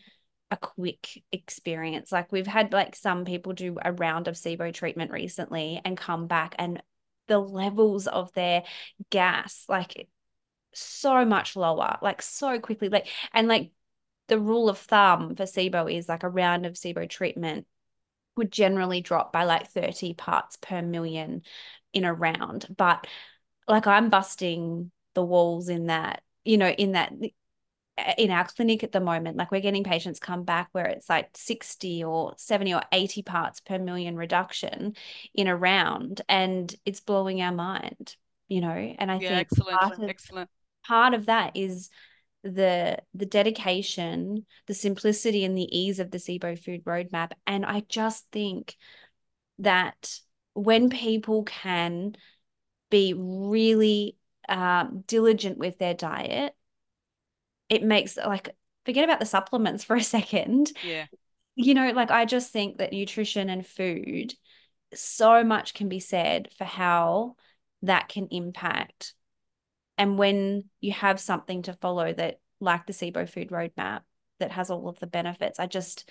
a 0.53 0.57
quick 0.59 1.23
experience. 1.33 2.13
Like 2.13 2.33
we've 2.33 2.47
had 2.47 2.73
like 2.73 2.97
some 2.97 3.25
people 3.25 3.53
do 3.53 3.79
a 3.83 3.93
round 3.93 4.29
of 4.29 4.35
SIBO 4.35 4.75
treatment 4.75 5.11
recently 5.13 5.81
and 5.85 5.97
come 5.97 6.27
back 6.27 6.57
and 6.59 6.83
the 7.31 7.39
levels 7.39 8.09
of 8.09 8.33
their 8.33 8.65
gas 9.09 9.65
like 9.69 10.09
so 10.75 11.25
much 11.25 11.55
lower, 11.55 11.97
like 12.03 12.21
so 12.23 12.59
quickly. 12.59 12.89
Like 12.89 13.07
and 13.33 13.47
like 13.47 13.71
the 14.27 14.39
rule 14.39 14.69
of 14.69 14.79
thumb 14.79 15.37
for 15.37 15.45
SIBO 15.45 15.87
is 15.97 16.09
like 16.09 16.25
a 16.25 16.29
round 16.29 16.67
of 16.67 16.75
SIBO 16.75 17.09
treatment 17.09 17.67
would 18.37 18.51
generally 18.51 19.01
drop 19.01 19.33
by 19.33 19.45
like 19.45 19.69
30 19.69 20.15
parts 20.15 20.57
per 20.57 20.83
million 20.83 21.43
in 21.93 22.05
a 22.05 22.13
round. 22.13 22.67
But 22.77 23.07
like 23.69 23.87
I'm 23.87 24.11
busting 24.11 24.91
the 25.15 25.25
walls 25.25 25.69
in 25.69 25.87
that, 25.87 26.23
you 26.45 26.59
know, 26.59 26.69
in 26.69 26.93
that 26.93 27.13
in 28.19 28.31
our 28.31 28.45
clinic 28.45 28.83
at 28.85 28.93
the 28.93 29.01
moment, 29.01 29.37
like 29.37 29.51
we're 29.51 29.61
getting 29.61 29.85
patients 29.85 30.19
come 30.19 30.45
back 30.45 30.69
where 30.73 30.87
it's 30.87 31.09
like 31.09 31.31
60 31.35 32.05
or 32.05 32.35
70 32.37 32.75
or 32.75 32.83
80 32.93 33.23
parts 33.23 33.61
per 33.61 33.79
million 33.79 34.17
reduction 34.17 34.95
in 35.35 35.47
a 35.47 35.57
round, 35.57 36.23
and 36.29 36.75
it's 36.85 37.01
blowing 37.01 37.41
our 37.43 37.53
mind, 37.53 38.17
you 38.49 38.61
know. 38.61 38.95
And 38.99 39.11
I 39.11 39.19
yeah, 39.19 39.29
think 39.29 39.41
excellent, 39.41 39.81
part 39.81 39.99
of, 39.99 40.11
excellent. 40.11 40.51
Part 40.87 41.15
of 41.15 41.27
that 41.27 41.57
is 41.57 41.91
the 42.43 42.99
the 43.15 43.27
dedication, 43.27 44.47
the 44.67 44.75
simplicity, 44.75 45.45
and 45.45 45.57
the 45.57 45.77
ease 45.77 45.99
of 46.01 46.11
the 46.11 46.19
SIBO 46.19 46.59
food 46.59 46.85
roadmap. 46.85 47.33
And 47.47 47.65
I 47.67 47.81
just 47.89 48.27
think 48.33 48.77
that 49.59 50.19
when 50.55 50.91
people 50.91 51.45
can 51.45 52.17
be 52.91 53.15
really 53.15 54.17
um, 54.49 55.05
diligent 55.07 55.59
with 55.59 55.79
their 55.79 55.95
diet 55.95 56.55
it 57.71 57.85
makes 57.85 58.17
like 58.17 58.55
forget 58.85 59.05
about 59.05 59.21
the 59.21 59.27
supplements 59.27 59.85
for 59.85 59.97
a 59.97 60.03
second. 60.03 60.73
Yeah. 60.85 61.07
You 61.55 61.75
know, 61.75 61.93
like 61.93 62.11
I 62.11 62.25
just 62.25 62.53
think 62.53 62.79
that 62.79 62.93
nutrition 62.93 63.49
and 63.49 63.67
food, 63.67 64.35
so 64.93 65.45
much 65.45 65.75
can 65.75 65.89
be 65.89 66.01
said 66.01 66.49
for 66.59 66.65
how 66.65 67.37
that 67.83 68.09
can 68.09 68.29
impact. 68.31 69.15
And 69.97 70.19
when 70.19 70.65
you 70.81 70.93
have 70.93 71.21
something 71.21 71.63
to 71.63 71.75
follow 71.75 72.13
that, 72.13 72.41
like 72.61 72.87
the 72.87 72.93
SIBO 72.93 73.29
food 73.29 73.51
roadmap, 73.51 74.01
that 74.39 74.51
has 74.53 74.71
all 74.71 74.89
of 74.89 74.99
the 74.99 75.07
benefits, 75.07 75.61
I 75.61 75.67
just, 75.67 76.09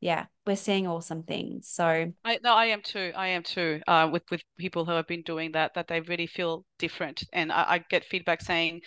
yeah, 0.00 0.26
we're 0.46 0.56
seeing 0.56 0.86
awesome 0.86 1.22
things. 1.22 1.68
So 1.68 2.12
I 2.24 2.38
no, 2.42 2.54
I 2.54 2.66
am 2.66 2.80
too. 2.82 3.12
I 3.14 3.28
am 3.28 3.42
too. 3.42 3.80
Uh, 3.86 4.08
with 4.10 4.22
with 4.30 4.42
people 4.58 4.86
who 4.86 4.92
have 4.92 5.06
been 5.06 5.22
doing 5.22 5.52
that, 5.52 5.74
that 5.74 5.88
they 5.88 6.00
really 6.00 6.26
feel 6.26 6.64
different, 6.78 7.24
and 7.32 7.52
I, 7.52 7.64
I 7.68 7.84
get 7.90 8.04
feedback 8.04 8.40
saying 8.40 8.80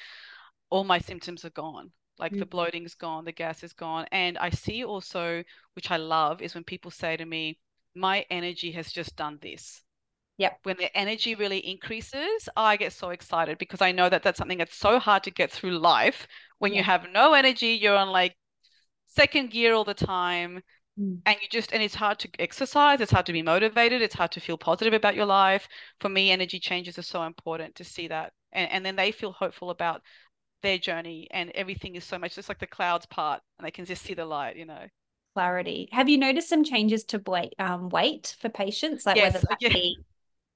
all 0.71 0.83
my 0.83 0.99
symptoms 0.99 1.45
are 1.45 1.51
gone 1.51 1.91
like 2.19 2.33
mm. 2.33 2.39
the 2.39 2.45
bloating's 2.45 2.95
gone 2.95 3.25
the 3.25 3.31
gas 3.31 3.63
is 3.63 3.73
gone 3.73 4.05
and 4.11 4.37
i 4.37 4.49
see 4.49 4.83
also 4.83 5.43
which 5.73 5.91
i 5.91 5.97
love 5.97 6.41
is 6.41 6.53
when 6.53 6.63
people 6.63 6.91
say 6.91 7.15
to 7.17 7.25
me 7.25 7.57
my 7.95 8.25
energy 8.29 8.71
has 8.71 8.91
just 8.91 9.15
done 9.15 9.39
this 9.41 9.81
Yep. 10.39 10.59
When 10.63 10.77
the 10.77 10.97
energy 10.97 11.35
really 11.35 11.57
increases, 11.57 12.47
I 12.55 12.77
get 12.77 12.93
so 12.93 13.09
excited 13.09 13.57
because 13.57 13.81
I 13.81 13.91
know 13.91 14.07
that 14.07 14.23
that's 14.23 14.37
something 14.37 14.57
that's 14.57 14.77
so 14.77 14.97
hard 14.97 15.23
to 15.23 15.31
get 15.31 15.51
through 15.51 15.77
life. 15.77 16.27
When 16.59 16.71
yeah. 16.71 16.77
you 16.77 16.83
have 16.85 17.07
no 17.11 17.33
energy, 17.33 17.71
you're 17.71 17.97
on 17.97 18.07
like 18.07 18.37
second 19.07 19.51
gear 19.51 19.73
all 19.73 19.83
the 19.83 19.93
time. 19.93 20.63
Mm. 20.97 21.19
And 21.25 21.37
you 21.41 21.49
just, 21.51 21.73
and 21.73 21.83
it's 21.83 21.93
hard 21.93 22.19
to 22.19 22.29
exercise, 22.39 23.01
it's 23.01 23.11
hard 23.11 23.25
to 23.25 23.33
be 23.33 23.41
motivated, 23.41 24.01
it's 24.01 24.15
hard 24.15 24.31
to 24.31 24.39
feel 24.39 24.57
positive 24.57 24.93
about 24.93 25.15
your 25.15 25.25
life. 25.25 25.67
For 25.99 26.07
me, 26.07 26.31
energy 26.31 26.57
changes 26.57 26.97
are 26.97 27.03
so 27.03 27.23
important 27.23 27.75
to 27.75 27.83
see 27.83 28.07
that. 28.07 28.31
And, 28.53 28.71
and 28.71 28.85
then 28.85 28.95
they 28.95 29.11
feel 29.11 29.33
hopeful 29.33 29.71
about 29.71 30.01
their 30.61 30.77
journey 30.77 31.27
and 31.31 31.51
everything 31.51 31.95
is 31.95 32.03
so 32.03 32.17
much 32.17 32.35
just 32.35 32.49
like 32.49 32.59
the 32.59 32.67
clouds 32.67 33.05
part 33.05 33.41
and 33.57 33.65
they 33.65 33.71
can 33.71 33.85
just 33.85 34.03
see 34.03 34.13
the 34.13 34.25
light 34.25 34.55
you 34.55 34.65
know. 34.65 34.85
Clarity. 35.35 35.87
Have 35.91 36.09
you 36.09 36.17
noticed 36.17 36.49
some 36.49 36.63
changes 36.63 37.03
to 37.05 37.21
weight 37.25 37.53
um 37.59 37.89
weight 37.89 38.35
for 38.41 38.49
patients? 38.49 39.05
Like 39.05 39.15
yes, 39.15 39.33
whether 39.33 39.45
that 39.47 39.57
yeah. 39.61 39.69
be 39.69 39.97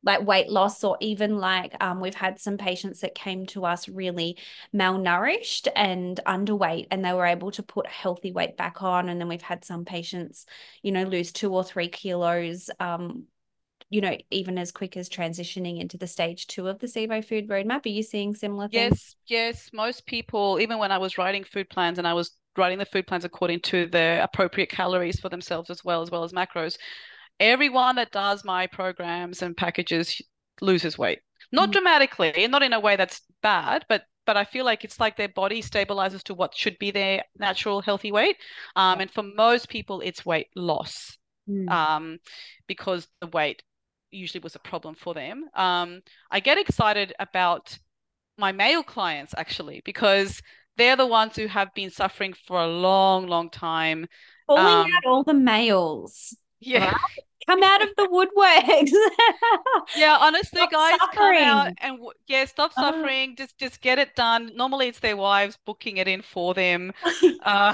like 0.04 0.26
weight 0.26 0.50
loss 0.50 0.84
or 0.84 0.98
even 1.00 1.38
like 1.38 1.76
um, 1.82 2.00
we've 2.00 2.16
had 2.16 2.40
some 2.40 2.58
patients 2.58 3.00
that 3.02 3.16
came 3.16 3.46
to 3.48 3.66
us 3.66 3.88
really 3.88 4.38
malnourished 4.76 5.68
and 5.76 6.20
underweight 6.26 6.88
and 6.92 7.04
they 7.04 7.14
were 7.14 7.26
able 7.26 7.52
to 7.52 7.64
put 7.64 7.88
healthy 7.88 8.32
weight 8.32 8.58
back 8.58 8.84
on 8.84 9.10
and 9.10 9.20
then 9.20 9.28
we've 9.28 9.42
had 9.42 9.64
some 9.64 9.86
patients 9.86 10.46
you 10.82 10.92
know 10.92 11.04
lose 11.04 11.32
two 11.32 11.54
or 11.54 11.64
three 11.64 11.88
kilos 11.88 12.70
um, 12.80 13.24
you 13.94 14.02
know, 14.02 14.18
even 14.32 14.58
as 14.58 14.72
quick 14.72 14.98
as 14.98 15.08
transitioning 15.08 15.80
into 15.80 16.00
the 16.00 16.08
stage 16.08 16.48
two 16.48 16.68
of 16.68 16.80
the 16.80 16.88
SIBO 16.88 17.24
food 17.24 17.48
roadmap? 17.48 17.86
Are 17.86 17.90
you 17.90 18.02
seeing 18.02 18.34
similar 18.34 18.68
things? 18.68 19.16
Yes, 19.28 19.62
yes. 19.62 19.70
Most 19.72 20.08
people, 20.08 20.58
even 20.60 20.80
when 20.80 20.92
I 20.92 20.98
was 20.98 21.20
writing 21.20 21.44
food 21.44 21.70
plans 21.70 22.00
and 22.00 22.08
I 22.08 22.14
was 22.14 22.32
writing 22.58 22.80
the 22.80 22.88
food 22.88 23.06
plans 23.06 23.24
according 23.24 23.60
to 23.60 23.86
the 23.86 24.20
appropriate 24.24 24.70
calories 24.70 25.20
for 25.20 25.30
themselves 25.30 25.70
as 25.70 25.86
well, 25.86 26.02
as 26.02 26.10
well 26.10 26.24
as 26.24 26.34
macros, 26.34 26.76
everyone 27.40 27.98
that 27.98 28.12
does 28.12 28.44
my 28.44 28.66
programs 28.66 29.44
and 29.44 29.56
packages 29.56 30.20
loses 30.60 30.98
weight. 30.98 31.20
Not 31.52 31.70
mm. 31.70 31.74
dramatically 31.74 32.34
and 32.36 32.52
not 32.52 32.64
in 32.64 32.74
a 32.74 32.80
way 32.80 32.96
that's 32.96 33.22
bad, 33.44 33.86
but 33.88 34.06
but 34.26 34.38
I 34.38 34.46
feel 34.46 34.66
like 34.66 34.84
it's 34.84 35.00
like 35.00 35.18
their 35.18 35.30
body 35.30 35.62
stabilizes 35.62 36.24
to 36.24 36.34
what 36.34 36.58
should 36.58 36.80
be 36.80 36.90
their 36.90 37.26
natural 37.38 37.80
healthy 37.80 38.12
weight. 38.12 38.38
Um, 38.76 39.02
and 39.02 39.12
for 39.12 39.22
most 39.22 39.70
people, 39.70 40.02
it's 40.02 40.26
weight 40.26 40.48
loss. 40.56 41.16
Mm. 41.48 41.70
Um, 41.70 42.20
because 42.68 43.06
the 43.20 43.28
weight 43.28 43.62
usually 44.14 44.42
was 44.42 44.56
a 44.56 44.60
problem 44.60 44.96
for 44.96 45.14
them. 45.14 45.46
Um, 45.54 46.02
I 46.32 46.40
get 46.40 46.58
excited 46.58 47.14
about 47.20 47.78
my 48.38 48.52
male 48.52 48.84
clients 48.84 49.34
actually 49.38 49.82
because 49.86 50.42
they're 50.78 50.96
the 50.96 51.06
ones 51.06 51.36
who 51.36 51.48
have 51.48 51.74
been 51.74 51.92
suffering 51.92 52.34
for 52.48 52.60
a 52.60 52.68
long, 52.68 53.28
long 53.28 53.50
time. 53.50 54.08
Pulling 54.48 54.66
um, 54.66 54.88
out 54.92 55.06
all 55.06 55.24
the 55.24 55.34
males. 55.34 56.36
Yeah. 56.60 56.92
Right? 56.92 57.24
Come 57.48 57.62
out 57.62 57.82
of 57.82 57.90
the 57.98 58.08
woodworks. 58.08 58.92
yeah, 59.98 60.18
honestly, 60.20 60.60
stop 60.60 60.72
guys, 60.72 60.98
suffering. 60.98 61.14
come 61.14 61.36
out 61.36 61.74
and 61.80 62.00
yeah, 62.28 62.46
stop 62.46 62.72
uh. 62.78 62.82
suffering. 62.82 63.36
Just 63.36 63.58
just 63.58 63.82
get 63.82 64.00
it 64.00 64.16
done. 64.16 64.52
Normally, 64.56 64.88
it's 64.88 65.00
their 65.00 65.18
wives 65.18 65.58
booking 65.66 65.98
it 65.98 66.08
in 66.08 66.22
for 66.22 66.54
them. 66.54 66.94
uh, 67.44 67.74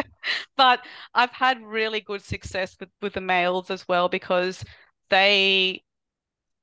but 0.56 0.80
I've 1.14 1.32
had 1.32 1.62
really 1.62 2.00
good 2.00 2.22
success 2.22 2.74
with 2.80 2.88
with 3.02 3.12
the 3.12 3.20
males 3.20 3.70
as 3.70 3.86
well 3.86 4.08
because 4.08 4.64
they 5.12 5.84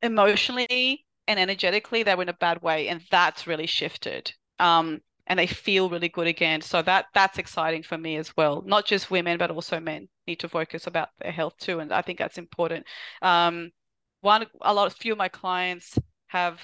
emotionally 0.01 1.05
and 1.27 1.39
energetically 1.39 2.03
they 2.03 2.15
were 2.15 2.23
in 2.23 2.29
a 2.29 2.33
bad 2.33 2.61
way 2.61 2.89
and 2.89 3.01
that's 3.11 3.47
really 3.47 3.67
shifted. 3.67 4.33
Um, 4.57 5.01
and 5.27 5.37
they 5.37 5.45
feel 5.45 5.89
really 5.89 6.09
good 6.09 6.25
again. 6.25 6.61
So 6.61 6.81
that 6.81 7.05
that's 7.13 7.37
exciting 7.37 7.83
for 7.83 7.97
me 7.97 8.17
as 8.17 8.35
well. 8.35 8.63
Not 8.65 8.85
just 8.85 9.11
women 9.11 9.37
but 9.37 9.51
also 9.51 9.79
men 9.79 10.09
need 10.27 10.39
to 10.39 10.49
focus 10.49 10.87
about 10.87 11.09
their 11.19 11.31
health 11.31 11.55
too 11.59 11.79
and 11.79 11.93
i 11.93 12.01
think 12.01 12.17
that's 12.19 12.37
important. 12.39 12.85
Um, 13.21 13.71
one 14.21 14.47
a 14.61 14.73
lot 14.73 14.87
of 14.87 14.93
few 14.93 15.11
of 15.13 15.17
my 15.17 15.29
clients 15.29 15.97
have 16.27 16.59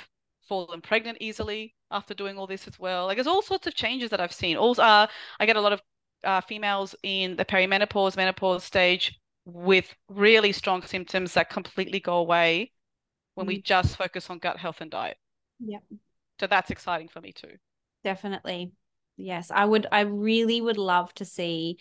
fallen 0.49 0.81
pregnant 0.81 1.17
easily 1.21 1.75
after 1.91 2.13
doing 2.15 2.37
all 2.37 2.47
this 2.47 2.67
as 2.67 2.79
well. 2.79 3.05
Like 3.05 3.17
there's 3.17 3.27
all 3.27 3.43
sorts 3.43 3.67
of 3.67 3.75
changes 3.75 4.09
that 4.09 4.19
i've 4.19 4.33
seen. 4.33 4.57
Also 4.57 4.81
uh, 4.81 5.07
i 5.39 5.45
get 5.45 5.55
a 5.57 5.61
lot 5.61 5.73
of 5.73 5.81
uh, 6.23 6.41
females 6.41 6.95
in 7.03 7.35
the 7.35 7.45
perimenopause 7.45 8.17
menopause 8.17 8.63
stage 8.63 9.19
with 9.45 9.93
really 10.09 10.51
strong 10.51 10.81
symptoms 10.81 11.33
that 11.33 11.49
completely 11.49 11.99
go 11.99 12.17
away 12.17 12.71
when 13.35 13.45
mm. 13.45 13.49
we 13.49 13.61
just 13.61 13.95
focus 13.95 14.29
on 14.29 14.39
gut 14.39 14.57
health 14.57 14.81
and 14.81 14.91
diet. 14.91 15.17
Yeah. 15.59 15.79
So 16.39 16.47
that's 16.47 16.71
exciting 16.71 17.07
for 17.07 17.21
me 17.21 17.31
too. 17.31 17.57
Definitely. 18.03 18.71
Yes. 19.17 19.51
I 19.51 19.65
would 19.65 19.87
I 19.91 20.01
really 20.01 20.61
would 20.61 20.77
love 20.77 21.13
to 21.15 21.25
see 21.25 21.77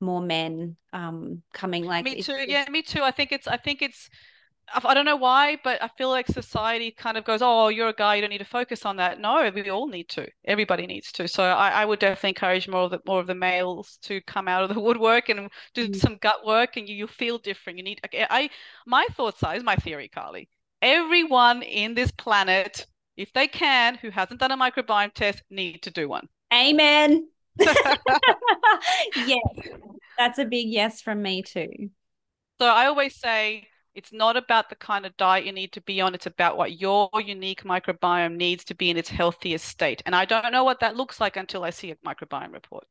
more 0.00 0.20
men 0.20 0.76
um 0.92 1.42
coming 1.52 1.84
like 1.84 2.04
me 2.04 2.22
too 2.22 2.44
yeah 2.46 2.64
me 2.70 2.82
too 2.82 3.02
i 3.02 3.10
think 3.10 3.32
it's 3.32 3.48
i 3.48 3.56
think 3.56 3.82
it's 3.82 4.08
I 4.74 4.94
don't 4.94 5.04
know 5.04 5.16
why, 5.16 5.58
but 5.64 5.82
I 5.82 5.88
feel 5.96 6.08
like 6.08 6.26
society 6.26 6.90
kind 6.90 7.16
of 7.16 7.24
goes, 7.24 7.40
"Oh, 7.42 7.68
you're 7.68 7.88
a 7.88 7.92
guy, 7.92 8.16
you 8.16 8.20
don't 8.20 8.30
need 8.30 8.38
to 8.38 8.44
focus 8.44 8.84
on 8.84 8.96
that." 8.96 9.20
No, 9.20 9.50
we 9.54 9.68
all 9.70 9.88
need 9.88 10.08
to. 10.10 10.28
Everybody 10.44 10.86
needs 10.86 11.10
to. 11.12 11.28
So 11.28 11.42
I, 11.42 11.70
I 11.70 11.84
would 11.84 11.98
definitely 11.98 12.30
encourage 12.30 12.68
more 12.68 12.82
of 12.82 12.90
the 12.90 13.00
more 13.06 13.20
of 13.20 13.26
the 13.26 13.34
males 13.34 13.98
to 14.02 14.20
come 14.22 14.48
out 14.48 14.62
of 14.62 14.74
the 14.74 14.80
woodwork 14.86 15.28
and 15.28 15.50
do 15.74 15.88
mm. 15.88 15.96
some 15.96 16.18
gut 16.18 16.44
work, 16.44 16.76
and 16.76 16.88
you 16.88 16.94
you 16.94 17.06
feel 17.06 17.38
different. 17.38 17.78
You 17.78 17.84
need. 17.84 18.00
I 18.14 18.50
my 18.86 19.06
thoughts 19.12 19.42
are, 19.42 19.56
is 19.56 19.62
my 19.62 19.76
theory, 19.76 20.08
Carly. 20.08 20.48
Everyone 20.82 21.62
in 21.62 21.94
this 21.94 22.10
planet, 22.12 22.86
if 23.16 23.32
they 23.32 23.48
can, 23.48 23.96
who 23.96 24.10
hasn't 24.10 24.40
done 24.40 24.52
a 24.52 24.56
microbiome 24.56 25.12
test, 25.12 25.42
need 25.50 25.82
to 25.82 25.90
do 25.90 26.08
one. 26.08 26.28
Amen. 26.52 27.28
yes, 27.58 29.42
that's 30.16 30.38
a 30.38 30.44
big 30.44 30.68
yes 30.68 31.00
from 31.00 31.22
me 31.22 31.42
too. 31.42 31.90
So 32.60 32.66
I 32.66 32.86
always 32.86 33.14
say 33.14 33.68
it's 33.98 34.12
not 34.12 34.36
about 34.36 34.68
the 34.68 34.76
kind 34.76 35.04
of 35.04 35.16
diet 35.16 35.44
you 35.44 35.50
need 35.50 35.72
to 35.72 35.80
be 35.80 36.00
on. 36.00 36.14
It's 36.14 36.26
about 36.26 36.56
what 36.56 36.80
your 36.80 37.10
unique 37.16 37.64
microbiome 37.64 38.36
needs 38.36 38.62
to 38.66 38.74
be 38.76 38.90
in 38.90 38.96
its 38.96 39.08
healthiest 39.08 39.64
state. 39.64 40.04
And 40.06 40.14
I 40.14 40.24
don't 40.24 40.52
know 40.52 40.62
what 40.62 40.78
that 40.80 40.96
looks 40.96 41.20
like 41.20 41.36
until 41.36 41.64
I 41.64 41.70
see 41.70 41.90
a 41.90 41.96
microbiome 41.96 42.52
report. 42.52 42.86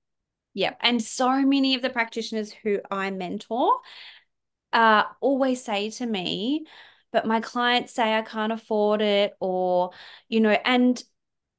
Yeah. 0.53 0.73
And 0.81 1.01
so 1.01 1.29
many 1.45 1.75
of 1.75 1.81
the 1.81 1.89
practitioners 1.89 2.51
who 2.51 2.81
I 2.91 3.09
mentor 3.11 3.71
uh, 4.73 5.03
always 5.21 5.63
say 5.63 5.91
to 5.91 6.05
me, 6.05 6.65
but 7.13 7.25
my 7.25 7.39
clients 7.39 7.93
say 7.93 8.13
I 8.13 8.21
can't 8.21 8.51
afford 8.51 9.01
it, 9.01 9.33
or, 9.39 9.91
you 10.27 10.41
know, 10.41 10.57
and 10.65 11.01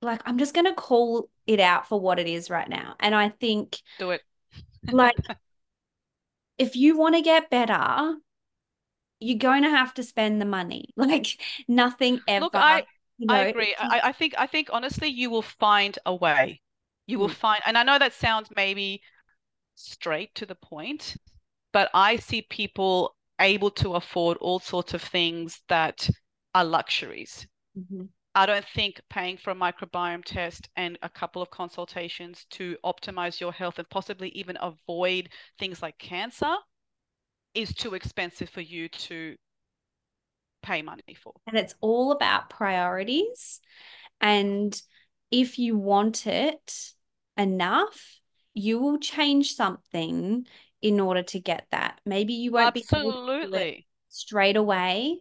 like 0.03 0.21
I'm 0.27 0.37
just 0.37 0.53
going 0.53 0.67
to 0.67 0.75
call 0.75 1.31
it 1.47 1.59
out 1.59 1.89
for 1.89 1.99
what 1.99 2.19
it 2.19 2.27
is 2.27 2.51
right 2.51 2.69
now. 2.69 2.97
And 3.01 3.15
I 3.15 3.31
think, 3.31 3.79
do 3.99 4.11
it. 4.11 4.21
like, 4.93 5.17
if 6.59 6.77
you 6.77 6.99
want 6.99 7.15
to 7.15 7.23
get 7.23 7.49
better, 7.49 8.15
you're 9.21 9.39
going 9.39 9.63
to 9.63 9.71
have 9.71 9.95
to 9.95 10.03
spend 10.03 10.41
the 10.41 10.47
money. 10.47 10.91
Like 10.97 11.41
nothing 11.67 12.21
ever. 12.29 12.45
Look, 12.45 12.55
I 12.55 12.85
you 13.19 13.27
know, 13.27 13.35
I 13.35 13.47
agree. 13.47 13.75
I, 13.79 14.01
I 14.05 14.13
think 14.13 14.35
I 14.39 14.47
think 14.47 14.69
honestly, 14.73 15.09
you 15.09 15.31
will 15.31 15.43
find 15.43 15.99
a 16.07 16.15
way. 16.15 16.61
You 17.07 17.19
will 17.19 17.29
mm. 17.29 17.35
find, 17.35 17.63
and 17.67 17.79
I 17.79 17.83
know 17.83 17.99
that 17.99 18.13
sounds 18.13 18.49
maybe 18.55 19.01
straight 19.75 20.35
to 20.37 20.47
the 20.47 20.55
point. 20.55 21.17
But 21.73 21.91
I 21.95 22.17
see 22.17 22.43
people 22.43 23.15
able 23.41 23.71
to 23.73 23.95
afford 23.95 24.39
all 24.39 24.59
sorts 24.59 24.95
of 24.95 25.03
things 25.03 25.61
that 25.69 26.09
are 26.55 26.65
luxuries. 26.65 27.47
Mm-hmm. 27.79 28.05
I 28.35 28.47
don't 28.47 28.65
think 28.75 29.01
paying 29.11 29.37
for 29.37 29.51
a 29.51 29.55
microbiome 29.55 30.25
test 30.25 30.69
and 30.77 30.99
a 31.03 31.09
couple 31.09 31.43
of 31.43 31.51
consultations 31.51 32.47
to 32.51 32.77
optimize 32.85 33.41
your 33.41 33.53
health 33.53 33.79
and 33.79 33.89
possibly 33.89 34.29
even 34.31 34.57
avoid 34.61 35.31
things 35.59 35.83
like 35.83 35.99
cancer 35.99 36.55
is 37.59 37.75
too 37.75 37.95
expensive 37.95 38.49
for 38.49 38.61
you 38.61 38.89
to 38.89 39.35
pay 40.63 40.81
money 40.81 41.17
for. 41.21 41.33
And 41.49 41.57
it's 41.59 41.75
all 41.81 42.13
about 42.13 42.51
priorities. 42.51 43.61
And 44.21 44.81
if 45.33 45.59
you 45.59 45.77
want 45.77 46.27
it 46.29 46.93
enough, 47.37 48.21
you 48.55 48.79
will 48.79 48.99
change 48.99 49.55
something 49.55 50.47
in 50.81 51.01
order 51.01 51.25
to 51.25 51.41
get 51.41 51.67
that. 51.73 52.01
Maybe 52.07 52.35
you 52.35 52.53
won't 52.53 52.77
Absolutely. 52.77 53.59
be 53.59 53.87
straight 54.09 54.57
away, 54.57 55.19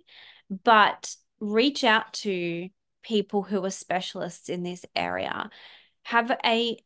but 0.63 1.15
reach 1.39 1.83
out 1.83 2.13
to 2.13 2.69
people 3.01 3.41
who 3.41 3.65
are 3.65 3.71
specialists 3.71 4.47
in 4.47 4.61
this 4.61 4.85
area. 4.95 5.49
Have 6.03 6.31
a 6.45 6.77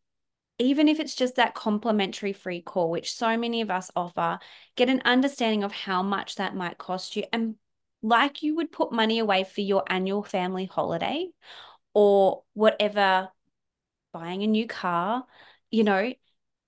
even 0.61 0.87
if 0.87 0.99
it's 0.99 1.15
just 1.15 1.35
that 1.35 1.55
complimentary 1.55 2.33
free 2.33 2.61
call, 2.61 2.89
which 2.89 3.13
so 3.13 3.37
many 3.37 3.61
of 3.61 3.71
us 3.71 3.91
offer, 3.95 4.39
get 4.75 4.89
an 4.89 5.01
understanding 5.05 5.63
of 5.63 5.71
how 5.71 6.03
much 6.03 6.35
that 6.35 6.55
might 6.55 6.77
cost 6.77 7.15
you. 7.15 7.23
And 7.33 7.55
like 8.01 8.43
you 8.43 8.55
would 8.55 8.71
put 8.71 8.91
money 8.91 9.19
away 9.19 9.43
for 9.43 9.61
your 9.61 9.83
annual 9.87 10.23
family 10.23 10.65
holiday 10.65 11.27
or 11.93 12.43
whatever, 12.53 13.29
buying 14.13 14.43
a 14.43 14.47
new 14.47 14.67
car, 14.67 15.25
you 15.69 15.83
know, 15.83 16.13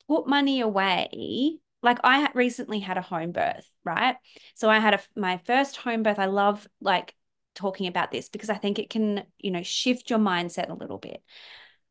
put 0.08 0.28
money 0.28 0.62
away. 0.62 1.60
Like 1.82 2.00
I 2.04 2.30
recently 2.34 2.80
had 2.80 2.98
a 2.98 3.02
home 3.02 3.32
birth, 3.32 3.68
right? 3.84 4.16
So 4.56 4.70
I 4.70 4.80
had 4.80 4.94
a, 4.94 5.02
my 5.16 5.41
first 5.46 5.78
home 5.78 6.04
birth. 6.04 6.20
I 6.20 6.26
love 6.26 6.68
like 6.82 7.14
talking 7.56 7.88
about 7.88 8.12
this 8.12 8.30
because 8.30 8.50
I 8.50 8.56
think 8.56 8.80
it 8.80 8.89
can, 8.89 9.24
you 9.38 9.52
know, 9.52 9.64
shift 9.64 10.10
your 10.10 10.20
mindset 10.20 10.70
a 10.70 10.76
little 10.76 10.98
bit. 10.98 11.22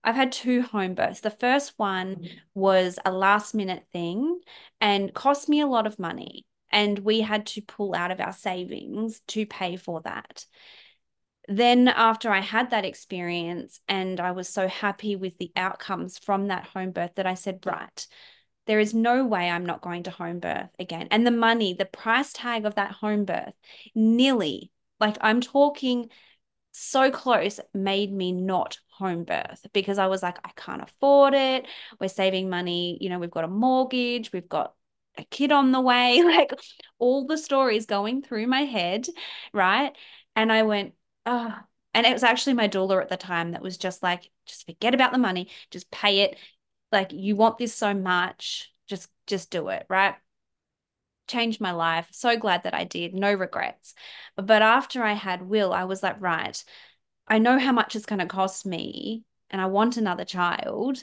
I've 0.04 0.14
had 0.16 0.32
two 0.32 0.62
home 0.62 0.94
births. 0.94 1.20
The 1.20 1.30
first 1.30 1.74
one 1.76 2.28
was 2.54 2.98
a 3.04 3.12
last 3.12 3.54
minute 3.54 3.84
thing 3.92 4.40
and 4.80 5.14
cost 5.14 5.48
me 5.48 5.60
a 5.60 5.66
lot 5.66 5.86
of 5.86 5.98
money. 5.98 6.44
And 6.70 6.98
we 7.00 7.20
had 7.20 7.46
to 7.48 7.62
pull 7.62 7.94
out 7.94 8.10
of 8.10 8.20
our 8.20 8.32
savings 8.32 9.20
to 9.28 9.46
pay 9.46 9.76
for 9.76 10.00
that. 10.02 10.46
Then, 11.48 11.88
after 11.88 12.30
I 12.30 12.40
had 12.40 12.70
that 12.70 12.84
experience 12.84 13.80
and 13.88 14.20
I 14.20 14.30
was 14.30 14.48
so 14.48 14.68
happy 14.68 15.16
with 15.16 15.36
the 15.38 15.52
outcomes 15.56 16.18
from 16.18 16.48
that 16.48 16.66
home 16.66 16.92
birth, 16.92 17.16
that 17.16 17.26
I 17.26 17.34
said, 17.34 17.60
right, 17.66 18.06
there 18.66 18.78
is 18.78 18.94
no 18.94 19.26
way 19.26 19.50
I'm 19.50 19.66
not 19.66 19.82
going 19.82 20.04
to 20.04 20.10
home 20.10 20.38
birth 20.38 20.70
again. 20.78 21.08
And 21.10 21.26
the 21.26 21.32
money, 21.32 21.74
the 21.74 21.84
price 21.84 22.32
tag 22.32 22.64
of 22.64 22.76
that 22.76 22.92
home 22.92 23.24
birth, 23.24 23.54
nearly 23.94 24.70
like 25.00 25.18
I'm 25.20 25.40
talking 25.40 26.08
so 26.72 27.10
close 27.10 27.60
made 27.74 28.12
me 28.12 28.32
not 28.32 28.78
home 28.90 29.24
birth 29.24 29.66
because 29.72 29.98
I 29.98 30.06
was 30.06 30.22
like, 30.22 30.38
I 30.44 30.50
can't 30.56 30.82
afford 30.82 31.34
it. 31.34 31.66
We're 32.00 32.08
saving 32.08 32.48
money. 32.48 32.98
You 33.00 33.10
know, 33.10 33.18
we've 33.18 33.30
got 33.30 33.44
a 33.44 33.48
mortgage, 33.48 34.32
we've 34.32 34.48
got 34.48 34.74
a 35.18 35.24
kid 35.24 35.52
on 35.52 35.72
the 35.72 35.80
way, 35.80 36.22
like 36.24 36.52
all 36.98 37.26
the 37.26 37.38
stories 37.38 37.86
going 37.86 38.22
through 38.22 38.46
my 38.46 38.62
head. 38.62 39.06
Right. 39.52 39.92
And 40.34 40.50
I 40.50 40.62
went, 40.62 40.94
oh, 41.26 41.54
and 41.94 42.06
it 42.06 42.12
was 42.12 42.24
actually 42.24 42.54
my 42.54 42.68
doula 42.68 43.02
at 43.02 43.10
the 43.10 43.16
time 43.18 43.52
that 43.52 43.62
was 43.62 43.76
just 43.76 44.02
like, 44.02 44.30
just 44.46 44.66
forget 44.66 44.94
about 44.94 45.12
the 45.12 45.18
money, 45.18 45.50
just 45.70 45.90
pay 45.90 46.20
it. 46.20 46.38
Like, 46.90 47.12
you 47.12 47.36
want 47.36 47.58
this 47.58 47.74
so 47.74 47.94
much, 47.94 48.72
just, 48.86 49.08
just 49.26 49.50
do 49.50 49.68
it. 49.68 49.84
Right 49.88 50.14
changed 51.26 51.60
my 51.60 51.72
life. 51.72 52.08
So 52.12 52.36
glad 52.36 52.64
that 52.64 52.74
I 52.74 52.84
did. 52.84 53.14
No 53.14 53.32
regrets. 53.32 53.94
But 54.36 54.62
after 54.62 55.02
I 55.02 55.12
had 55.12 55.42
Will, 55.42 55.72
I 55.72 55.84
was 55.84 56.02
like, 56.02 56.20
right, 56.20 56.62
I 57.26 57.38
know 57.38 57.58
how 57.58 57.72
much 57.72 57.96
it's 57.96 58.06
going 58.06 58.18
to 58.20 58.26
cost 58.26 58.66
me 58.66 59.24
and 59.50 59.60
I 59.60 59.66
want 59.66 59.96
another 59.96 60.24
child. 60.24 61.02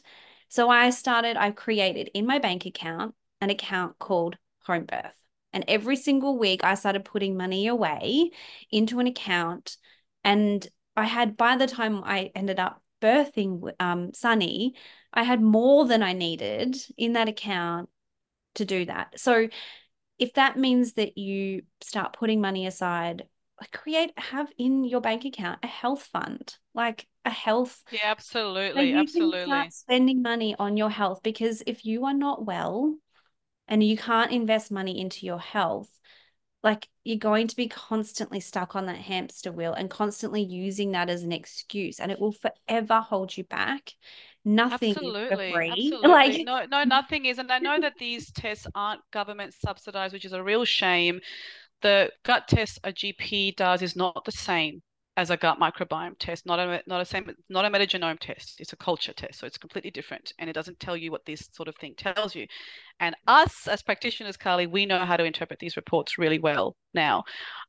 So 0.49 0.70
I 0.70 0.89
started, 0.89 1.38
I 1.38 1.51
created 1.51 2.09
in 2.13 2.26
my 2.26 2.39
bank 2.39 2.65
account 2.65 3.15
an 3.41 3.49
account 3.49 3.99
called 3.99 4.38
Home 4.65 4.86
Birth. 4.86 5.15
And 5.53 5.65
every 5.67 5.95
single 5.95 6.38
week 6.38 6.63
I 6.63 6.76
started 6.76 7.05
putting 7.05 7.38
money 7.38 7.67
away 7.67 8.32
into 8.72 8.99
an 8.99 9.07
account. 9.07 9.78
And 10.24 10.67
I 10.95 11.05
had, 11.05 11.38
by 11.38 11.55
the 11.55 11.67
time 11.67 12.03
I 12.03 12.32
ended 12.36 12.59
up 12.59 12.84
birthing 13.01 13.72
um, 13.80 14.13
Sunny, 14.13 14.76
I 15.13 15.24
had 15.24 15.41
more 15.41 15.86
than 15.86 16.03
I 16.03 16.13
needed 16.13 16.78
in 16.97 17.13
that 17.13 17.30
account 17.30 17.89
to 18.55 18.65
do 18.65 18.86
that. 18.86 19.20
So 19.20 19.47
if 20.20 20.34
that 20.34 20.57
means 20.57 20.93
that 20.93 21.17
you 21.17 21.63
start 21.82 22.13
putting 22.13 22.41
money 22.41 22.67
aside 22.67 23.24
create 23.74 24.11
have 24.17 24.49
in 24.57 24.84
your 24.84 25.01
bank 25.01 25.26
account 25.26 25.59
a 25.63 25.67
health 25.67 26.03
fund 26.03 26.55
like 26.74 27.05
a 27.26 27.30
health 27.30 27.84
yeah 27.91 27.99
absolutely 28.05 28.93
absolutely. 28.93 29.70
spending 29.70 30.22
money 30.22 30.55
on 30.57 30.78
your 30.78 30.89
health 30.89 31.22
because 31.24 31.61
if 31.67 31.86
you 31.86 32.05
are 32.05 32.13
not 32.13 32.45
well 32.45 32.95
and 33.67 33.84
you 33.84 33.97
can't 33.97 34.32
invest 34.32 34.72
money 34.72 34.99
into 34.99 35.26
your 35.26 35.39
health 35.39 35.89
like 36.63 36.88
you're 37.03 37.17
going 37.17 37.47
to 37.47 37.55
be 37.55 37.67
constantly 37.67 38.39
stuck 38.39 38.76
on 38.76 38.86
that 38.86 38.97
hamster 38.97 39.51
wheel 39.51 39.74
and 39.74 39.89
constantly 39.89 40.41
using 40.41 40.91
that 40.91 41.09
as 41.09 41.24
an 41.24 41.32
excuse 41.32 41.99
and 41.99 42.11
it 42.11 42.20
will 42.20 42.34
forever 42.34 42.99
hold 42.99 43.36
you 43.36 43.43
back 43.43 43.93
nothing 44.45 44.91
absolutely. 44.91 45.53
Absolutely. 45.53 46.09
Like 46.09 46.45
no, 46.45 46.65
no, 46.65 46.83
nothing 46.83 47.25
is. 47.25 47.37
And 47.37 47.51
I 47.51 47.59
know 47.59 47.79
that 47.79 47.97
these 47.99 48.31
tests 48.31 48.67
aren't 48.75 49.01
government 49.11 49.53
subsidized, 49.53 50.13
which 50.13 50.25
is 50.25 50.33
a 50.33 50.43
real 50.43 50.65
shame. 50.65 51.19
The 51.81 52.11
gut 52.23 52.47
test 52.47 52.79
a 52.83 52.91
GP 52.91 53.55
does 53.55 53.81
is 53.81 53.95
not 53.95 54.25
the 54.25 54.31
same 54.31 54.81
as 55.17 55.29
a 55.29 55.37
gut 55.37 55.59
microbiome 55.59 56.17
test, 56.17 56.45
not 56.45 56.59
a 56.59 56.81
not 56.87 57.01
a 57.01 57.05
same 57.05 57.29
not 57.49 57.65
a 57.65 57.69
metagenome 57.69 58.19
test. 58.19 58.59
It's 58.59 58.73
a 58.73 58.77
culture 58.77 59.13
test, 59.13 59.39
so 59.39 59.45
it's 59.45 59.57
completely 59.57 59.91
different, 59.91 60.33
and 60.39 60.49
it 60.49 60.53
doesn't 60.53 60.79
tell 60.79 60.95
you 60.95 61.11
what 61.11 61.25
this 61.25 61.49
sort 61.51 61.67
of 61.67 61.75
thing 61.75 61.93
tells 61.97 62.35
you. 62.35 62.47
And 62.99 63.15
us 63.27 63.67
as 63.67 63.81
practitioners, 63.81 64.37
Carly, 64.37 64.67
we 64.67 64.85
know 64.85 65.05
how 65.05 65.17
to 65.17 65.25
interpret 65.25 65.59
these 65.59 65.75
reports 65.75 66.17
really 66.17 66.39
well 66.39 66.77
now. 66.93 67.23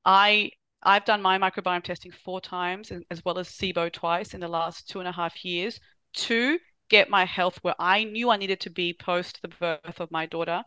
I 0.05 0.51
I've 0.83 1.05
done 1.05 1.23
my 1.23 1.39
microbiome 1.39 1.83
testing 1.83 2.13
four 2.13 2.41
times, 2.41 2.93
as 3.11 3.25
well 3.25 3.39
as 3.39 3.49
SIBO 3.49 3.93
twice 3.93 4.33
in 4.33 4.41
the 4.41 4.49
last 4.49 4.89
two 4.89 5.01
and 5.01 5.09
a 5.09 5.13
half 5.13 5.45
years 5.45 5.79
to 6.15 6.59
get 6.89 7.09
my 7.09 7.25
health 7.25 7.59
where 7.63 7.75
I 7.79 8.05
knew 8.05 8.31
I 8.31 8.37
needed 8.37 8.61
to 8.61 8.71
be 8.71 8.93
post 8.93 9.41
the 9.43 9.49
birth 9.49 10.01
of 10.01 10.11
my 10.11 10.27
daughter. 10.27 10.63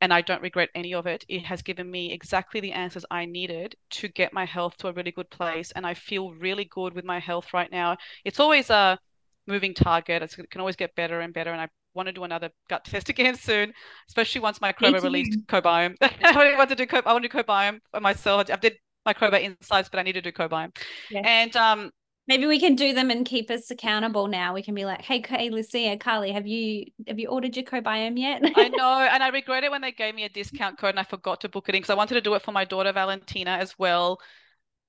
And 0.00 0.12
I 0.12 0.20
don't 0.20 0.42
regret 0.42 0.70
any 0.74 0.94
of 0.94 1.06
it. 1.06 1.24
It 1.28 1.44
has 1.44 1.62
given 1.62 1.88
me 1.88 2.12
exactly 2.12 2.60
the 2.60 2.72
answers 2.72 3.04
I 3.08 3.24
needed 3.24 3.76
to 3.90 4.08
get 4.08 4.32
my 4.32 4.44
health 4.44 4.76
to 4.78 4.88
a 4.88 4.92
really 4.92 5.12
good 5.12 5.30
place. 5.30 5.70
And 5.72 5.86
I 5.86 5.94
feel 5.94 6.32
really 6.32 6.64
good 6.64 6.92
with 6.92 7.04
my 7.04 7.20
health 7.20 7.54
right 7.54 7.70
now. 7.70 7.96
It's 8.24 8.40
always 8.40 8.68
a 8.70 8.98
moving 9.46 9.74
target. 9.74 10.22
It's, 10.22 10.36
it 10.36 10.50
can 10.50 10.60
always 10.60 10.74
get 10.74 10.92
better 10.96 11.20
and 11.20 11.32
better. 11.32 11.52
And 11.52 11.60
I 11.60 11.68
want 11.94 12.08
to 12.08 12.12
do 12.12 12.24
another 12.24 12.50
gut 12.68 12.84
test 12.86 13.10
again 13.10 13.36
soon, 13.36 13.72
especially 14.08 14.40
once 14.40 14.58
Microba 14.58 15.00
released 15.02 15.38
Cobiome. 15.46 15.94
I 16.00 16.56
want 16.56 16.70
to 16.70 16.76
do 16.76 16.86
co- 16.86 17.02
I 17.04 17.12
want 17.12 17.22
to 17.22 17.28
do 17.28 17.38
Cobiome 17.38 17.78
myself. 18.00 18.50
I 18.50 18.56
did 18.56 18.78
Microba 19.06 19.40
Insights, 19.40 19.88
but 19.88 20.00
I 20.00 20.02
need 20.02 20.12
to 20.12 20.22
do 20.22 20.32
Cobiome. 20.32 20.76
Yes. 21.10 21.24
And 21.26 21.56
um, 21.56 21.90
Maybe 22.28 22.46
we 22.46 22.60
can 22.60 22.76
do 22.76 22.94
them 22.94 23.10
and 23.10 23.26
keep 23.26 23.50
us 23.50 23.70
accountable 23.70 24.28
now. 24.28 24.54
We 24.54 24.62
can 24.62 24.74
be 24.74 24.84
like, 24.84 25.02
hey, 25.02 25.24
hey, 25.28 25.50
Lucia, 25.50 25.96
Carly, 25.98 26.32
have 26.32 26.46
you 26.46 26.86
have 27.08 27.18
you 27.18 27.28
ordered 27.28 27.56
your 27.56 27.64
cobiome 27.64 28.18
yet? 28.18 28.42
I 28.54 28.68
know, 28.68 29.00
and 29.10 29.22
I 29.22 29.28
regret 29.28 29.64
it 29.64 29.70
when 29.70 29.80
they 29.80 29.92
gave 29.92 30.14
me 30.14 30.24
a 30.24 30.28
discount 30.28 30.78
code 30.78 30.90
and 30.90 31.00
I 31.00 31.04
forgot 31.04 31.40
to 31.42 31.48
book 31.48 31.68
it 31.68 31.74
in 31.74 31.80
because 31.80 31.90
I 31.90 31.94
wanted 31.94 32.14
to 32.14 32.20
do 32.20 32.34
it 32.34 32.42
for 32.42 32.52
my 32.52 32.64
daughter 32.64 32.92
Valentina 32.92 33.52
as 33.52 33.78
well. 33.78 34.20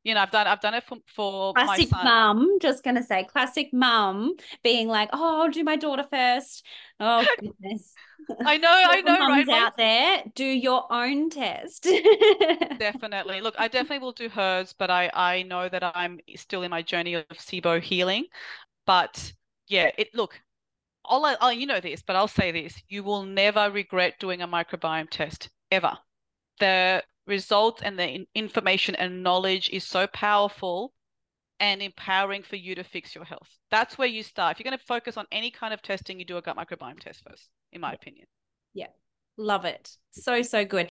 You 0.04 0.14
know, 0.14 0.22
I've 0.22 0.32
done 0.32 0.48
I've 0.48 0.60
done 0.60 0.74
it 0.74 0.84
for, 0.84 0.98
for 1.08 1.54
classic 1.54 1.92
my 1.92 2.04
son. 2.04 2.06
mum. 2.06 2.58
Just 2.62 2.84
gonna 2.84 3.04
say, 3.04 3.24
classic 3.24 3.74
mum 3.74 4.36
being 4.64 4.88
like, 4.88 5.10
oh, 5.14 5.44
I'll 5.44 5.50
do 5.52 5.64
my 5.64 5.76
daughter 5.76 6.04
first. 6.10 6.66
Oh 7.00 7.26
goodness. 7.40 7.94
I 8.46 8.58
know, 8.58 8.70
I 8.72 9.02
know, 9.02 9.28
right? 9.28 9.50
out 9.50 9.78
there, 9.78 10.24
do 10.36 10.46
your 10.46 10.92
own 10.92 11.30
test. 11.30 11.84
definitely. 12.80 13.42
Look, 13.42 13.56
I 13.58 13.68
definitely 13.68 14.00
will 14.00 14.12
do 14.14 14.30
hers, 14.30 14.74
but 14.78 14.90
I 14.90 15.10
I 15.14 15.44
know 15.44 15.70
that 15.70 15.84
I'm 15.96 16.20
still 16.36 16.64
in 16.64 16.72
my 16.72 16.82
journey 16.82 17.14
of 17.16 17.26
SIBO 17.30 17.82
healing. 17.82 18.26
But 18.86 19.34
yeah, 19.68 19.92
it 19.98 20.14
look, 20.14 20.40
I'll, 21.06 21.26
I'll 21.40 21.54
you 21.54 21.66
know 21.66 21.80
this, 21.80 22.02
but 22.02 22.16
I'll 22.16 22.28
say 22.28 22.52
this: 22.52 22.82
you 22.88 23.04
will 23.04 23.24
never 23.24 23.70
regret 23.72 24.20
doing 24.20 24.42
a 24.42 24.48
microbiome 24.48 25.10
test 25.10 25.50
ever. 25.72 25.98
The 26.60 27.04
results 27.26 27.82
and 27.82 27.98
the 27.98 28.26
information 28.36 28.96
and 28.96 29.24
knowledge 29.24 29.70
is 29.72 29.84
so 29.84 30.08
powerful 30.08 30.94
and 31.60 31.82
empowering 31.82 32.44
for 32.44 32.56
you 32.58 32.76
to 32.76 32.84
fix 32.84 33.16
your 33.16 33.24
health. 33.24 33.48
That's 33.72 33.98
where 33.98 34.08
you 34.08 34.24
start. 34.24 34.54
If 34.54 34.60
you're 34.60 34.70
going 34.70 34.78
to 34.78 34.86
focus 34.86 35.16
on 35.18 35.26
any 35.32 35.52
kind 35.52 35.74
of 35.74 35.82
testing, 35.82 36.20
you 36.20 36.26
do 36.26 36.38
a 36.38 36.42
gut 36.42 36.58
microbiome 36.58 37.00
test 37.00 37.24
first, 37.28 37.50
in 37.72 37.82
my 37.82 37.94
opinion. 37.94 38.28
Yeah. 38.74 38.88
Love 39.38 39.66
it. 39.66 39.98
So, 40.12 40.42
so 40.42 40.66
good. 40.66 40.90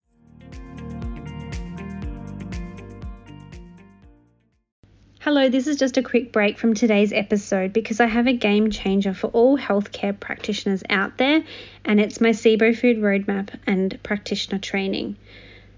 Hello, 5.20 5.50
this 5.50 5.66
is 5.66 5.78
just 5.78 5.98
a 5.98 6.04
quick 6.04 6.32
break 6.32 6.60
from 6.60 6.76
today's 6.76 7.12
episode 7.12 7.74
because 7.74 8.00
I 8.00 8.06
have 8.06 8.28
a 8.28 8.34
game 8.34 8.70
changer 8.70 9.12
for 9.14 9.28
all 9.28 9.58
healthcare 9.58 10.20
practitioners 10.20 10.84
out 10.90 11.18
there, 11.18 11.44
and 11.84 12.00
it's 12.00 12.22
my 12.22 12.30
SIBO 12.30 12.78
Food 12.78 12.98
Roadmap 12.98 13.50
and 13.66 13.98
practitioner 14.04 14.60
training. 14.60 15.18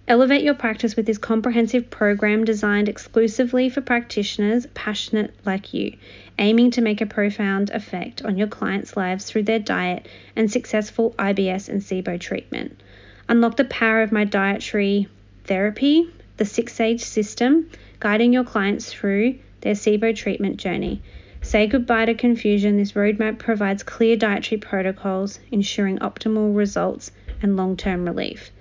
Elevate 0.10 0.42
your 0.42 0.54
practice 0.54 0.96
with 0.96 1.06
this 1.06 1.18
comprehensive 1.18 1.90
program 1.90 2.46
designed 2.46 2.88
exclusively 2.88 3.68
for 3.68 3.82
practitioners 3.82 4.66
passionate 4.68 5.34
like 5.46 5.74
you, 5.74 5.98
aiming 6.40 6.72
to 6.72 6.80
make 6.80 7.02
a 7.02 7.06
profound 7.06 7.70
effect 7.72 8.22
on 8.22 8.38
your 8.38 8.48
clients' 8.48 8.96
lives 8.96 9.26
through 9.26 9.44
their 9.44 9.60
diet 9.60 10.08
and 10.34 10.50
successful 10.50 11.14
IBS 11.20 11.68
and 11.68 11.82
SIBO 11.82 12.18
treatment. 12.18 12.80
Unlock 13.28 13.58
the 13.58 13.66
power 13.66 14.02
of 14.02 14.14
my 14.14 14.24
dietary 14.24 15.10
therapy, 15.44 16.10
the 16.38 16.46
six 16.46 16.74
stage 16.74 17.02
system 17.02 17.70
guiding 18.00 18.32
your 18.32 18.46
clients 18.46 18.94
through 18.94 19.38
their 19.60 19.74
SIBO 19.74 20.16
treatment 20.16 20.56
journey. 20.56 21.02
Say 21.42 21.68
goodbye 21.68 22.06
to 22.06 22.14
confusion. 22.14 22.78
This 22.78 22.94
roadmap 22.94 23.40
provides 23.40 23.84
clear 23.84 24.16
dietary 24.16 24.62
protocols, 24.62 25.42
ensuring 25.52 25.98
optimal 26.00 26.56
results 26.56 27.12
and 27.42 27.58
long 27.58 27.76
term 27.76 28.06
relief. 28.06 28.52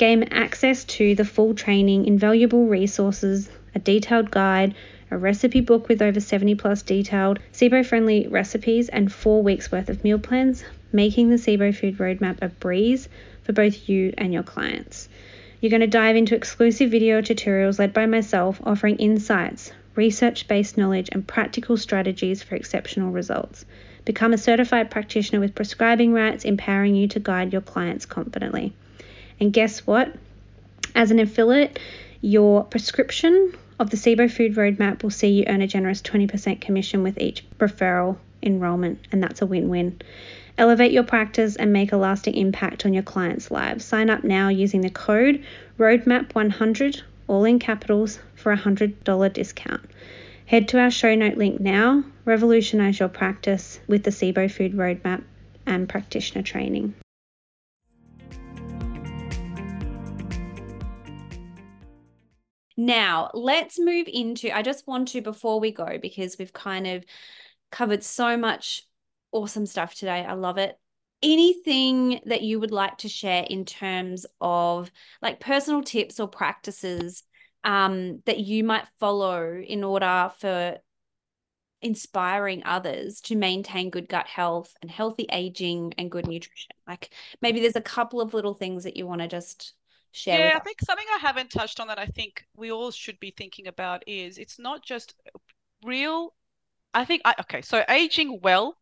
Gain 0.00 0.22
access 0.30 0.84
to 0.96 1.14
the 1.14 1.26
full 1.26 1.52
training, 1.52 2.06
invaluable 2.06 2.64
resources, 2.64 3.50
a 3.74 3.78
detailed 3.78 4.30
guide, 4.30 4.74
a 5.10 5.18
recipe 5.18 5.60
book 5.60 5.90
with 5.90 6.00
over 6.00 6.20
70 6.20 6.54
plus 6.54 6.80
detailed 6.80 7.38
SIBO 7.52 7.84
friendly 7.84 8.26
recipes, 8.26 8.88
and 8.88 9.12
four 9.12 9.42
weeks 9.42 9.70
worth 9.70 9.90
of 9.90 10.02
meal 10.02 10.18
plans, 10.18 10.64
making 10.90 11.28
the 11.28 11.36
SIBO 11.36 11.74
food 11.74 11.98
roadmap 11.98 12.38
a 12.40 12.48
breeze 12.48 13.10
for 13.42 13.52
both 13.52 13.90
you 13.90 14.14
and 14.16 14.32
your 14.32 14.42
clients. 14.42 15.10
You're 15.60 15.68
going 15.68 15.82
to 15.82 15.86
dive 15.86 16.16
into 16.16 16.34
exclusive 16.34 16.90
video 16.90 17.20
tutorials 17.20 17.78
led 17.78 17.92
by 17.92 18.06
myself, 18.06 18.58
offering 18.64 18.96
insights, 18.96 19.70
research 19.96 20.48
based 20.48 20.78
knowledge, 20.78 21.10
and 21.12 21.28
practical 21.28 21.76
strategies 21.76 22.42
for 22.42 22.54
exceptional 22.54 23.12
results. 23.12 23.66
Become 24.06 24.32
a 24.32 24.38
certified 24.38 24.90
practitioner 24.90 25.40
with 25.40 25.54
prescribing 25.54 26.14
rights, 26.14 26.46
empowering 26.46 26.94
you 26.94 27.06
to 27.08 27.20
guide 27.20 27.52
your 27.52 27.60
clients 27.60 28.06
confidently. 28.06 28.72
And 29.40 29.52
guess 29.52 29.86
what? 29.86 30.14
As 30.94 31.10
an 31.10 31.18
affiliate, 31.18 31.78
your 32.20 32.64
prescription 32.64 33.54
of 33.78 33.88
the 33.88 33.96
SIBO 33.96 34.30
Food 34.30 34.54
Roadmap 34.54 35.02
will 35.02 35.10
see 35.10 35.28
you 35.28 35.44
earn 35.48 35.62
a 35.62 35.66
generous 35.66 36.02
20% 36.02 36.60
commission 36.60 37.02
with 37.02 37.18
each 37.18 37.44
referral 37.58 38.18
enrollment, 38.42 38.98
and 39.10 39.22
that's 39.22 39.40
a 39.40 39.46
win 39.46 39.70
win. 39.70 39.98
Elevate 40.58 40.92
your 40.92 41.04
practice 41.04 41.56
and 41.56 41.72
make 41.72 41.92
a 41.92 41.96
lasting 41.96 42.34
impact 42.34 42.84
on 42.84 42.92
your 42.92 43.02
clients' 43.02 43.50
lives. 43.50 43.84
Sign 43.84 44.10
up 44.10 44.24
now 44.24 44.48
using 44.48 44.82
the 44.82 44.90
code 44.90 45.42
ROADMAP100, 45.78 47.00
all 47.26 47.44
in 47.44 47.58
capitals, 47.58 48.18
for 48.34 48.52
a 48.52 48.58
$100 48.58 49.32
discount. 49.32 49.80
Head 50.44 50.68
to 50.68 50.80
our 50.80 50.90
show 50.90 51.14
note 51.14 51.38
link 51.38 51.60
now. 51.60 52.04
Revolutionize 52.26 52.98
your 52.98 53.08
practice 53.08 53.80
with 53.86 54.02
the 54.02 54.10
SIBO 54.10 54.50
Food 54.50 54.74
Roadmap 54.74 55.22
and 55.64 55.88
practitioner 55.88 56.42
training. 56.42 56.92
Now, 62.80 63.30
let's 63.34 63.78
move 63.78 64.08
into. 64.10 64.56
I 64.56 64.62
just 64.62 64.86
want 64.86 65.08
to, 65.08 65.20
before 65.20 65.60
we 65.60 65.70
go, 65.70 65.98
because 66.00 66.38
we've 66.38 66.54
kind 66.54 66.86
of 66.86 67.04
covered 67.70 68.02
so 68.02 68.38
much 68.38 68.84
awesome 69.32 69.66
stuff 69.66 69.94
today. 69.94 70.24
I 70.24 70.32
love 70.32 70.56
it. 70.56 70.78
Anything 71.22 72.22
that 72.24 72.40
you 72.40 72.58
would 72.58 72.70
like 72.70 72.96
to 72.98 73.08
share 73.10 73.42
in 73.42 73.66
terms 73.66 74.24
of 74.40 74.90
like 75.20 75.40
personal 75.40 75.82
tips 75.82 76.18
or 76.18 76.26
practices 76.26 77.22
um, 77.64 78.22
that 78.24 78.38
you 78.38 78.64
might 78.64 78.86
follow 78.98 79.60
in 79.60 79.84
order 79.84 80.32
for 80.38 80.78
inspiring 81.82 82.62
others 82.64 83.20
to 83.20 83.36
maintain 83.36 83.90
good 83.90 84.08
gut 84.08 84.26
health 84.26 84.74
and 84.80 84.90
healthy 84.90 85.26
aging 85.30 85.92
and 85.98 86.10
good 86.10 86.26
nutrition? 86.26 86.72
Like 86.88 87.10
maybe 87.42 87.60
there's 87.60 87.76
a 87.76 87.82
couple 87.82 88.22
of 88.22 88.32
little 88.32 88.54
things 88.54 88.84
that 88.84 88.96
you 88.96 89.06
want 89.06 89.20
to 89.20 89.28
just 89.28 89.74
share. 90.12 90.40
Yeah, 90.40 90.54
I 90.56 90.60
think 90.60 90.80
something 90.80 91.06
I 91.14 91.18
haven't 91.18 91.50
touched 91.50 91.80
on 91.80 91.88
that 91.88 91.98
I 91.98 92.06
think 92.06 92.44
we 92.56 92.70
all 92.70 92.90
should 92.90 93.18
be 93.20 93.30
thinking 93.36 93.66
about 93.66 94.02
is 94.06 94.38
it's 94.38 94.58
not 94.58 94.84
just 94.84 95.14
real. 95.84 96.34
I 96.94 97.04
think 97.04 97.22
I 97.24 97.34
okay, 97.40 97.62
so 97.62 97.84
aging 97.88 98.40
well 98.42 98.78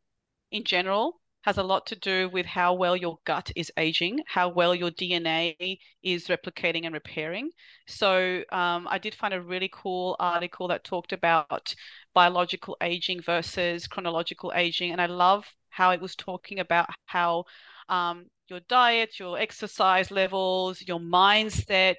in 0.51 0.65
general 0.65 1.21
has 1.43 1.59
a 1.59 1.63
lot 1.63 1.87
to 1.87 1.97
do 1.97 2.29
with 2.31 2.47
how 2.47 2.75
well 2.75 2.97
your 2.97 3.19
gut 3.25 3.51
is 3.57 3.73
aging, 3.79 4.21
how 4.27 4.49
well 4.49 4.75
your 4.75 4.91
DNA 4.91 5.79
is 6.03 6.27
replicating 6.29 6.85
and 6.85 6.95
repairing. 6.95 7.51
So, 7.87 8.45
um, 8.53 8.87
I 8.91 8.99
did 8.99 9.15
find 9.15 9.33
a 9.35 9.41
really 9.43 9.71
cool 9.73 10.17
article 10.21 10.69
that 10.69 10.85
talked 10.85 11.13
about 11.13 11.75
biological 12.15 12.77
aging 12.83 13.23
versus 13.23 13.87
chronological 13.87 14.53
aging. 14.55 14.93
And 14.93 15.01
I 15.01 15.07
love 15.07 15.47
how 15.71 15.91
it 15.93 16.01
was 16.01 16.17
talking 16.17 16.59
about 16.61 16.89
how 17.07 17.45
um, 17.89 18.27
your 18.49 18.61
diet, 18.69 19.19
your 19.19 19.39
exercise 19.39 20.11
levels, 20.11 20.83
your 20.87 20.99
mindset 20.99 21.97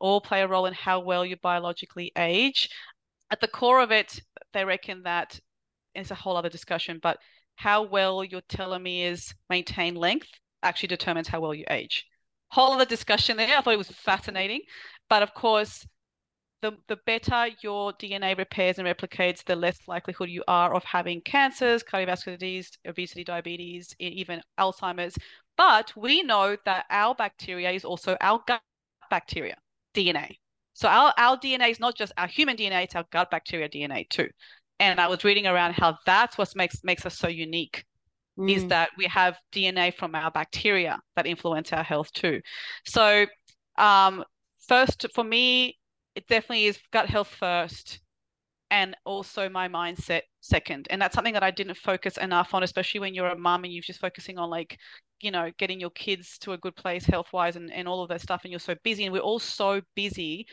all 0.00 0.20
play 0.20 0.42
a 0.42 0.48
role 0.48 0.66
in 0.66 0.74
how 0.74 1.00
well 1.00 1.24
you 1.24 1.36
biologically 1.36 2.12
age. 2.16 2.68
At 3.30 3.40
the 3.40 3.48
core 3.48 3.80
of 3.80 3.90
it, 3.90 4.20
they 4.52 4.64
reckon 4.64 5.02
that 5.04 5.38
it's 5.94 6.10
a 6.10 6.14
whole 6.14 6.36
other 6.36 6.48
discussion, 6.48 6.98
but 7.02 7.18
how 7.56 7.82
well 7.82 8.24
your 8.24 8.42
telomeres 8.42 9.32
maintain 9.48 9.94
length 9.94 10.28
actually 10.62 10.88
determines 10.88 11.28
how 11.28 11.40
well 11.40 11.54
you 11.54 11.64
age. 11.70 12.04
Whole 12.48 12.72
other 12.72 12.84
discussion 12.84 13.36
there. 13.36 13.56
I 13.56 13.60
thought 13.60 13.74
it 13.74 13.78
was 13.78 13.88
fascinating. 13.88 14.60
But 15.08 15.22
of 15.22 15.34
course, 15.34 15.86
the, 16.64 16.72
the 16.88 16.96
better 17.04 17.48
your 17.60 17.92
DNA 17.92 18.36
repairs 18.38 18.78
and 18.78 18.88
replicates, 18.88 19.44
the 19.44 19.54
less 19.54 19.78
likelihood 19.86 20.30
you 20.30 20.42
are 20.48 20.74
of 20.74 20.82
having 20.84 21.20
cancers, 21.20 21.82
cardiovascular 21.82 22.38
disease, 22.38 22.70
obesity, 22.86 23.22
diabetes, 23.22 23.94
even 23.98 24.40
Alzheimer's. 24.58 25.16
But 25.58 25.92
we 25.94 26.22
know 26.22 26.56
that 26.64 26.86
our 26.88 27.14
bacteria 27.14 27.70
is 27.70 27.84
also 27.84 28.16
our 28.20 28.40
gut 28.46 28.62
bacteria 29.10 29.56
DNA. 29.94 30.38
So 30.72 30.88
our, 30.88 31.12
our 31.18 31.36
DNA 31.36 31.70
is 31.70 31.80
not 31.80 31.96
just 31.96 32.12
our 32.16 32.26
human 32.26 32.56
DNA, 32.56 32.84
it's 32.84 32.96
our 32.96 33.04
gut 33.12 33.30
bacteria 33.30 33.68
DNA 33.68 34.08
too 34.08 34.28
and 34.80 35.00
I 35.00 35.06
was 35.06 35.24
reading 35.24 35.46
around 35.46 35.74
how 35.74 35.96
that's 36.04 36.36
what 36.36 36.54
makes 36.56 36.82
makes 36.84 37.06
us 37.06 37.18
so 37.18 37.28
unique. 37.28 37.84
Mm. 38.38 38.50
Is 38.50 38.66
that 38.66 38.88
we 38.98 39.04
have 39.04 39.38
DNA 39.52 39.94
from 39.94 40.16
our 40.16 40.30
bacteria 40.30 40.98
that 41.14 41.24
influence 41.24 41.72
our 41.72 41.84
health 41.84 42.12
too. 42.12 42.40
So, 42.84 43.26
um, 43.78 44.24
first 44.66 45.06
for 45.14 45.22
me, 45.22 45.78
it 46.14 46.26
definitely 46.28 46.66
is 46.66 46.78
gut 46.92 47.08
health 47.08 47.28
first, 47.28 48.00
and 48.70 48.96
also 49.04 49.48
my 49.48 49.68
mindset 49.68 50.22
second. 50.40 50.86
And 50.90 51.00
that's 51.00 51.14
something 51.14 51.34
that 51.34 51.42
I 51.42 51.50
didn't 51.50 51.76
focus 51.76 52.16
enough 52.16 52.54
on, 52.54 52.62
especially 52.62 53.00
when 53.00 53.14
you're 53.14 53.28
a 53.28 53.38
mom 53.38 53.64
and 53.64 53.72
you're 53.72 53.82
just 53.82 54.00
focusing 54.00 54.38
on 54.38 54.50
like, 54.50 54.78
you 55.20 55.30
know, 55.30 55.50
getting 55.58 55.80
your 55.80 55.90
kids 55.90 56.38
to 56.38 56.52
a 56.52 56.58
good 56.58 56.76
place 56.76 57.04
health 57.04 57.32
wise 57.32 57.56
and, 57.56 57.72
and 57.72 57.88
all 57.88 58.02
of 58.02 58.08
that 58.10 58.20
stuff. 58.20 58.42
And 58.44 58.50
you're 58.50 58.60
so 58.60 58.74
busy, 58.84 59.04
and 59.04 59.12
we're 59.12 59.20
all 59.20 59.38
so 59.38 59.80
busy 59.94 60.46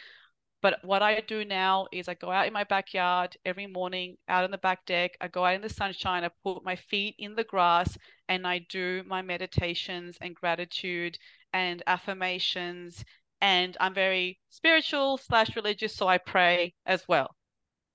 but 0.61 0.83
what 0.83 1.01
I 1.01 1.19
do 1.21 1.43
now 1.43 1.87
is 1.91 2.07
I 2.07 2.13
go 2.13 2.31
out 2.31 2.45
in 2.45 2.53
my 2.53 2.63
backyard 2.63 3.35
every 3.45 3.65
morning, 3.65 4.17
out 4.27 4.43
on 4.43 4.51
the 4.51 4.59
back 4.59 4.85
deck. 4.85 5.17
I 5.19 5.27
go 5.27 5.43
out 5.43 5.55
in 5.55 5.61
the 5.61 5.69
sunshine. 5.69 6.23
I 6.23 6.29
put 6.43 6.63
my 6.63 6.75
feet 6.75 7.15
in 7.17 7.35
the 7.35 7.43
grass 7.43 7.97
and 8.29 8.45
I 8.45 8.59
do 8.69 9.03
my 9.07 9.23
meditations 9.23 10.17
and 10.21 10.35
gratitude 10.35 11.17
and 11.51 11.81
affirmations. 11.87 13.03
And 13.41 13.75
I'm 13.79 13.93
very 13.93 14.39
spiritual 14.49 15.17
slash 15.17 15.55
religious, 15.55 15.95
so 15.95 16.07
I 16.07 16.19
pray 16.19 16.73
as 16.85 17.03
well. 17.07 17.35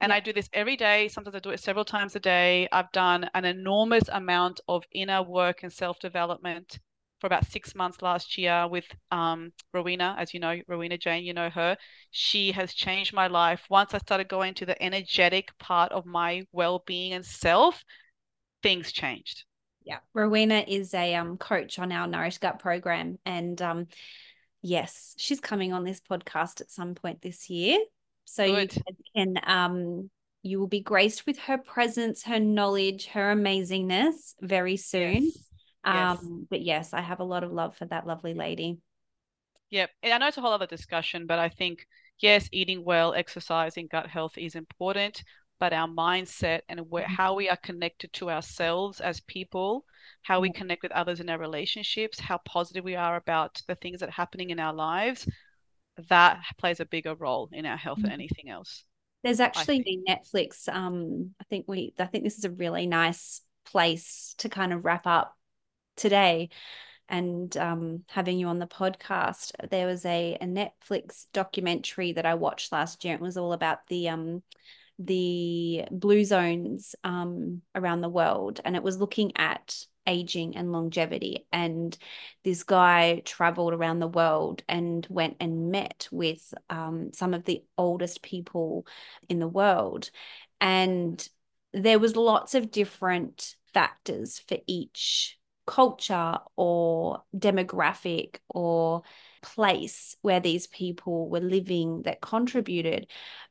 And 0.00 0.10
yeah. 0.10 0.16
I 0.16 0.20
do 0.20 0.32
this 0.32 0.50
every 0.52 0.76
day. 0.76 1.08
Sometimes 1.08 1.36
I 1.36 1.38
do 1.38 1.50
it 1.50 1.60
several 1.60 1.84
times 1.84 2.16
a 2.16 2.20
day. 2.20 2.68
I've 2.72 2.92
done 2.92 3.30
an 3.34 3.44
enormous 3.44 4.08
amount 4.08 4.60
of 4.68 4.84
inner 4.92 5.22
work 5.22 5.62
and 5.62 5.72
self 5.72 5.98
development 6.00 6.78
for 7.20 7.26
about 7.26 7.46
six 7.46 7.74
months 7.74 8.02
last 8.02 8.36
year 8.36 8.68
with 8.68 8.84
um, 9.10 9.52
Rowena, 9.72 10.16
as 10.18 10.34
you 10.34 10.40
know, 10.40 10.60
Rowena 10.68 10.98
Jane, 10.98 11.24
you 11.24 11.32
know 11.32 11.48
her. 11.48 11.76
She 12.10 12.52
has 12.52 12.74
changed 12.74 13.14
my 13.14 13.26
life. 13.26 13.62
Once 13.70 13.94
I 13.94 13.98
started 13.98 14.28
going 14.28 14.54
to 14.54 14.66
the 14.66 14.80
energetic 14.82 15.56
part 15.58 15.92
of 15.92 16.04
my 16.04 16.44
well 16.52 16.82
being 16.86 17.14
and 17.14 17.24
self, 17.24 17.82
things 18.62 18.92
changed. 18.92 19.44
Yeah. 19.82 19.98
Rowena 20.14 20.64
is 20.66 20.92
a 20.94 21.14
um, 21.14 21.38
coach 21.38 21.78
on 21.78 21.92
our 21.92 22.06
Nourish 22.06 22.38
Gut 22.38 22.58
program. 22.58 23.18
And 23.24 23.62
um, 23.62 23.86
yes, 24.66 25.14
she's 25.16 25.40
coming 25.40 25.72
on 25.72 25.84
this 25.84 26.00
podcast 26.00 26.60
at 26.60 26.70
some 26.70 26.94
point 26.94 27.22
this 27.22 27.48
year. 27.48 27.78
So 28.24 28.44
Good. 28.44 28.74
you 28.74 28.94
can 29.14 29.40
um, 29.44 30.10
you 30.42 30.58
will 30.58 30.66
be 30.66 30.80
graced 30.80 31.26
with 31.26 31.38
her 31.40 31.58
presence, 31.58 32.24
her 32.24 32.40
knowledge, 32.40 33.06
her 33.06 33.34
amazingness 33.34 34.34
very 34.40 34.76
soon. 34.76 35.24
Yes. 35.24 35.38
Yes. 35.84 36.18
Um, 36.18 36.46
but 36.50 36.62
yes, 36.62 36.92
I 36.92 37.00
have 37.00 37.20
a 37.20 37.24
lot 37.24 37.44
of 37.44 37.52
love 37.52 37.76
for 37.76 37.84
that 37.86 38.06
lovely 38.06 38.34
lady. 38.34 38.78
Yep. 39.70 39.90
And 40.02 40.12
I 40.12 40.18
know 40.18 40.28
it's 40.28 40.36
a 40.36 40.40
whole 40.40 40.52
other 40.52 40.66
discussion, 40.66 41.26
but 41.26 41.38
I 41.38 41.48
think, 41.48 41.86
yes, 42.18 42.48
eating 42.50 42.84
well, 42.84 43.14
exercising, 43.14 43.88
gut 43.90 44.08
health 44.08 44.36
is 44.36 44.56
important, 44.56 45.22
but 45.58 45.72
our 45.72 45.88
mindset 45.88 46.60
and 46.68 46.90
where, 46.90 47.04
mm-hmm. 47.04 47.14
how 47.14 47.34
we 47.34 47.48
are 47.48 47.56
connected 47.56 48.12
to 48.14 48.30
ourselves 48.30 49.00
as 49.00 49.20
people, 49.20 49.84
how 50.22 50.40
we 50.40 50.52
connect 50.52 50.82
with 50.82 50.92
others 50.92 51.20
in 51.20 51.28
our 51.28 51.38
relationships, 51.38 52.20
how 52.20 52.38
positive 52.38 52.84
we 52.84 52.96
are 52.96 53.16
about 53.16 53.60
the 53.66 53.74
things 53.74 54.00
that 54.00 54.08
are 54.08 54.12
happening 54.12 54.50
in 54.50 54.60
our 54.60 54.74
lives, 54.74 55.28
that 56.08 56.42
plays 56.58 56.80
a 56.80 56.86
bigger 56.86 57.14
role 57.14 57.48
in 57.52 57.64
our 57.64 57.76
health 57.76 57.98
mm-hmm. 57.98 58.06
than 58.06 58.12
anything 58.12 58.48
else. 58.48 58.84
There's 59.22 59.40
actually 59.40 60.04
Netflix. 60.08 60.68
Um, 60.68 61.34
I 61.40 61.44
think 61.44 61.64
we. 61.66 61.94
I 61.98 62.06
think 62.06 62.22
this 62.22 62.38
is 62.38 62.44
a 62.44 62.50
really 62.50 62.86
nice 62.86 63.40
place 63.64 64.34
to 64.38 64.48
kind 64.48 64.72
of 64.72 64.84
wrap 64.84 65.06
up 65.06 65.34
today 65.96 66.50
and 67.08 67.56
um, 67.56 68.04
having 68.08 68.38
you 68.38 68.48
on 68.48 68.58
the 68.58 68.66
podcast. 68.66 69.52
There 69.70 69.86
was 69.86 70.04
a, 70.04 70.36
a 70.40 70.44
Netflix 70.44 71.26
documentary 71.32 72.12
that 72.12 72.26
I 72.26 72.34
watched 72.34 72.72
last 72.72 73.04
year. 73.04 73.14
It 73.14 73.20
was 73.20 73.36
all 73.36 73.52
about 73.52 73.78
the 73.88 74.08
um, 74.10 74.42
the 74.98 75.84
blue 75.90 76.24
zones 76.24 76.94
um, 77.04 77.62
around 77.74 78.00
the 78.00 78.08
world, 78.08 78.60
and 78.64 78.76
it 78.76 78.82
was 78.82 78.98
looking 78.98 79.32
at 79.36 79.76
aging 80.06 80.56
and 80.56 80.72
longevity. 80.72 81.46
And 81.52 81.96
this 82.44 82.62
guy 82.62 83.22
traveled 83.24 83.74
around 83.74 83.98
the 83.98 84.06
world 84.06 84.62
and 84.68 85.06
went 85.10 85.36
and 85.40 85.70
met 85.70 86.08
with 86.12 86.54
um, 86.70 87.10
some 87.12 87.34
of 87.34 87.44
the 87.44 87.64
oldest 87.76 88.22
people 88.22 88.86
in 89.28 89.38
the 89.38 89.48
world, 89.48 90.10
and 90.60 91.28
there 91.72 91.98
was 91.98 92.16
lots 92.16 92.54
of 92.54 92.70
different 92.70 93.54
factors 93.74 94.38
for 94.48 94.56
each 94.66 95.38
culture 95.66 96.38
or 96.54 97.22
demographic 97.36 98.36
or 98.48 99.02
place 99.46 100.16
where 100.22 100.40
these 100.40 100.66
people 100.66 101.28
were 101.28 101.40
living 101.40 102.02
that 102.02 102.20
contributed. 102.20 103.06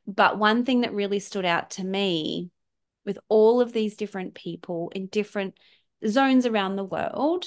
But 0.06 0.38
one 0.38 0.64
thing 0.64 0.82
that 0.82 0.92
really 0.92 1.18
stood 1.20 1.46
out 1.46 1.70
to 1.72 1.84
me 1.84 2.50
with 3.06 3.18
all 3.28 3.60
of 3.60 3.72
these 3.72 3.96
different 3.96 4.34
people 4.34 4.92
in 4.94 5.06
different 5.06 5.54
zones 6.06 6.44
around 6.44 6.76
the 6.76 6.84
world 6.84 7.46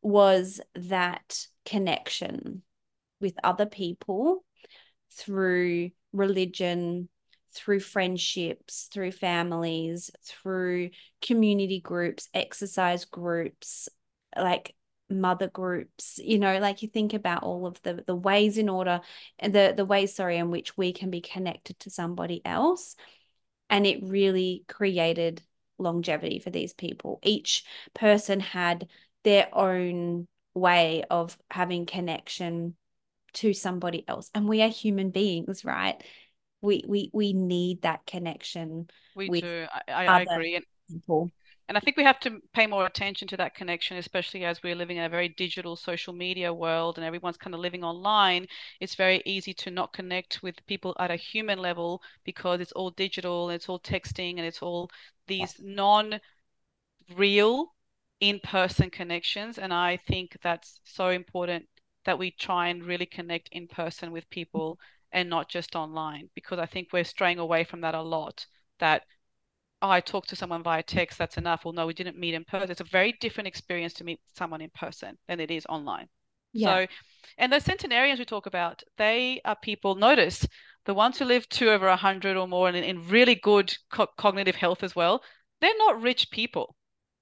was 0.00 0.60
that 0.74 1.46
connection 1.66 2.62
with 3.20 3.34
other 3.44 3.66
people 3.66 4.44
through 5.12 5.90
religion, 6.12 7.08
through 7.54 7.80
friendships, 7.80 8.88
through 8.90 9.12
families, 9.12 10.10
through 10.24 10.90
community 11.20 11.80
groups, 11.80 12.28
exercise 12.32 13.04
groups, 13.04 13.88
like 14.36 14.74
mother 15.12 15.48
groups 15.48 16.18
you 16.22 16.38
know 16.38 16.58
like 16.58 16.82
you 16.82 16.88
think 16.88 17.14
about 17.14 17.42
all 17.42 17.66
of 17.66 17.80
the 17.82 18.02
the 18.06 18.14
ways 18.14 18.58
in 18.58 18.68
order 18.68 19.00
and 19.38 19.54
the 19.54 19.74
the 19.76 19.84
ways 19.84 20.14
sorry 20.14 20.38
in 20.38 20.50
which 20.50 20.76
we 20.76 20.92
can 20.92 21.10
be 21.10 21.20
connected 21.20 21.78
to 21.80 21.90
somebody 21.90 22.40
else. 22.44 22.96
And 23.70 23.86
it 23.86 24.02
really 24.02 24.64
created 24.68 25.42
longevity 25.78 26.38
for 26.38 26.50
these 26.50 26.74
people. 26.74 27.18
Each 27.22 27.64
person 27.94 28.40
had 28.40 28.88
their 29.24 29.48
own 29.52 30.26
way 30.54 31.04
of 31.10 31.38
having 31.50 31.86
connection 31.86 32.76
to 33.34 33.54
somebody 33.54 34.04
else. 34.06 34.30
And 34.34 34.46
we 34.46 34.62
are 34.62 34.68
human 34.68 35.10
beings 35.10 35.64
right? 35.64 36.02
We 36.60 36.84
we 36.86 37.10
we 37.12 37.32
need 37.32 37.82
that 37.82 38.06
connection 38.06 38.88
we 39.16 39.40
do. 39.40 39.66
I, 39.88 40.06
I 40.06 40.20
agree. 40.22 40.60
People 40.90 41.30
and 41.72 41.78
I 41.78 41.80
think 41.80 41.96
we 41.96 42.04
have 42.04 42.20
to 42.20 42.38
pay 42.52 42.66
more 42.66 42.84
attention 42.84 43.26
to 43.28 43.36
that 43.38 43.54
connection, 43.54 43.96
especially 43.96 44.44
as 44.44 44.62
we're 44.62 44.74
living 44.74 44.98
in 44.98 45.04
a 45.04 45.08
very 45.08 45.30
digital 45.30 45.74
social 45.74 46.12
media 46.12 46.52
world 46.52 46.98
and 46.98 47.06
everyone's 47.06 47.38
kind 47.38 47.54
of 47.54 47.60
living 47.60 47.82
online. 47.82 48.46
It's 48.78 48.94
very 48.94 49.22
easy 49.24 49.54
to 49.54 49.70
not 49.70 49.94
connect 49.94 50.42
with 50.42 50.66
people 50.66 50.94
at 50.98 51.10
a 51.10 51.16
human 51.16 51.58
level 51.58 52.02
because 52.24 52.60
it's 52.60 52.72
all 52.72 52.90
digital, 52.90 53.48
and 53.48 53.56
it's 53.56 53.70
all 53.70 53.80
texting, 53.80 54.36
and 54.36 54.40
it's 54.40 54.60
all 54.60 54.90
these 55.26 55.54
non 55.62 56.20
real 57.16 57.72
in 58.20 58.38
person 58.40 58.90
connections. 58.90 59.56
And 59.56 59.72
I 59.72 59.96
think 59.96 60.36
that's 60.42 60.78
so 60.84 61.08
important 61.08 61.64
that 62.04 62.18
we 62.18 62.32
try 62.32 62.68
and 62.68 62.84
really 62.84 63.06
connect 63.06 63.48
in 63.50 63.66
person 63.66 64.12
with 64.12 64.28
people 64.28 64.78
and 65.10 65.30
not 65.30 65.48
just 65.48 65.74
online 65.74 66.28
because 66.34 66.58
I 66.58 66.66
think 66.66 66.88
we're 66.92 67.04
straying 67.04 67.38
away 67.38 67.64
from 67.64 67.80
that 67.80 67.94
a 67.94 68.02
lot. 68.02 68.44
That 68.78 69.04
oh, 69.82 69.90
I 69.90 70.00
talked 70.00 70.28
to 70.30 70.36
someone 70.36 70.62
via 70.62 70.82
text, 70.82 71.18
that's 71.18 71.36
enough. 71.36 71.64
Well, 71.64 71.74
no, 71.74 71.86
we 71.86 71.94
didn't 71.94 72.16
meet 72.18 72.34
in 72.34 72.44
person. 72.44 72.70
It's 72.70 72.80
a 72.80 72.84
very 72.84 73.12
different 73.20 73.48
experience 73.48 73.92
to 73.94 74.04
meet 74.04 74.20
someone 74.34 74.60
in 74.60 74.70
person 74.70 75.18
than 75.28 75.40
it 75.40 75.50
is 75.50 75.66
online. 75.68 76.08
Yeah. 76.52 76.86
So, 76.86 76.86
and 77.38 77.52
those 77.52 77.64
centenarians 77.64 78.18
we 78.18 78.24
talk 78.24 78.46
about, 78.46 78.82
they 78.96 79.40
are 79.44 79.56
people, 79.56 79.94
notice 79.96 80.46
the 80.84 80.94
ones 80.94 81.18
who 81.18 81.24
live 81.24 81.48
to 81.50 81.70
over 81.70 81.88
100 81.88 82.36
or 82.36 82.46
more 82.46 82.68
and 82.68 82.76
in, 82.76 82.84
in 82.84 83.08
really 83.08 83.34
good 83.34 83.74
co- 83.90 84.08
cognitive 84.16 84.56
health 84.56 84.82
as 84.82 84.94
well, 84.94 85.22
they're 85.60 85.76
not 85.78 86.00
rich 86.00 86.30
people. 86.30 86.76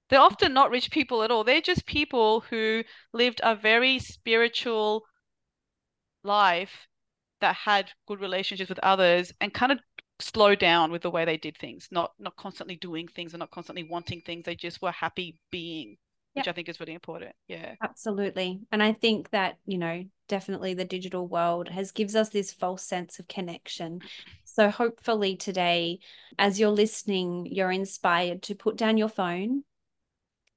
They're 0.09 0.19
often 0.19 0.53
not 0.53 0.71
rich 0.71 0.91
people 0.91 1.23
at 1.23 1.31
all. 1.31 1.43
They're 1.43 1.61
just 1.61 1.85
people 1.85 2.41
who 2.41 2.83
lived 3.13 3.41
a 3.43 3.55
very 3.55 3.99
spiritual 3.99 5.03
life 6.23 6.87
that 7.39 7.55
had 7.55 7.91
good 8.07 8.19
relationships 8.19 8.69
with 8.69 8.79
others 8.79 9.31
and 9.41 9.53
kind 9.53 9.71
of 9.71 9.79
slow 10.21 10.55
down 10.55 10.91
with 10.91 11.01
the 11.01 11.11
way 11.11 11.25
they 11.25 11.37
did 11.37 11.57
things, 11.57 11.87
not 11.91 12.13
not 12.19 12.35
constantly 12.35 12.75
doing 12.75 13.07
things 13.07 13.33
and 13.33 13.39
not 13.39 13.51
constantly 13.51 13.83
wanting 13.83 14.21
things. 14.21 14.45
They 14.45 14.55
just 14.55 14.81
were 14.81 14.91
happy 14.91 15.37
being, 15.51 15.97
which 16.33 16.47
I 16.47 16.51
think 16.51 16.69
is 16.69 16.79
really 16.79 16.93
important. 16.93 17.35
Yeah. 17.47 17.75
Absolutely. 17.81 18.61
And 18.71 18.81
I 18.81 18.93
think 18.93 19.29
that, 19.31 19.57
you 19.65 19.77
know, 19.77 20.03
definitely 20.27 20.73
the 20.73 20.85
digital 20.85 21.27
world 21.27 21.67
has 21.69 21.91
gives 21.91 22.15
us 22.15 22.29
this 22.29 22.53
false 22.53 22.83
sense 22.83 23.19
of 23.19 23.27
connection. 23.27 23.99
Mm-hmm. 23.99 24.31
So 24.45 24.69
hopefully 24.69 25.35
today 25.35 25.99
as 26.37 26.59
you're 26.59 26.69
listening, 26.69 27.47
you're 27.49 27.71
inspired 27.71 28.43
to 28.43 28.55
put 28.55 28.77
down 28.77 28.97
your 28.97 29.09
phone, 29.09 29.63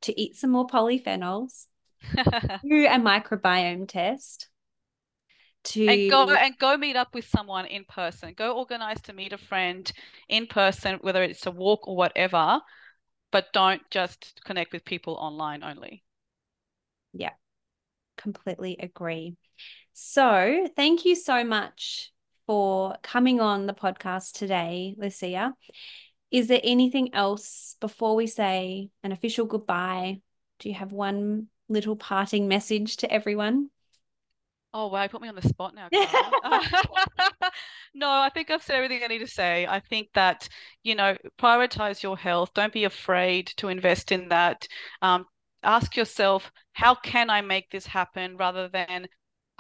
to 0.03 0.21
eat 0.21 0.37
some 0.37 0.51
more 0.51 0.67
polyphenols, 0.67 1.67
do 2.13 2.87
a 2.87 2.99
microbiome 2.99 3.89
test 3.89 4.49
to 5.65 5.89
and 5.89 6.11
go 6.11 6.29
and 6.29 6.59
go 6.59 6.77
meet 6.77 6.97
up 6.97 7.15
with 7.15 7.27
someone 7.27 7.67
in 7.67 7.85
person. 7.85 8.35
Go 8.37 8.57
organize 8.57 9.01
to 9.03 9.13
meet 9.13 9.33
a 9.33 9.39
friend 9.39 9.91
in 10.29 10.47
person 10.47 10.99
whether 11.01 11.23
it's 11.23 11.47
a 11.47 11.51
walk 11.51 11.89
or 11.89 11.97
whatever 11.97 12.61
but 13.31 13.53
don't 13.53 13.83
just 13.91 14.41
connect 14.45 14.73
with 14.73 14.85
people 14.85 15.15
online 15.15 15.65
only. 15.65 16.05
Yeah 17.13 17.31
completely 18.17 18.77
agree. 18.81 19.37
So 19.93 20.67
thank 20.77 21.05
you 21.05 21.15
so 21.15 21.45
much 21.45 22.13
for 22.47 22.97
coming 23.03 23.41
on 23.41 23.67
the 23.67 23.75
podcast 23.75 24.33
today 24.33 24.95
lucia. 24.99 25.55
Is 26.31 26.49
there 26.49 26.61
anything 26.65 27.15
else 27.15 27.77
before 27.81 28.17
we 28.17 28.27
say 28.27 28.91
an 29.03 29.13
official 29.13 29.47
goodbye? 29.47 30.21
Do 30.59 30.69
you 30.69 30.75
have 30.75 30.93
one 30.93 31.47
little 31.69 31.97
parting 31.97 32.49
message 32.49 32.99
to 32.99 33.11
everyone 33.11 33.71
Oh 34.77 34.89
wow, 34.89 35.05
you 35.05 35.09
put 35.09 35.23
me 35.23 35.29
on 35.29 35.37
the 35.37 35.43
spot 35.43 35.73
now. 35.75 35.89
no, 37.95 38.11
I 38.11 38.29
think 38.35 38.51
I've 38.51 38.63
said 38.63 38.75
everything 38.75 39.03
I 39.05 39.07
need 39.07 39.21
to 39.21 39.27
say. 39.27 39.67
I 39.67 39.79
think 39.79 40.09
that 40.15 40.49
you 40.83 40.97
know, 40.97 41.17
prioritize 41.39 42.03
your 42.03 42.19
health. 42.19 42.51
Don't 42.55 42.73
be 42.73 42.83
afraid 42.85 43.47
to 43.59 43.69
invest 43.69 44.11
in 44.11 44.29
that. 44.31 44.67
Um, 45.01 45.27
ask 45.63 45.97
yourself, 45.97 46.51
how 46.73 46.97
can 46.97 47.31
I 47.31 47.41
make 47.41 47.71
this 47.71 47.87
happen, 47.87 48.37
rather 48.37 48.69
than 48.69 49.07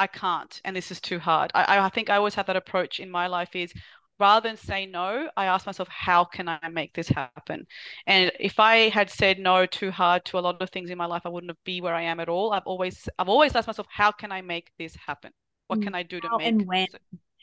I 0.00 0.08
can't, 0.08 0.60
and 0.64 0.74
this 0.74 0.90
is 0.90 1.00
too 1.00 1.20
hard. 1.20 1.52
I, 1.54 1.78
I 1.78 1.88
think 1.90 2.10
I 2.10 2.16
always 2.16 2.34
have 2.34 2.46
that 2.46 2.56
approach 2.56 2.98
in 2.98 3.08
my 3.08 3.28
life: 3.28 3.54
is 3.54 3.72
rather 4.18 4.48
than 4.48 4.56
say 4.56 4.86
no, 4.86 5.28
I 5.36 5.46
ask 5.46 5.66
myself, 5.66 5.88
how 5.88 6.24
can 6.24 6.48
I 6.48 6.68
make 6.70 6.94
this 6.94 7.08
happen? 7.08 7.66
And 8.06 8.30
if 8.38 8.60
I 8.60 8.88
had 8.88 9.10
said 9.10 9.38
no 9.38 9.66
too 9.66 9.90
hard 9.90 10.24
to 10.26 10.38
a 10.38 10.40
lot 10.40 10.60
of 10.62 10.70
things 10.70 10.90
in 10.90 10.98
my 10.98 11.06
life, 11.06 11.22
I 11.24 11.28
wouldn't 11.28 11.56
be 11.64 11.80
where 11.80 11.94
I 11.94 12.02
am 12.02 12.20
at 12.20 12.28
all. 12.28 12.52
I've 12.52 12.66
always 12.66 13.08
I've 13.18 13.28
always 13.28 13.54
asked 13.54 13.66
myself, 13.66 13.88
how 13.90 14.12
can 14.12 14.32
I 14.32 14.42
make 14.42 14.70
this 14.78 14.94
happen? 14.94 15.32
What 15.66 15.80
mm. 15.80 15.84
can 15.84 15.94
I 15.94 16.02
do 16.02 16.20
to 16.20 16.28
how 16.28 16.36
make 16.38 16.48
and 16.48 16.66
when? 16.66 16.86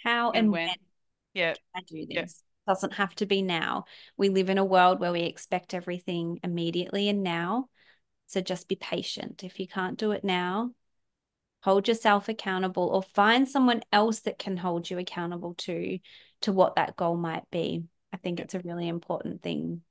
How 0.04 0.30
and, 0.30 0.38
and 0.38 0.52
when? 0.52 0.68
when? 0.68 0.76
Yeah. 1.34 1.54
I 1.76 1.82
do 1.88 2.06
this. 2.06 2.16
Yeah. 2.68 2.74
Doesn't 2.74 2.94
have 2.94 3.16
to 3.16 3.26
be 3.26 3.42
now. 3.42 3.86
We 4.18 4.30
live 4.30 4.50
in 4.50 4.58
a 4.58 4.66
world 4.66 5.00
where 5.00 5.12
we 5.12 5.22
expect 5.22 5.74
everything 5.74 6.40
immediately 6.44 7.10
and 7.10 7.24
now. 7.24 7.70
So 8.28 8.40
just 8.40 8.70
be 8.70 8.76
patient. 8.76 9.44
If 9.44 9.60
you 9.60 9.68
can't 9.68 9.98
do 9.98 10.12
it 10.12 10.24
now, 10.24 10.72
hold 11.62 11.88
yourself 11.88 12.30
accountable 12.30 12.88
or 12.88 13.04
find 13.04 13.48
someone 13.48 13.82
else 13.92 14.22
that 14.22 14.40
can 14.40 14.58
hold 14.58 14.90
you 14.90 14.98
accountable 14.98 15.54
to 15.56 16.00
to 16.42 16.52
what 16.52 16.76
that 16.76 16.96
goal 16.96 17.16
might 17.16 17.44
be. 17.52 17.84
I 18.12 18.18
think 18.18 18.40
it's 18.40 18.56
a 18.56 18.60
really 18.60 18.88
important 18.88 19.42
thing. 19.42 19.82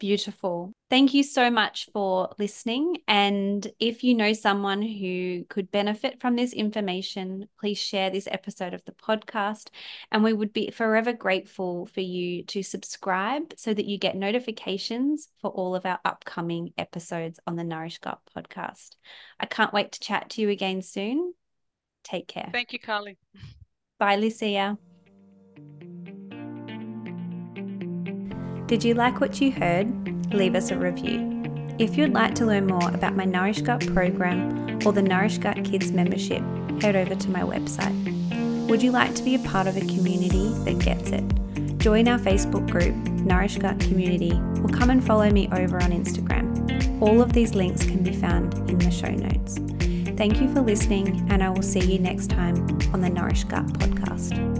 Beautiful. 0.00 0.72
Thank 0.88 1.12
you 1.12 1.22
so 1.22 1.50
much 1.50 1.88
for 1.92 2.30
listening. 2.38 2.96
And 3.06 3.64
if 3.78 4.02
you 4.02 4.14
know 4.14 4.32
someone 4.32 4.80
who 4.80 5.44
could 5.50 5.70
benefit 5.70 6.20
from 6.20 6.36
this 6.36 6.54
information, 6.54 7.46
please 7.60 7.76
share 7.76 8.08
this 8.08 8.26
episode 8.26 8.72
of 8.72 8.82
the 8.86 8.92
podcast. 8.92 9.68
And 10.10 10.24
we 10.24 10.32
would 10.32 10.54
be 10.54 10.70
forever 10.70 11.12
grateful 11.12 11.84
for 11.84 12.00
you 12.00 12.44
to 12.44 12.62
subscribe 12.62 13.52
so 13.58 13.74
that 13.74 13.84
you 13.84 13.98
get 13.98 14.16
notifications 14.16 15.28
for 15.42 15.50
all 15.50 15.76
of 15.76 15.84
our 15.84 16.00
upcoming 16.02 16.72
episodes 16.78 17.38
on 17.46 17.56
the 17.56 17.64
Nourish 17.64 17.98
Gut 17.98 18.20
podcast. 18.34 18.96
I 19.38 19.44
can't 19.44 19.74
wait 19.74 19.92
to 19.92 20.00
chat 20.00 20.30
to 20.30 20.40
you 20.40 20.48
again 20.48 20.80
soon. 20.80 21.34
Take 22.04 22.26
care. 22.26 22.48
Thank 22.50 22.72
you, 22.72 22.78
Carly. 22.78 23.18
Bye, 23.98 24.16
Lucia. 24.16 24.78
Did 28.70 28.84
you 28.84 28.94
like 28.94 29.20
what 29.20 29.40
you 29.40 29.50
heard? 29.50 30.32
Leave 30.32 30.54
us 30.54 30.70
a 30.70 30.76
review. 30.76 31.42
If 31.80 31.98
you'd 31.98 32.12
like 32.12 32.36
to 32.36 32.46
learn 32.46 32.68
more 32.68 32.88
about 32.94 33.16
my 33.16 33.24
Nourish 33.24 33.62
Gut 33.62 33.84
program 33.88 34.78
or 34.86 34.92
the 34.92 35.02
Nourish 35.02 35.38
Gut 35.38 35.64
Kids 35.64 35.90
membership, 35.90 36.40
head 36.80 36.94
over 36.94 37.16
to 37.16 37.30
my 37.30 37.40
website. 37.40 38.68
Would 38.68 38.80
you 38.80 38.92
like 38.92 39.12
to 39.16 39.24
be 39.24 39.34
a 39.34 39.40
part 39.40 39.66
of 39.66 39.76
a 39.76 39.80
community 39.80 40.50
that 40.64 40.78
gets 40.78 41.10
it? 41.10 41.24
join 41.78 42.06
our 42.06 42.18
Facebook 42.18 42.70
group, 42.70 42.94
Nourish 43.24 43.56
Gut 43.58 43.80
Community, 43.80 44.34
or 44.62 44.68
come 44.68 44.90
and 44.90 45.04
follow 45.04 45.28
me 45.30 45.48
over 45.50 45.82
on 45.82 45.90
Instagram. 45.90 47.02
All 47.02 47.20
of 47.20 47.32
these 47.32 47.56
links 47.56 47.82
can 47.82 48.04
be 48.04 48.12
found 48.12 48.54
in 48.70 48.78
the 48.78 48.90
show 48.92 49.10
notes. 49.10 49.56
Thank 50.16 50.40
you 50.40 50.52
for 50.54 50.60
listening, 50.60 51.26
and 51.28 51.42
I 51.42 51.50
will 51.50 51.62
see 51.62 51.80
you 51.80 51.98
next 51.98 52.28
time 52.28 52.56
on 52.92 53.00
the 53.00 53.10
Nourish 53.10 53.42
Gut 53.44 53.66
podcast. 53.66 54.59